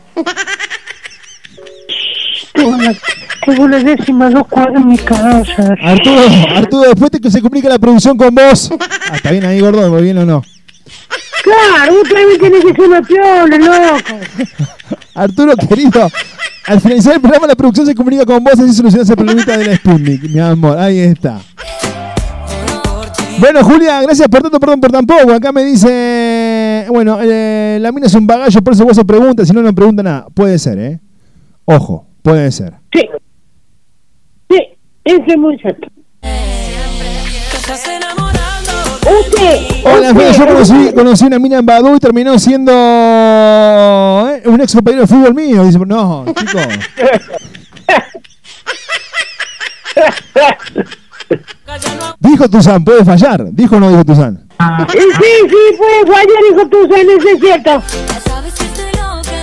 Tengo 3.46 3.64
una 3.64 3.80
décima 3.80 4.30
dos 4.30 4.48
cuadros 4.48 4.78
en 4.78 4.88
mi 4.88 4.98
casa. 4.98 5.76
Arturo, 5.82 6.22
Arturo, 6.56 6.90
después 6.90 7.12
te 7.12 7.20
que 7.20 7.30
se 7.30 7.42
comunica 7.42 7.68
la 7.70 7.80
producción 7.80 8.16
con 8.18 8.34
vos. 8.34 8.72
Ah, 8.80 9.16
está 9.16 9.32
bien 9.32 9.46
ahí, 9.46 9.60
gordo, 9.60 9.90
muy 9.92 10.04
bien 10.04 10.18
o 10.20 10.26
no. 10.26 10.42
Claro, 11.44 12.02
usted 12.02 12.28
me 12.28 12.38
tiene 12.40 12.60
que 12.62 12.74
ser 12.74 12.88
una 12.88 13.02
piola, 13.02 13.58
loco. 13.58 14.20
Arturo, 15.14 15.56
querido, 15.58 16.10
al 16.66 16.80
finalizar 16.80 17.16
el 17.16 17.22
programa 17.22 17.48
la 17.48 17.56
producción 17.56 17.86
se 17.86 17.94
comunica 17.94 18.26
con 18.26 18.44
vos 18.44 18.54
así 18.54 18.74
solucionas 18.74 19.10
el 19.10 19.16
problemita 19.16 19.58
de 19.58 19.66
la 19.66 19.76
Sputnik, 19.76 20.24
mi 20.24 20.40
amor, 20.40 20.78
ahí 20.80 21.00
está. 21.00 21.40
Bueno, 23.40 23.64
Julia, 23.64 24.02
gracias 24.02 24.28
por 24.30 24.42
tanto, 24.42 24.60
perdón 24.60 24.80
por 24.80 24.92
tampoco. 24.92 25.34
Acá 25.34 25.52
me 25.52 25.66
dice, 25.66 26.86
bueno, 26.90 27.18
eh, 27.22 27.78
la 27.82 27.92
mina 27.92 28.08
es 28.08 28.14
un 28.14 28.26
bagallo, 28.26 28.62
por 28.62 28.74
eso 28.74 28.86
vos 28.86 28.96
se 28.96 29.04
pregunta, 29.04 29.46
si 29.46 29.52
no, 29.52 29.62
no 29.62 29.74
pregunta 29.74 30.02
nada. 30.02 30.28
Puede 30.34 30.58
ser, 30.60 30.80
¿eh? 30.80 31.00
Ojo, 31.66 32.08
puede 32.22 32.50
ser. 32.52 32.76
Sí. 32.94 33.02
Sí, 34.50 34.60
eso 35.04 35.24
es 35.28 35.38
muy 35.38 35.58
cierto. 35.58 35.88
Usted. 39.04 39.84
Hola, 39.84 40.12
usted, 40.12 40.32
yo 40.34 40.94
conocí, 40.96 41.26
una 41.26 41.38
mina 41.40 41.58
en 41.60 41.66
Badú 41.66 41.96
y 41.96 42.00
terminó 42.00 42.40
siendo 42.40 42.72
eh, 42.72 44.44
un 44.46 44.62
ex 44.62 44.74
compañero 44.74 45.02
de 45.02 45.08
fútbol 45.08 45.34
mío. 45.34 45.64
Dice, 45.66 45.78
no, 45.80 46.26
chicos. 46.34 46.62
Dijo 52.20 52.50
Tuzán, 52.50 52.84
puede 52.86 53.04
fallar. 53.04 53.52
¿Dijo 53.52 53.76
o 53.76 53.80
no 53.80 53.90
dijo 53.90 54.06
Tuzán? 54.06 54.48
Sí, 54.90 55.00
sí, 55.00 55.48
puede 55.78 56.06
fallar, 56.06 56.28
hijo 56.52 56.68
tú, 56.70 56.78
eso 56.96 57.30
es 57.34 57.40
cierto. 57.42 57.84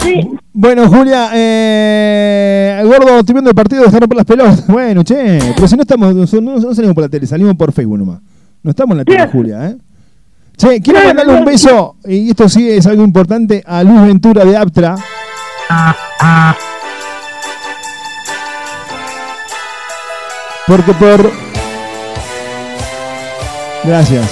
Sí. 0.03 0.31
Bueno, 0.53 0.89
Julia, 0.89 1.31
eh, 1.35 2.83
gordo, 2.85 3.19
estoy 3.19 3.35
viendo 3.35 3.51
el 3.51 3.57
partido, 3.57 3.85
dejaron 3.85 4.09
por 4.09 4.17
las 4.17 4.27
pelotas. 4.27 4.67
Bueno, 4.67 5.05
che, 5.05 5.39
pero 5.55 5.69
si 5.69 5.77
no 5.77 5.83
estamos, 5.83 6.15
no 6.15 6.75
salimos 6.75 6.95
por 6.95 7.05
la 7.05 7.09
tele, 7.09 7.27
salimos 7.27 7.55
por 7.55 7.73
Facebook 7.73 7.99
nomás. 7.99 8.21
No 8.63 8.71
estamos 8.71 8.93
en 8.93 8.99
la 8.99 9.05
tele, 9.05 9.27
Julia, 9.29 9.67
¿eh? 9.69 9.77
Che, 10.57 10.81
quiero 10.83 11.03
mandarle 11.03 11.35
un 11.35 11.45
beso, 11.47 11.97
y 12.05 12.29
esto 12.29 12.47
sí 12.49 12.69
es 12.69 12.87
algo 12.87 13.03
importante, 13.03 13.63
a 13.67 13.83
Luis 13.83 14.03
Ventura 14.03 14.45
de 14.45 14.57
Aptra. 14.57 14.97
Porque 20.67 20.93
por... 20.93 21.33
Gracias. 23.85 24.27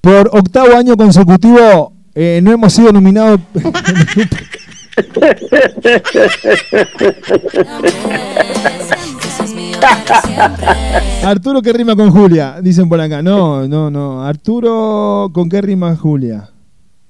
Por 0.00 0.28
octavo 0.32 0.76
año 0.76 0.96
consecutivo 0.96 1.92
eh, 2.16 2.40
no 2.42 2.50
hemos 2.50 2.72
sido 2.72 2.92
nominados. 2.92 3.40
Arturo, 11.24 11.60
¿qué 11.62 11.72
rima 11.72 11.96
con 11.96 12.10
Julia? 12.10 12.56
Dicen 12.60 12.86
por 12.88 13.00
acá. 13.00 13.20
No, 13.22 13.66
no, 13.66 13.90
no. 13.90 14.24
Arturo, 14.24 15.30
¿con 15.32 15.48
qué 15.48 15.60
rima 15.60 15.96
Julia? 15.96 16.48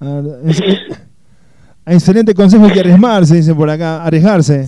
Ar- 0.01 0.41
Excelente 1.95 2.32
consejo 2.35 2.64
hay 2.64 2.72
que 2.72 2.80
arriesgarse, 2.80 3.37
dicen 3.37 3.55
por 3.57 3.68
acá. 3.68 4.03
Arriesgarse. 4.05 4.66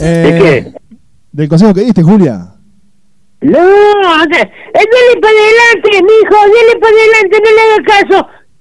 Eh, 0.00 0.38
qué? 0.40 0.72
Del 1.32 1.48
consejo 1.48 1.74
que 1.74 1.80
diste, 1.80 2.00
Julia. 2.02 2.50
No, 3.40 3.58
eh, 3.58 4.32
dale 4.32 4.50
para 5.20 5.34
adelante, 5.34 5.90
mijo, 5.90 6.36
dale 6.40 6.78
para 6.80 6.94
adelante, 6.94 7.36
no 7.42 7.50
le 7.50 7.60
haga 7.60 7.78
caso. 7.84 8.16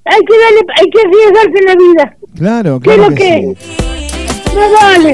Hay 0.05 0.21
que 0.25 0.37
darle, 0.39 0.61
hay 0.79 0.87
que 0.89 0.99
arriesgarse 1.01 1.57
en 1.59 1.65
la 1.65 1.75
vida. 1.75 2.17
Claro, 2.43 2.77
¿Qué 2.81 2.89
es 2.89 2.95
claro 2.97 3.09
lo 3.09 3.15
que 3.15 3.23
que? 3.23 3.55
sí. 3.57 4.53
No 4.53 4.61
vale. 4.81 5.11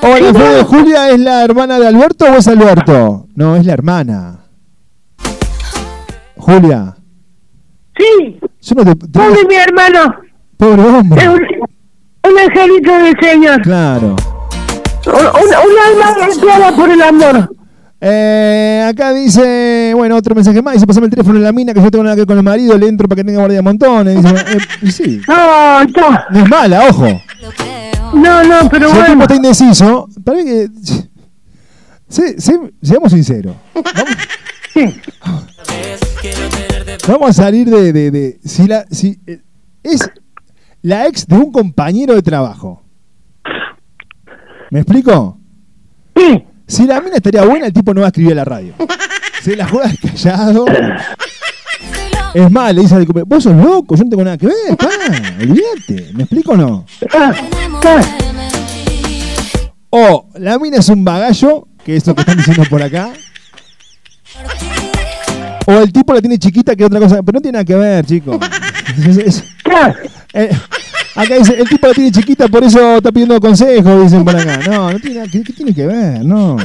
Hola, 0.00 0.32
no. 0.32 0.64
¿Julia 0.64 1.10
es 1.10 1.20
la 1.20 1.44
hermana 1.44 1.78
de 1.78 1.86
Alberto 1.88 2.24
o 2.24 2.36
es 2.36 2.48
Alberto? 2.48 3.26
No, 3.34 3.54
es 3.56 3.66
la 3.66 3.74
hermana. 3.74 4.38
Julia. 6.36 6.96
Sí, 7.98 8.40
Yo 8.62 8.74
no 8.76 8.84
te. 8.84 8.94
te- 8.96 9.06
pobre 9.08 9.44
mi 9.46 9.54
hermano. 9.56 10.14
pobre 10.56 10.82
Es 10.82 10.88
hombre. 10.88 11.28
un, 11.28 11.34
un 12.32 12.38
angelito 12.38 12.92
del 12.96 13.14
Señor. 13.20 13.60
Claro. 13.60 14.16
Un, 15.06 15.12
un, 15.12 15.20
un 15.20 16.02
alma 16.02 16.26
golpeada 16.26 16.74
por 16.74 16.90
el 16.90 17.02
amor. 17.02 17.50
Eh, 18.00 18.86
acá 18.88 19.12
dice, 19.12 19.83
bueno, 19.96 20.16
otro 20.16 20.34
mensaje 20.34 20.60
más. 20.62 20.74
Dice, 20.74 20.86
pasame 20.86 21.06
el 21.06 21.10
teléfono 21.10 21.36
en 21.38 21.44
la 21.44 21.52
mina 21.52 21.72
que 21.74 21.80
yo 21.82 21.90
tengo 21.90 22.04
nada 22.04 22.16
que 22.16 22.20
ver 22.22 22.26
con 22.28 22.36
el 22.38 22.42
marido, 22.44 22.76
le 22.78 22.88
entro 22.88 23.08
para 23.08 23.16
que 23.22 23.24
tenga 23.24 23.38
guardia 23.38 23.58
de 23.58 23.62
montones. 23.62 24.22
Dice, 24.22 24.34
eh, 24.36 24.90
sí. 24.92 25.20
No, 25.28 25.84
no, 25.84 26.18
No 26.30 26.38
es 26.40 26.48
mala, 26.48 26.88
ojo. 26.88 27.06
no, 28.14 28.44
no, 28.44 28.68
pero 28.70 28.88
si 28.90 28.96
el 28.96 29.02
tipo 29.04 29.06
bueno. 29.06 29.22
está 29.22 29.34
indeciso, 29.36 30.08
para 30.24 30.38
mí 30.38 30.44
que. 30.44 30.68
Sí, 32.08 32.22
sí, 32.38 32.52
seamos 32.82 33.12
sinceros. 33.12 33.56
Vamos, 33.74 34.16
Sí. 34.72 35.00
vamos 37.08 37.30
a 37.30 37.32
salir 37.32 37.68
de. 37.68 37.92
de, 37.92 38.10
de- 38.10 38.40
si 38.44 38.66
la, 38.66 38.84
si, 38.90 39.18
eh, 39.26 39.40
es 39.82 40.10
la 40.82 41.06
ex 41.06 41.26
de 41.26 41.36
un 41.36 41.50
compañero 41.52 42.14
de 42.14 42.22
trabajo. 42.22 42.82
¿Me 44.70 44.80
explico? 44.80 45.38
Sí. 46.16 46.44
Si 46.66 46.86
la 46.86 47.00
mina 47.00 47.16
estaría 47.16 47.44
buena, 47.44 47.66
el 47.66 47.72
tipo 47.72 47.92
no 47.94 48.00
va 48.00 48.06
a 48.06 48.08
escribir 48.08 48.32
a 48.32 48.36
la 48.36 48.44
radio. 48.44 48.74
Se 49.42 49.56
la 49.56 49.66
juega 49.68 49.90
callado. 50.00 50.64
Es 52.34 52.50
más, 52.50 52.74
le 52.74 52.80
dice 52.82 52.94
al 52.96 53.04
vos 53.06 53.42
sos 53.44 53.54
loco, 53.54 53.94
yo 53.96 54.04
no 54.04 54.10
tengo 54.10 54.24
nada 54.24 54.36
que 54.38 54.46
ver, 54.46 54.76
pa, 54.76 54.88
olvídate. 55.40 56.10
¿Me 56.14 56.22
explico 56.24 56.52
o 56.52 56.56
no? 56.56 56.86
O 59.90 60.26
la 60.34 60.58
mina 60.58 60.78
es 60.78 60.88
un 60.88 61.04
bagallo, 61.04 61.68
que 61.84 61.96
es 61.96 62.06
lo 62.06 62.14
que 62.14 62.22
están 62.22 62.36
diciendo 62.36 62.64
por 62.68 62.82
acá. 62.82 63.12
O 65.66 65.72
el 65.74 65.92
tipo 65.92 66.12
la 66.12 66.20
tiene 66.20 66.38
chiquita, 66.38 66.74
que 66.74 66.82
es 66.82 66.86
otra 66.88 67.00
cosa. 67.00 67.22
Pero 67.22 67.36
no 67.36 67.40
tiene 67.40 67.52
nada 67.56 67.64
que 67.64 67.74
ver, 67.76 68.04
chicos. 68.04 68.38
Es- 69.06 69.16
es- 69.16 69.44
ah. 69.72 69.92
Acá 71.14 71.34
dice, 71.36 71.54
el 71.60 71.68
tipo 71.68 71.86
la 71.86 71.94
tiene 71.94 72.10
chiquita, 72.12 72.48
por 72.48 72.64
eso 72.64 72.96
está 72.96 73.10
pidiendo 73.12 73.40
consejos, 73.40 74.02
dicen 74.02 74.24
por 74.24 74.36
acá. 74.36 74.58
No, 74.68 74.92
no 74.92 74.98
tiene 74.98 75.16
nada, 75.16 75.28
¿qué, 75.30 75.42
qué 75.42 75.52
tiene 75.52 75.74
que 75.74 75.86
ver? 75.86 76.24
No. 76.24 76.56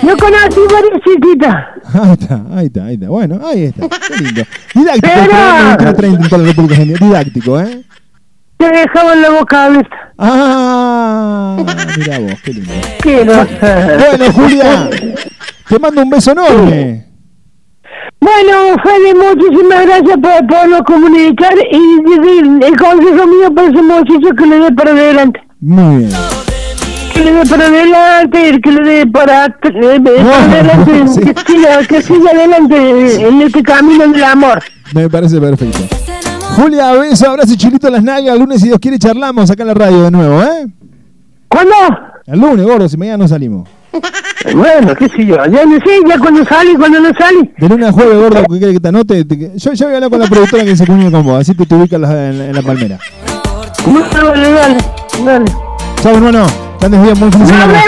Yo 0.00 0.16
conocí 0.16 0.60
varias 0.72 1.02
chiquitas. 1.04 1.56
Ahí 1.94 2.12
está, 2.12 2.42
ahí 2.54 2.66
está, 2.66 2.84
ahí 2.84 2.94
está. 2.94 3.08
Bueno, 3.08 3.40
ahí 3.44 3.64
está. 3.64 3.88
Qué 3.88 4.16
lindo. 4.22 4.42
Didáctico, 4.74 5.08
Pero- 5.08 5.22
el 5.22 5.28
programa 5.28 5.76
de 5.84 5.94
30 5.94 6.22
en 6.22 6.28
toda 6.28 6.42
la 6.42 6.48
República 6.48 6.74
Argentina. 6.74 7.06
Didáctico, 7.08 7.60
¿eh? 7.60 7.82
Te 8.58 8.68
dejaban 8.70 9.22
la 9.22 9.30
boca 9.30 9.64
abierta. 9.64 9.96
Ah, 10.18 11.56
mira 11.96 12.18
vos, 12.18 12.32
qué 12.44 12.52
lindo. 12.52 12.72
Qué 13.02 13.24
no. 13.24 13.32
Bueno, 13.98 14.32
Julia, 14.32 14.90
te 15.68 15.78
mando 15.78 16.02
un 16.02 16.10
beso 16.10 16.32
enorme. 16.32 17.04
Bueno, 18.20 18.76
Fede, 18.82 19.14
muchísimas 19.14 19.86
gracias 19.86 20.16
por 20.20 20.46
podernos 20.48 20.82
comunicar 20.82 21.54
y 21.70 22.02
decir 22.02 22.44
el 22.62 22.76
consejo 22.76 23.26
mío 23.26 23.54
para 23.54 23.68
ese 23.68 23.82
muchacho 23.82 24.34
que 24.36 24.46
le 24.46 24.58
dé 24.58 24.72
para 24.72 24.90
adelante. 24.90 25.40
Muy 25.60 25.98
bien. 25.98 26.10
Que 27.14 27.24
le 27.24 27.32
dé 27.32 27.46
para 27.48 27.66
adelante, 27.66 28.60
que 28.62 28.72
le 28.72 28.82
dé 28.82 29.06
para, 29.06 29.46
eh, 29.46 30.00
para 30.00 30.44
adelante, 30.44 31.08
sí. 31.14 31.20
que, 31.20 31.34
siga, 31.52 31.86
que 31.86 32.02
siga 32.02 32.30
adelante 32.30 33.28
en 33.28 33.42
este 33.42 33.62
camino 33.62 34.08
del 34.08 34.24
amor. 34.24 34.62
Me 34.94 35.08
parece 35.08 35.40
perfecto. 35.40 35.78
Julia, 36.56 36.92
beso, 36.94 37.30
abrazo 37.30 37.54
chilito 37.56 37.86
en 37.86 37.92
las 37.92 38.02
nalgas. 38.02 38.34
El 38.34 38.40
lunes, 38.40 38.60
si 38.60 38.66
Dios 38.66 38.80
quiere, 38.80 38.98
charlamos 38.98 39.48
acá 39.50 39.62
en 39.62 39.68
la 39.68 39.74
radio 39.74 40.02
de 40.02 40.10
nuevo, 40.10 40.42
¿eh? 40.42 40.66
¿Cuándo? 41.48 41.74
El 42.26 42.40
lunes, 42.40 42.66
gordo, 42.66 42.88
si 42.88 42.96
mañana 42.96 43.18
no 43.18 43.28
salimos. 43.28 43.68
Bueno, 44.54 44.94
qué 44.94 45.08
sé 45.08 45.26
yo, 45.26 45.34
ya 45.36 45.64
no 45.66 45.76
sé, 45.78 46.00
ya 46.08 46.18
cuando 46.18 46.44
sale, 46.44 46.74
cuando 46.78 47.00
no 47.00 47.10
sale. 47.18 47.50
De 47.58 47.68
lunes 47.68 47.88
a 47.88 47.92
jueves, 47.92 48.16
gordo, 48.18 48.44
que 48.48 48.72
que 48.72 48.80
te 48.80 48.88
anote. 48.88 49.24
te- 49.24 49.58
yo, 49.58 49.72
yo 49.72 49.86
voy 49.86 49.94
a 49.94 49.96
hablar 49.96 50.10
con 50.10 50.20
la 50.20 50.26
productora 50.26 50.64
que 50.64 50.76
se 50.76 50.86
comunica 50.86 51.10
con 51.10 51.26
vos, 51.26 51.40
así 51.40 51.54
te, 51.54 51.66
te 51.66 51.74
ubicas 51.74 52.00
en 52.00 52.02
la, 52.02 52.28
en 52.46 52.54
la- 52.54 52.62
palmera. 52.62 52.98
No, 53.86 54.00
dale, 54.00 54.52
dale, 54.52 54.76
dale. 55.24 55.44
Chao, 56.02 56.14
hermano. 56.14 56.46
Que 56.80 56.88
bien, 56.88 57.18
buen 57.18 57.32
fin 57.32 57.44
de 57.44 57.52
Nos 57.52 57.66
vemos, 57.66 57.82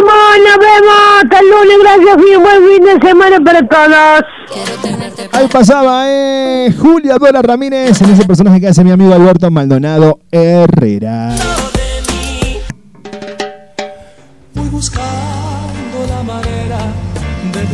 nos 0.44 0.58
vemos. 0.58 1.22
Hasta 1.22 1.38
el 1.38 1.46
lunes, 1.48 1.78
gracias 1.80 2.16
y 2.18 2.36
buen 2.36 2.68
fin 2.68 2.84
de 3.00 3.08
semana 3.08 3.40
para 3.44 3.68
todos. 3.68 5.30
Ahí 5.32 5.46
pasaba, 5.46 6.02
eh, 6.08 6.74
Julia 6.76 7.16
Dora 7.18 7.40
Ramírez, 7.40 8.02
en 8.02 8.10
ese 8.10 8.24
personaje 8.24 8.60
que 8.60 8.66
hace 8.68 8.82
mi 8.82 8.90
amigo 8.90 9.14
Alberto 9.14 9.48
Maldonado 9.50 10.18
Herrera. 10.32 11.30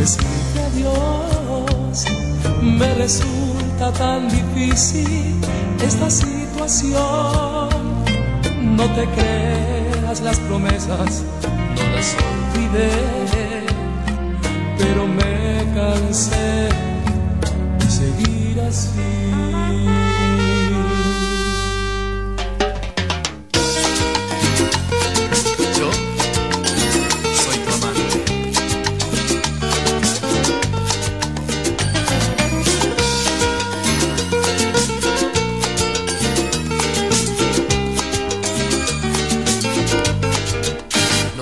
Decirte 0.07 0.59
adiós. 0.71 2.05
Me 2.61 2.93
resulta 2.93 3.91
tan 3.91 4.29
difícil 4.29 5.35
esta 5.83 6.09
situación. 6.09 7.69
No 8.77 8.85
te 8.95 9.05
creas 9.17 10.21
las 10.21 10.39
promesas, 10.39 11.23
no 11.75 11.83
las 11.93 12.15
olvidé. 12.29 12.91
Pero 14.77 15.07
me 15.07 15.65
cansé 15.75 16.69
de 17.79 17.89
seguir 17.89 18.61
así. 18.61 20.06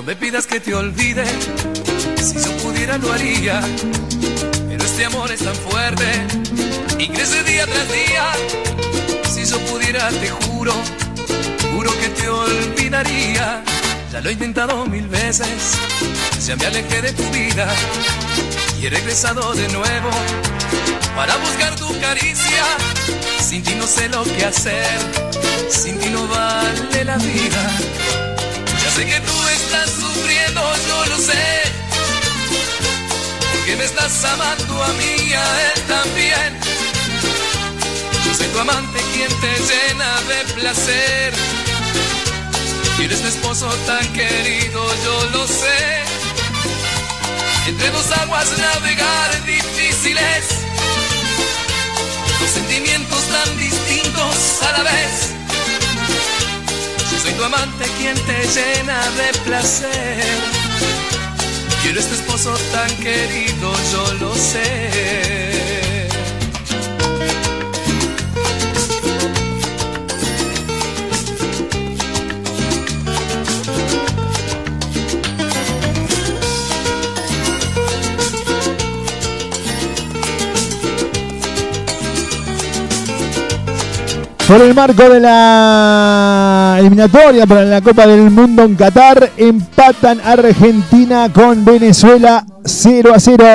Me 0.05 0.15
pidas 0.15 0.45
que 0.45 0.59
te 0.59 0.73
olvide, 0.75 1.23
si 2.21 2.35
yo 2.35 2.55
pudiera 2.57 2.97
lo 2.97 3.11
haría. 3.11 3.59
Pero 4.67 4.83
este 4.83 5.05
amor 5.05 5.31
es 5.31 5.39
tan 5.39 5.55
fuerte 5.55 6.05
y 6.99 7.07
crece 7.07 7.43
día 7.43 7.65
tras 7.65 7.91
día. 7.91 8.25
Si 9.33 9.45
yo 9.45 9.57
pudiera, 9.65 10.09
te 10.09 10.29
juro, 10.29 10.73
juro 11.73 11.91
que 11.99 12.09
te 12.09 12.29
olvidaría. 12.29 13.63
Ya 14.11 14.21
lo 14.21 14.29
he 14.29 14.33
intentado 14.33 14.85
mil 14.85 15.07
veces, 15.07 15.73
ya 16.45 16.55
me 16.55 16.65
alejé 16.67 17.01
de 17.01 17.11
tu 17.13 17.23
vida 17.31 17.67
y 18.79 18.85
he 18.85 18.89
regresado 18.89 19.53
de 19.53 19.67
nuevo 19.69 20.09
para 21.15 21.35
buscar 21.37 21.75
tu 21.75 21.99
caricia. 21.99 22.63
Sin 23.39 23.63
ti 23.63 23.73
no 23.75 23.87
sé 23.87 24.07
lo 24.09 24.23
que 24.23 24.45
hacer, 24.45 24.99
sin 25.69 25.97
ti 25.99 26.09
no 26.09 26.27
vale 26.27 27.05
la 27.05 27.17
vida. 27.17 27.71
Ya 28.83 28.91
sé 28.91 29.05
que 29.05 29.19
tú 29.19 29.44
estás 29.75 29.91
sufriendo, 29.91 30.61
yo 30.87 31.05
lo 31.05 31.17
sé. 31.17 31.61
Porque 33.51 33.75
me 33.75 33.83
estás 33.83 34.23
amando 34.25 34.83
a 34.83 34.87
mí 34.93 35.15
y 35.27 35.33
a 35.33 35.71
él 35.71 35.81
también. 35.87 36.59
tu 38.53 38.59
amante 38.59 38.99
quien 39.13 39.31
te 39.41 39.51
llena 39.69 40.09
de 40.29 40.53
placer. 40.53 41.33
Y 42.99 43.03
eres 43.03 43.21
mi 43.21 43.27
esposo 43.27 43.67
tan 43.85 44.05
querido, 44.13 44.81
yo 45.03 45.29
lo 45.31 45.47
sé. 45.47 46.03
Entre 47.67 47.89
dos 47.89 48.11
aguas 48.11 48.47
navegar 48.57 49.45
difíciles, 49.45 50.43
dos 52.39 52.49
sentimientos 52.49 53.23
tan 53.23 53.57
distintos 53.57 54.61
a 54.61 54.77
la 54.77 54.83
vez. 54.83 55.34
Soy 57.25 57.33
tu 57.33 57.43
amante 57.43 57.85
quien 57.97 58.15
te 58.27 58.47
llena 58.53 58.99
de 59.17 59.39
placer. 59.45 60.23
Y 61.83 61.87
eres 61.87 62.07
tu 62.07 62.13
esposo 62.13 62.55
tan 62.71 62.87
querido, 62.97 63.73
yo 63.91 64.13
lo 64.19 64.35
sé. 64.35 65.24
Por 84.47 84.61
el 84.61 84.75
marco 84.75 85.09
de 85.09 85.19
la 85.19 86.75
eliminatoria 86.79 87.47
para 87.47 87.63
la 87.63 87.81
Copa 87.81 88.05
del 88.05 88.29
Mundo 88.29 88.61
en 88.61 88.75
Qatar, 88.75 89.31
empatan 89.37 90.21
Argentina 90.23 91.31
con 91.33 91.65
Venezuela 91.65 92.45
0 92.63 93.11
a 93.15 93.19
0. 93.19 93.45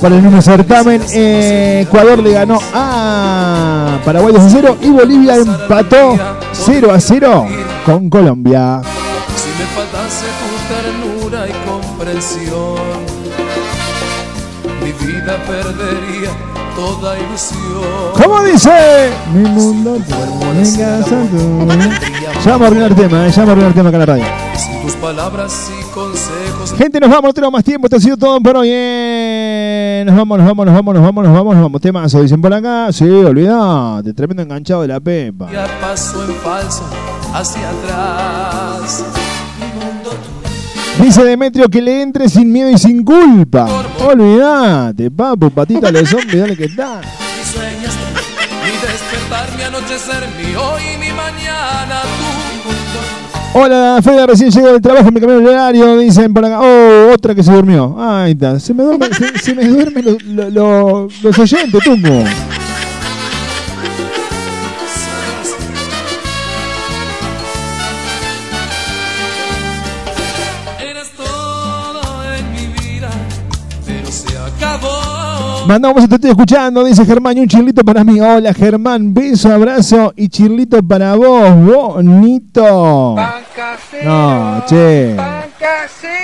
Para 0.00 0.16
el 0.16 0.22
mismo 0.22 0.40
certamen, 0.40 1.02
Ecuador 1.12 2.20
le 2.20 2.32
ganó 2.32 2.58
a 2.72 3.98
Paraguay 4.02 4.32
2 4.32 4.42
a 4.44 4.48
0 4.48 4.78
y 4.80 4.88
Bolivia 4.88 5.36
empató 5.36 6.18
0 6.52 6.90
a 6.90 6.98
0 6.98 7.46
con 7.84 8.08
Colombia. 8.08 8.80
Si 9.36 9.48
me 9.58 9.66
faltase 9.76 10.24
tu 10.40 11.28
ternura 11.28 11.46
y 11.46 11.52
comprensión, 11.68 12.78
mi 14.82 14.92
vida 14.92 15.36
perdería 15.46 15.89
toda 16.80 17.18
ilusión. 17.18 17.60
¿Cómo 18.22 18.42
dice? 18.42 19.10
Mi 19.34 19.48
mundo 19.48 19.96
en 19.96 20.76
casa 20.76 21.16
tú. 21.30 21.68
Ya 22.44 22.52
vamos 22.52 22.62
a 22.62 22.66
arruinar 22.66 22.90
el 22.90 22.96
tema, 22.96 23.26
eh, 23.26 23.30
ya 23.30 23.44
vamos 23.44 23.48
a 23.48 23.52
arruinar 23.52 23.68
el 23.68 23.74
tema 23.74 23.88
acá 23.88 23.96
en 23.96 24.00
la 24.00 24.06
radio. 24.06 24.24
Sin 24.56 24.82
tus 24.82 24.94
palabras 24.94 25.70
y 25.78 25.82
consejos. 25.92 26.72
Gente, 26.78 26.98
nos 27.00 27.10
vamos, 27.10 27.24
no 27.24 27.32
tenemos 27.34 27.52
más 27.52 27.64
tiempo, 27.64 27.86
esto 27.86 27.96
ha 27.96 28.00
sido 28.00 28.16
todo 28.16 28.40
por 28.40 28.56
hoy. 28.56 28.68
eh. 28.72 30.02
Nos 30.06 30.16
vamos, 30.16 30.38
nos 30.38 30.46
vamos, 30.46 30.66
nos 30.66 30.74
vamos, 30.74 30.94
nos 30.94 31.04
vamos, 31.04 31.24
nos 31.24 31.34
vamos, 31.34 31.54
nos 31.54 31.62
vamos. 31.64 31.80
Temazo, 31.80 32.22
dicen 32.22 32.40
por 32.40 32.52
acá. 32.54 32.90
Sí, 32.92 33.04
olvidate, 33.04 34.14
tremendo 34.14 34.42
enganchado 34.42 34.82
de 34.82 34.88
la 34.88 35.00
pepa. 35.00 35.50
Ya 35.52 35.66
paso 35.80 36.24
en 36.24 36.34
falso 36.36 36.84
hacia 37.34 37.68
atrás. 37.68 39.04
Dice 41.00 41.24
Demetrio 41.24 41.68
que 41.68 41.80
le 41.80 42.02
entre 42.02 42.28
sin 42.28 42.52
miedo 42.52 42.70
y 42.70 42.78
sin 42.78 43.04
culpa. 43.04 43.66
Olvídate, 44.06 45.10
papu, 45.10 45.50
patita 45.50 45.90
de 45.90 46.04
zombie, 46.06 46.38
dale 46.38 46.56
que 46.56 46.64
está. 46.64 47.00
mis 47.36 47.46
sueños, 47.46 47.94
mi 48.62 48.70
despertar, 48.86 49.56
mi 49.56 49.62
anochecer, 49.62 50.28
mi 50.36 50.54
hoy 50.54 50.82
y 50.94 50.98
mi 50.98 51.12
mañana. 51.12 52.02
Tu 52.02 53.58
Hola, 53.58 53.98
Fede, 54.00 54.26
recién 54.26 54.50
llego 54.50 54.68
del 54.68 54.80
trabajo, 54.80 55.10
me 55.10 55.20
cambió 55.20 55.38
el 55.38 55.46
horario, 55.46 55.98
dicen 55.98 56.32
por 56.32 56.44
acá. 56.44 56.60
Oh, 56.60 57.12
otra 57.12 57.34
que 57.34 57.42
se 57.42 57.52
durmió. 57.52 57.96
Ahí 57.98 58.32
está, 58.32 58.60
se 58.60 58.72
me 58.72 58.84
duerme, 58.84 59.08
se, 59.12 59.38
se 59.38 59.54
me 59.54 59.66
duermen 59.66 60.04
los, 60.54 61.38
oyentes, 61.38 61.82
Tungo. 61.82 62.24
Mandamos, 75.70 76.08
te 76.08 76.16
estoy 76.16 76.30
escuchando, 76.30 76.82
dice 76.82 77.06
Germán, 77.06 77.38
y 77.38 77.42
un 77.42 77.46
chirlito 77.46 77.84
para 77.84 78.02
mí. 78.02 78.20
Hola, 78.20 78.52
Germán, 78.52 79.14
beso, 79.14 79.54
abrazo 79.54 80.12
y 80.16 80.28
chirlito 80.28 80.82
para 80.82 81.14
vos, 81.14 81.48
bonito. 81.64 83.14
No, 84.04 84.64
che. 84.66 85.14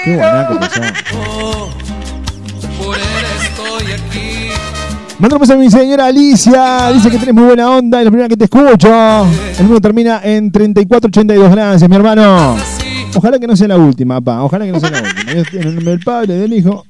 Qué 0.02 0.16
buenaco 0.16 0.58
que. 0.58 0.80
Por 2.76 2.96
él 2.96 3.26
estoy 3.40 3.92
aquí. 3.92 5.52
A 5.52 5.56
mi 5.56 5.70
señora 5.70 6.06
Alicia, 6.06 6.90
dice 6.92 7.08
que 7.08 7.18
tenés 7.18 7.34
muy 7.36 7.44
buena 7.44 7.70
onda, 7.70 8.00
es 8.00 8.04
la 8.04 8.10
primera 8.10 8.28
que 8.28 8.36
te 8.36 8.46
escucho. 8.46 8.88
El 8.88 9.62
número 9.62 9.80
termina 9.80 10.22
en 10.24 10.50
3482, 10.50 11.52
gracias, 11.52 11.88
mi 11.88 11.94
hermano. 11.94 12.56
Ojalá 13.14 13.38
que 13.38 13.46
no 13.46 13.54
sea 13.54 13.68
la 13.68 13.78
última, 13.78 14.20
pa, 14.20 14.42
ojalá 14.42 14.64
que 14.64 14.72
no 14.72 14.80
sea 14.80 14.90
la 14.90 15.02
última. 15.02 15.30
El 15.30 15.66
nombre 15.76 15.84
del 15.92 16.00
padre, 16.00 16.34
del 16.34 16.52
hijo. 16.52 16.84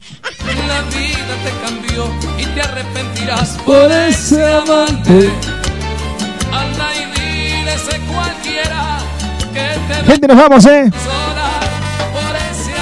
Arrepentirás 2.76 3.58
Por 3.64 3.90
ese 3.90 4.42
amante. 4.52 5.30
Anda 6.52 6.88
y 6.94 7.04
diles 7.18 7.82
a 7.88 7.98
cualquiera 8.12 8.98
que 9.52 9.66
te 9.88 9.94
Gente, 10.12 10.28
nos 10.28 10.36
vamos, 10.36 10.66
eh. 10.66 10.90
por 12.12 12.36
ese 12.36 12.72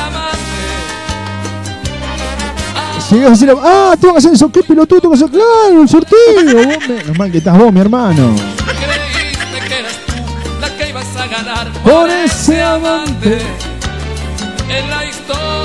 ibas 3.16 3.26
a 3.26 3.30
decir, 3.30 3.54
ah, 3.62 3.94
tengo 4.00 4.14
que 4.14 4.18
hacer 4.18 4.32
eso, 4.34 4.50
qué 4.50 4.62
pelotudo, 4.62 5.00
tengo 5.00 5.14
que 5.14 5.24
hacer, 5.24 5.30
claro, 5.30 5.82
el 5.82 5.88
sorteo. 5.88 6.18
Menos 6.88 7.18
mal 7.18 7.30
que 7.30 7.38
estás 7.38 7.56
vos, 7.56 7.72
mi 7.72 7.80
hermano. 7.80 8.34
Creíste 8.34 9.68
que 9.68 9.78
eras 9.78 9.98
tú 10.06 10.12
la 10.60 10.76
que 10.76 10.88
ibas 10.88 11.16
a 11.16 11.26
ganar 11.26 11.72
Por 11.84 12.10
ese 12.10 12.62
amante. 12.62 13.38
en 14.68 14.90
la 14.90 15.04
historia 15.04 15.63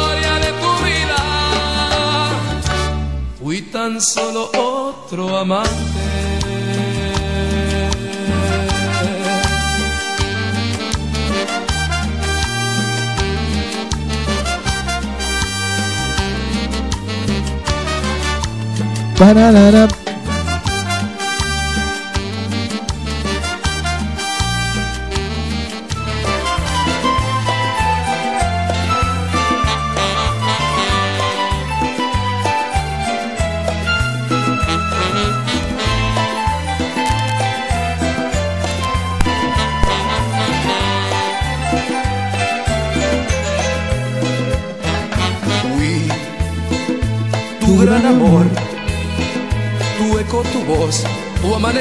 tan 3.72 4.02
solo 4.02 4.50
otro 4.56 5.38
amante. 5.38 6.10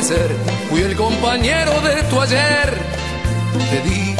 amanecer. 0.08 0.36
Fui 0.68 0.80
el 0.82 0.96
compañero 0.96 1.72
de 1.80 2.02
tu 2.04 2.20
ayer. 2.20 2.78
Te 3.70 3.88
di 3.88 4.16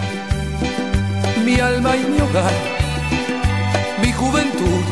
mi 1.44 1.60
alma 1.60 1.96
y 1.96 2.00
mi 2.00 2.20
hogar, 2.20 2.52
mi 4.02 4.12
juventud, 4.12 4.84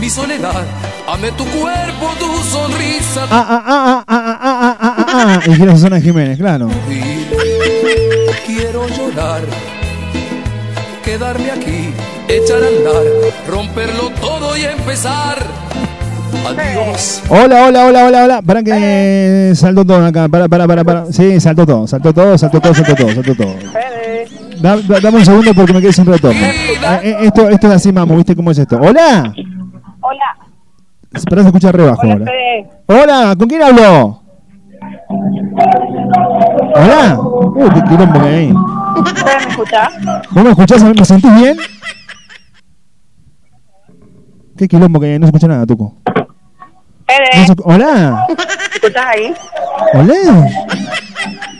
mi 0.00 0.10
soledad. 0.10 0.64
Amé 1.08 1.32
tu 1.32 1.44
cuerpo, 1.46 2.10
tu 2.18 2.42
sonrisa. 2.44 3.26
Ah, 3.30 3.46
ah, 3.48 3.64
ah, 3.66 4.04
ah, 4.06 4.06
ah, 4.08 4.38
ah, 4.40 4.40
ah, 4.40 4.76
ah. 4.80 4.96
ah, 5.08 5.40
ah. 5.44 5.50
Y 5.50 5.56
quiero 5.56 5.72
Susana 5.72 6.00
Jiménez, 6.00 6.38
claro. 6.38 6.68
Y 6.88 7.26
quiero 8.46 8.86
llorar, 8.88 9.42
quedarme 11.04 11.50
aquí, 11.50 11.92
echar 12.28 12.62
a 12.62 12.68
andar, 12.68 13.04
romperlo 13.48 14.10
todo 14.20 14.56
y 14.56 14.64
empezar 14.64 15.59
Adiós. 16.46 17.22
Hola, 17.28 17.66
hola, 17.66 17.86
hola, 17.86 18.04
hola, 18.06 18.24
hola. 18.24 18.42
Para 18.42 18.62
que 18.62 19.52
saltó 19.54 19.84
todo 19.84 20.04
acá. 20.04 20.28
Para, 20.28 20.48
para, 20.48 20.66
para, 20.66 20.84
para. 20.84 21.06
Sí, 21.12 21.38
saltó 21.40 21.66
todo, 21.66 21.86
saltó 21.86 22.12
todo, 22.12 22.36
saltó 22.38 22.60
todo, 22.60 22.74
saltó 22.74 22.94
todo, 22.94 23.14
saltó 23.14 23.34
todo. 23.34 23.54
Da- 24.60 24.76
da- 24.76 25.00
dame 25.00 25.18
un 25.18 25.24
segundo 25.24 25.54
porque 25.54 25.72
me 25.72 25.80
quedé 25.80 25.92
sin 25.92 26.06
retorno. 26.06 26.38
Eh, 26.40 27.16
esto, 27.22 27.48
esto 27.48 27.66
es 27.68 27.72
así, 27.74 27.92
mamo, 27.92 28.16
¿viste 28.16 28.34
cómo 28.36 28.50
es 28.50 28.58
esto? 28.58 28.76
Hola. 28.78 29.32
Hola. 30.00 30.24
Espera, 31.12 31.42
se 31.42 31.48
escucha 31.48 31.72
re 31.72 31.84
bajo 31.84 32.02
Hola, 32.02 32.12
ahora. 32.86 33.24
Hola, 33.26 33.36
¿con 33.36 33.48
quién 33.48 33.62
hablo? 33.62 34.22
Hola. 36.74 37.18
Uh, 37.20 37.68
qué 37.74 37.82
quilombo 37.88 38.20
que 38.20 38.28
hay. 38.28 38.48
¿Fede, 39.14 39.36
me 39.44 39.50
escuchás? 39.50 39.92
¿Vos 40.30 40.44
me 40.44 40.50
escuchás? 40.50 40.82
¿Me 40.84 41.04
sentís 41.04 41.34
bien? 41.34 41.56
¿Qué 44.56 44.68
quilombo 44.68 45.00
que 45.00 45.06
hay? 45.06 45.18
No 45.18 45.26
se 45.26 45.30
escucha 45.30 45.48
nada, 45.48 45.66
Tuco. 45.66 45.94
No 47.36 47.46
se 47.46 47.54
Hola. 47.64 48.26
¿me 48.28 48.74
escuchás 48.74 49.06
ahí? 49.06 49.34
¿Olé? 49.94 50.14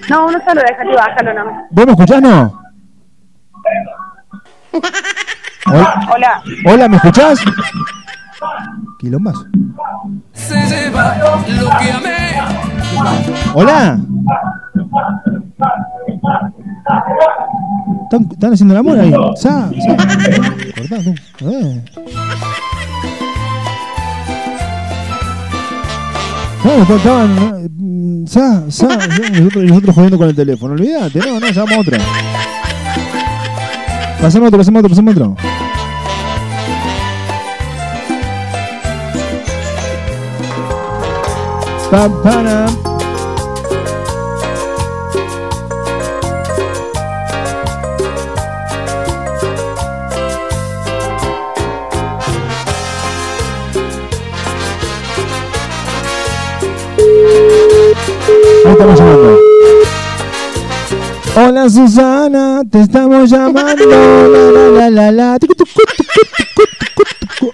No, 0.09 0.27
uno 0.27 0.39
solo, 0.47 0.63
déjalo 0.63 0.93
y 0.93 0.95
bájalo 0.95 1.35
nomás. 1.35 1.65
¿Vos 1.71 1.87
me 1.87 1.93
escuchás, 1.93 2.23
no? 2.23 2.63
Hola. 6.13 6.43
Hola, 6.67 6.89
¿me 6.89 6.97
escuchás? 6.97 7.41
Quilombazo. 8.99 9.47
Se 10.33 10.55
lleva 10.55 11.17
lo 11.19 11.79
que 11.79 11.93
amé. 11.93 12.41
Hola. 13.55 13.99
¿Están, 18.05 18.29
están 18.31 18.53
haciendo 18.53 18.75
el 18.75 18.81
amor 18.81 18.99
ahí? 18.99 19.13
Sa, 19.37 19.69
sa. 19.69 19.97
Cortá, 20.77 20.97
tú. 21.39 21.51
Eh. 21.51 21.85
No, 26.65 26.97
estaban- 26.97 28.27
Sa, 28.27 28.71
sa, 28.71 28.87
nosotros, 28.97 29.65
nosotros 29.65 29.95
jodiendo 29.95 30.19
con 30.19 30.29
el 30.29 30.35
teléfono. 30.35 30.75
Olvídate, 30.75 31.19
no, 31.21 31.41
no, 31.41 31.47
llamamos 31.51 31.87
otra. 31.87 31.99
Pasamos 34.21 34.49
otro, 34.49 34.59
pasamos 34.59 34.79
otro, 34.81 34.89
pasamos 34.91 35.15
otro. 35.17 35.37
Pa, 41.91 42.09
para. 42.23 42.90
Estamos 58.81 58.99
llamando. 58.99 59.39
Hola 61.37 61.69
Susana, 61.69 62.63
te 62.71 62.81
estamos 62.81 63.31
llamando. 63.31 63.85
La, 64.81 64.91
la, 64.91 65.13
la, 65.13 65.13
la. 65.13 65.39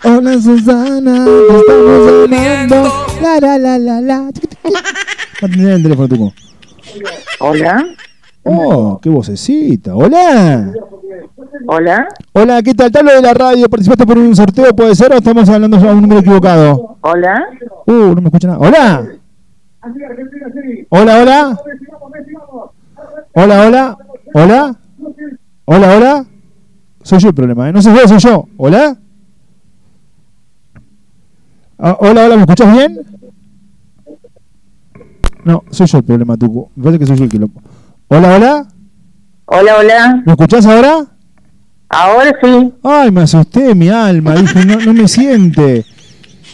Hola 0.04 0.40
Susana, 0.40 1.24
te 1.24 1.56
estamos 1.56 2.28
llamando. 2.28 2.92
La 3.20 3.40
la 3.40 3.58
la 3.58 3.78
la 3.78 4.00
la. 4.00 4.32
Tucu, 4.32 4.46
tucu. 4.46 4.70
Va 5.42 5.46
a 5.46 5.48
tener 5.48 5.70
el 5.70 5.82
teléfono. 5.82 6.32
Hola. 7.40 7.84
Oh, 8.44 9.00
qué 9.02 9.10
vocecita. 9.10 9.96
Hola. 9.96 10.72
Hola. 11.66 12.08
Hola, 12.32 12.62
¿qué 12.62 12.72
tal? 12.74 12.92
Te 12.92 13.00
hablo 13.00 13.12
de 13.12 13.22
la 13.22 13.34
radio. 13.34 13.68
¿Participaste 13.68 14.06
por 14.06 14.16
un 14.16 14.36
sorteo? 14.36 14.74
¿Puede 14.76 14.94
ser 14.94 15.12
o 15.12 15.16
estamos 15.16 15.48
hablando 15.48 15.76
ya 15.78 15.88
de 15.88 15.94
un 15.94 16.02
número 16.02 16.20
equivocado? 16.20 16.98
Hola. 17.00 17.46
Uh, 17.86 18.14
no 18.14 18.20
me 18.20 18.26
escucha 18.28 18.46
nada. 18.46 18.60
Hola. 18.60 19.16
Hola, 20.90 21.20
hola. 21.20 21.58
Hola, 23.32 23.66
hola. 23.66 23.98
Hola. 24.34 24.76
Hola, 25.64 25.96
hola. 25.96 26.26
Soy 27.02 27.18
yo 27.20 27.28
el 27.28 27.34
problema, 27.34 27.68
¿eh? 27.68 27.72
No 27.72 27.82
sé 27.82 27.90
vos, 27.90 28.02
soy 28.08 28.18
yo. 28.18 28.48
¿Hola? 28.56 28.96
Ah, 31.78 31.96
hola, 32.00 32.24
hola, 32.24 32.36
¿me 32.36 32.42
escuchás 32.42 32.72
bien? 32.72 33.00
No, 35.44 35.62
soy 35.70 35.86
yo 35.86 35.98
el 35.98 36.04
problema, 36.04 36.36
Tucu. 36.36 36.70
Me 36.74 36.84
parece 36.84 36.98
que 36.98 37.06
soy 37.06 37.16
yo 37.18 37.24
el 37.24 37.30
que 37.30 37.38
lo... 37.38 37.50
Hola, 38.08 38.36
hola. 38.36 38.68
Hola, 39.44 39.76
hola. 39.78 40.22
¿Me 40.24 40.32
escuchás 40.32 40.66
ahora? 40.66 41.06
Ahora 41.88 42.32
sí. 42.42 42.74
Ay, 42.82 43.10
me 43.12 43.22
asusté, 43.22 43.74
mi 43.74 43.88
alma. 43.88 44.34
Dije, 44.34 44.64
no, 44.64 44.76
no 44.80 44.92
me 44.92 45.06
siente. 45.06 45.84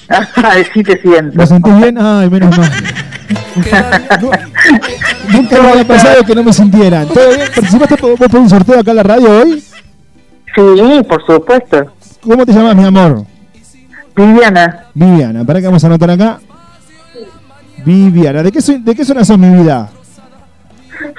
Ay, 0.37 0.65
sí 0.75 0.83
te 0.83 1.01
siento. 1.01 1.37
¿Me 1.37 1.47
sentís 1.47 1.77
bien? 1.79 1.97
Ay, 1.99 2.29
menos 2.29 2.57
mal. 2.59 2.71
Nunca 5.33 5.63
me 5.63 5.69
había 5.71 5.87
pasado 5.87 6.25
que 6.25 6.35
no 6.35 6.43
me 6.43 6.53
sintieran. 6.53 7.09
¿Todo 7.09 7.29
bien? 7.29 7.49
¿Participaste 7.55 7.97
por, 7.97 8.17
por 8.17 8.41
un 8.41 8.51
sorteo 8.51 8.81
acá 8.81 8.91
en 8.91 8.97
la 8.97 9.03
radio 9.03 9.31
hoy? 9.31 9.63
Sí, 10.55 11.03
por 11.09 11.25
supuesto. 11.25 11.93
¿Cómo 12.23 12.45
te 12.45 12.53
llamas, 12.53 12.77
mi 12.77 12.85
amor? 12.85 13.25
Viviana. 14.15 14.87
Viviana. 14.95 15.45
¿Para 15.45 15.61
que 15.61 15.67
vamos 15.67 15.83
a 15.83 15.87
anotar 15.87 16.11
acá? 16.11 16.41
Viviana. 17.85 18.43
¿De 18.43 18.53
qué, 18.53 18.61
de 18.61 18.95
qué 18.95 19.05
zona 19.05 19.25
sos 19.25 19.39
mi 19.39 19.63
vida? 19.63 19.91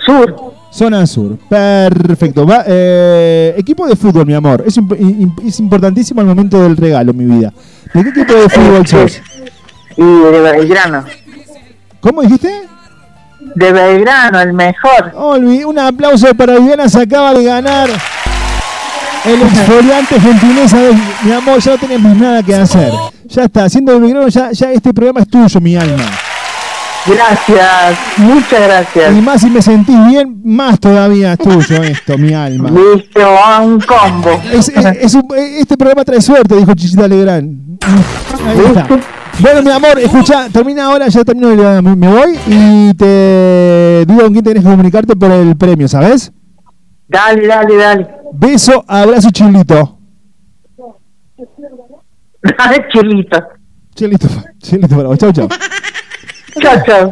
Sur. 0.06 0.54
Zona 0.72 1.06
sur. 1.06 1.38
Perfecto. 1.50 2.46
Va, 2.46 2.64
eh, 2.66 3.54
equipo 3.58 3.88
de 3.88 3.96
fútbol, 3.96 4.26
mi 4.26 4.34
amor. 4.34 4.64
Es, 4.66 4.80
es 5.46 5.60
importantísimo 5.60 6.22
el 6.22 6.28
momento 6.28 6.62
del 6.62 6.78
regalo, 6.78 7.14
mi 7.14 7.26
vida. 7.26 7.54
¿De 7.94 8.04
qué 8.04 8.10
equipo 8.10 8.34
de 8.34 8.50
fútbol 8.50 8.88
sos? 8.88 9.22
Y 9.98 10.04
de 10.04 10.42
Belgrano. 10.42 11.06
¿Cómo 12.04 12.22
dijiste? 12.22 12.52
De 13.56 13.72
Belgrano, 13.72 14.40
el 14.42 14.54
mejor. 14.54 15.12
Olvi, 15.16 15.64
un 15.64 15.80
aplauso 15.80 16.34
para 16.36 16.56
Viviana, 16.60 16.88
se 16.90 17.02
acaba 17.02 17.34
de 17.34 17.44
ganar 17.46 17.90
el 19.26 19.42
exfoliante 19.42 20.20
gentileza 20.20 20.78
de 20.78 20.94
mi 21.24 21.32
amor, 21.32 21.60
ya 21.60 21.72
no 21.72 21.78
tenés 21.78 22.00
más 22.02 22.18
nada 22.18 22.44
que 22.44 22.56
hacer. 22.56 22.92
Ya 23.26 23.44
está, 23.44 23.64
haciendo 23.66 23.94
el 23.94 24.02
Belgrano, 24.02 24.28
ya, 24.28 24.52
ya 24.52 24.72
este 24.72 24.94
programa 24.94 25.22
es 25.22 25.30
tuyo, 25.30 25.62
mi 25.62 25.76
alma. 25.78 26.04
Gracias, 27.06 27.98
muchas 28.18 28.62
gracias. 28.62 29.12
Y 29.18 29.22
más 29.22 29.42
si 29.42 29.50
me 29.50 29.62
sentís 29.62 30.08
bien, 30.08 30.42
más 30.44 30.80
todavía 30.80 31.34
es 31.34 31.40
tuyo 31.40 31.84
esto, 31.84 32.18
mi 32.18 32.34
alma. 32.34 32.70
Listo, 32.70 33.22
un 33.62 33.80
combo. 33.82 34.42
Es- 34.52 34.70
es- 34.70 34.86
es 35.02 35.14
un- 35.16 35.28
este 35.38 35.78
programa 35.78 36.04
trae 36.06 36.22
suerte, 36.22 36.56
dijo 36.56 36.74
Chichita 36.74 37.08
Legrand. 37.08 37.78
Ahí 38.48 38.60
está. 38.68 38.88
Bueno, 39.40 39.62
mi 39.64 39.72
amor, 39.72 40.00
escucha, 40.00 40.48
termina 40.50 40.86
ahora, 40.86 41.08
ya 41.08 41.24
termino, 41.24 41.82
me 41.82 42.08
voy 42.08 42.38
y 42.48 42.94
te 42.94 44.06
digo 44.08 44.22
con 44.22 44.32
quién 44.32 44.44
tenés 44.44 44.64
que 44.64 44.70
comunicarte 44.70 45.16
por 45.16 45.32
el 45.32 45.56
premio, 45.58 45.88
¿sabes? 45.88 46.32
Dale, 47.08 47.48
dale, 47.48 47.76
dale. 47.76 48.08
Beso, 48.34 48.84
abrazo, 48.88 49.30
chilito. 49.32 49.98
Dale, 52.58 52.86
chilito. 52.92 53.38
Chilito, 53.96 54.28
chilito 54.60 54.96
para 54.96 55.08
vos. 55.10 55.18
Chau, 55.18 55.32
chau. 55.32 55.48
Chao, 56.62 56.84
chao. 56.86 57.12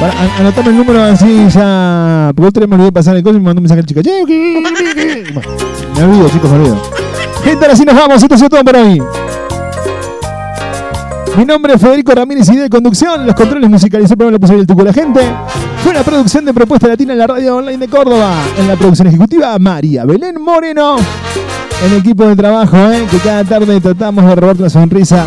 Para, 0.00 0.12
an- 0.20 0.30
anotame 0.40 0.68
el 0.70 0.76
número 0.76 1.02
así 1.02 1.48
ya. 1.50 2.32
Porque 2.34 2.48
otra 2.48 2.60
vez 2.60 2.68
me 2.68 2.74
olvidé 2.76 2.92
pasar 2.92 3.16
el 3.16 3.22
coso 3.22 3.36
y 3.36 3.40
me 3.40 3.46
mandó 3.46 3.60
un 3.60 3.64
mensaje 3.64 3.80
al 3.80 3.86
chico. 3.86 4.00
Bueno, 4.02 4.70
me 5.96 6.02
olvido, 6.04 6.28
chicos, 6.30 6.50
me 6.50 6.56
olvido. 6.58 6.82
Gente, 7.44 7.64
ahora 7.64 7.76
sí 7.76 7.84
nos 7.84 7.94
vamos. 7.94 8.22
Esto 8.22 8.34
ha 8.34 8.38
sido 8.38 8.48
todo 8.50 8.64
para 8.64 8.82
mí. 8.84 8.98
Mi 11.36 11.44
nombre 11.44 11.74
es 11.74 11.80
Federico 11.80 12.14
Ramírez 12.14 12.48
y 12.50 12.56
de 12.56 12.70
conducción. 12.70 13.26
Los 13.26 13.34
controles 13.34 13.68
musicales 13.68 14.08
el 14.08 14.16
programa 14.16 14.36
lo 14.36 14.40
puso 14.40 14.54
el 14.54 14.66
tuco 14.66 14.84
la 14.84 14.92
gente. 14.92 15.20
Fue 15.82 15.90
una 15.90 16.04
producción 16.04 16.44
de 16.44 16.54
Propuesta 16.54 16.86
Latina 16.86 17.12
en 17.12 17.18
la 17.18 17.26
radio 17.26 17.56
online 17.56 17.78
de 17.78 17.88
Córdoba. 17.88 18.36
En 18.56 18.68
la 18.68 18.76
producción 18.76 19.08
ejecutiva, 19.08 19.58
María 19.58 20.04
Belén 20.04 20.40
Moreno. 20.40 20.96
En 21.84 21.92
el 21.92 21.98
equipo 21.98 22.24
de 22.26 22.36
trabajo, 22.36 22.76
¿eh? 22.76 23.04
que 23.10 23.18
cada 23.18 23.42
tarde 23.42 23.80
tratamos 23.80 24.24
de 24.24 24.36
robarte 24.36 24.62
una 24.62 24.70
sonrisa. 24.70 25.26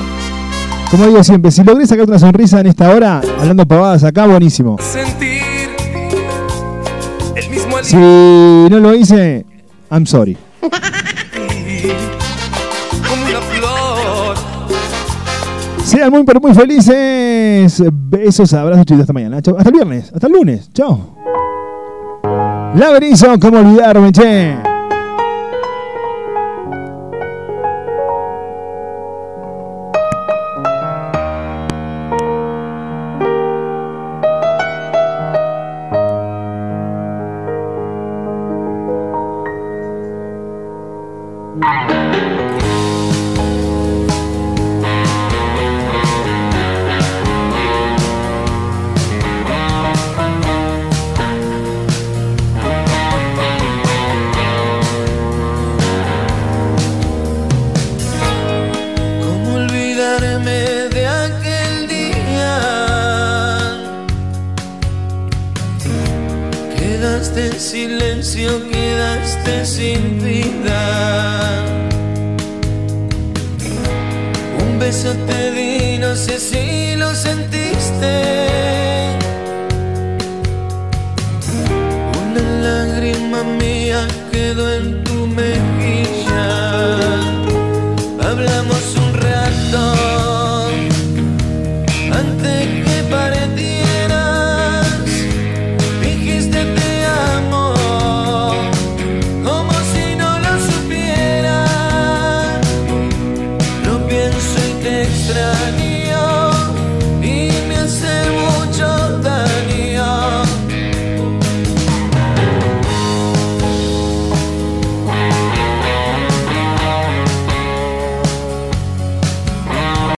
Como 0.89 1.07
digo 1.07 1.21
siempre, 1.25 1.51
si 1.51 1.61
logré 1.65 1.85
sacarte 1.85 2.11
una 2.11 2.19
sonrisa 2.19 2.61
en 2.61 2.67
esta 2.67 2.89
hora, 2.89 3.21
hablando 3.39 3.65
pavadas 3.65 4.05
acá, 4.05 4.25
buenísimo. 4.25 4.77
Sentir 4.79 5.41
el 7.35 7.49
mismo 7.49 7.77
Si 7.83 7.97
no 7.97 8.79
lo 8.79 8.95
hice, 8.95 9.45
I'm 9.91 10.05
sorry. 10.05 10.37
como 10.61 10.71
una 13.25 13.41
flor. 13.41 13.76
Sean 15.87 16.11
muy, 16.11 16.25
pero 16.25 16.41
muy 16.41 16.53
felices. 16.53 17.81
Besos, 17.93 18.53
abrazos, 18.53 18.85
chicos. 18.85 19.01
Hasta 19.03 19.13
mañana. 19.13 19.41
Chau. 19.41 19.55
Hasta 19.55 19.69
el 19.69 19.73
viernes. 19.73 20.11
Hasta 20.13 20.27
el 20.27 20.33
lunes. 20.33 20.69
Chao. 20.73 21.15
Laberizo, 22.75 23.39
¿cómo 23.39 23.59
olvidarme, 23.59 24.11
che? 24.11 24.66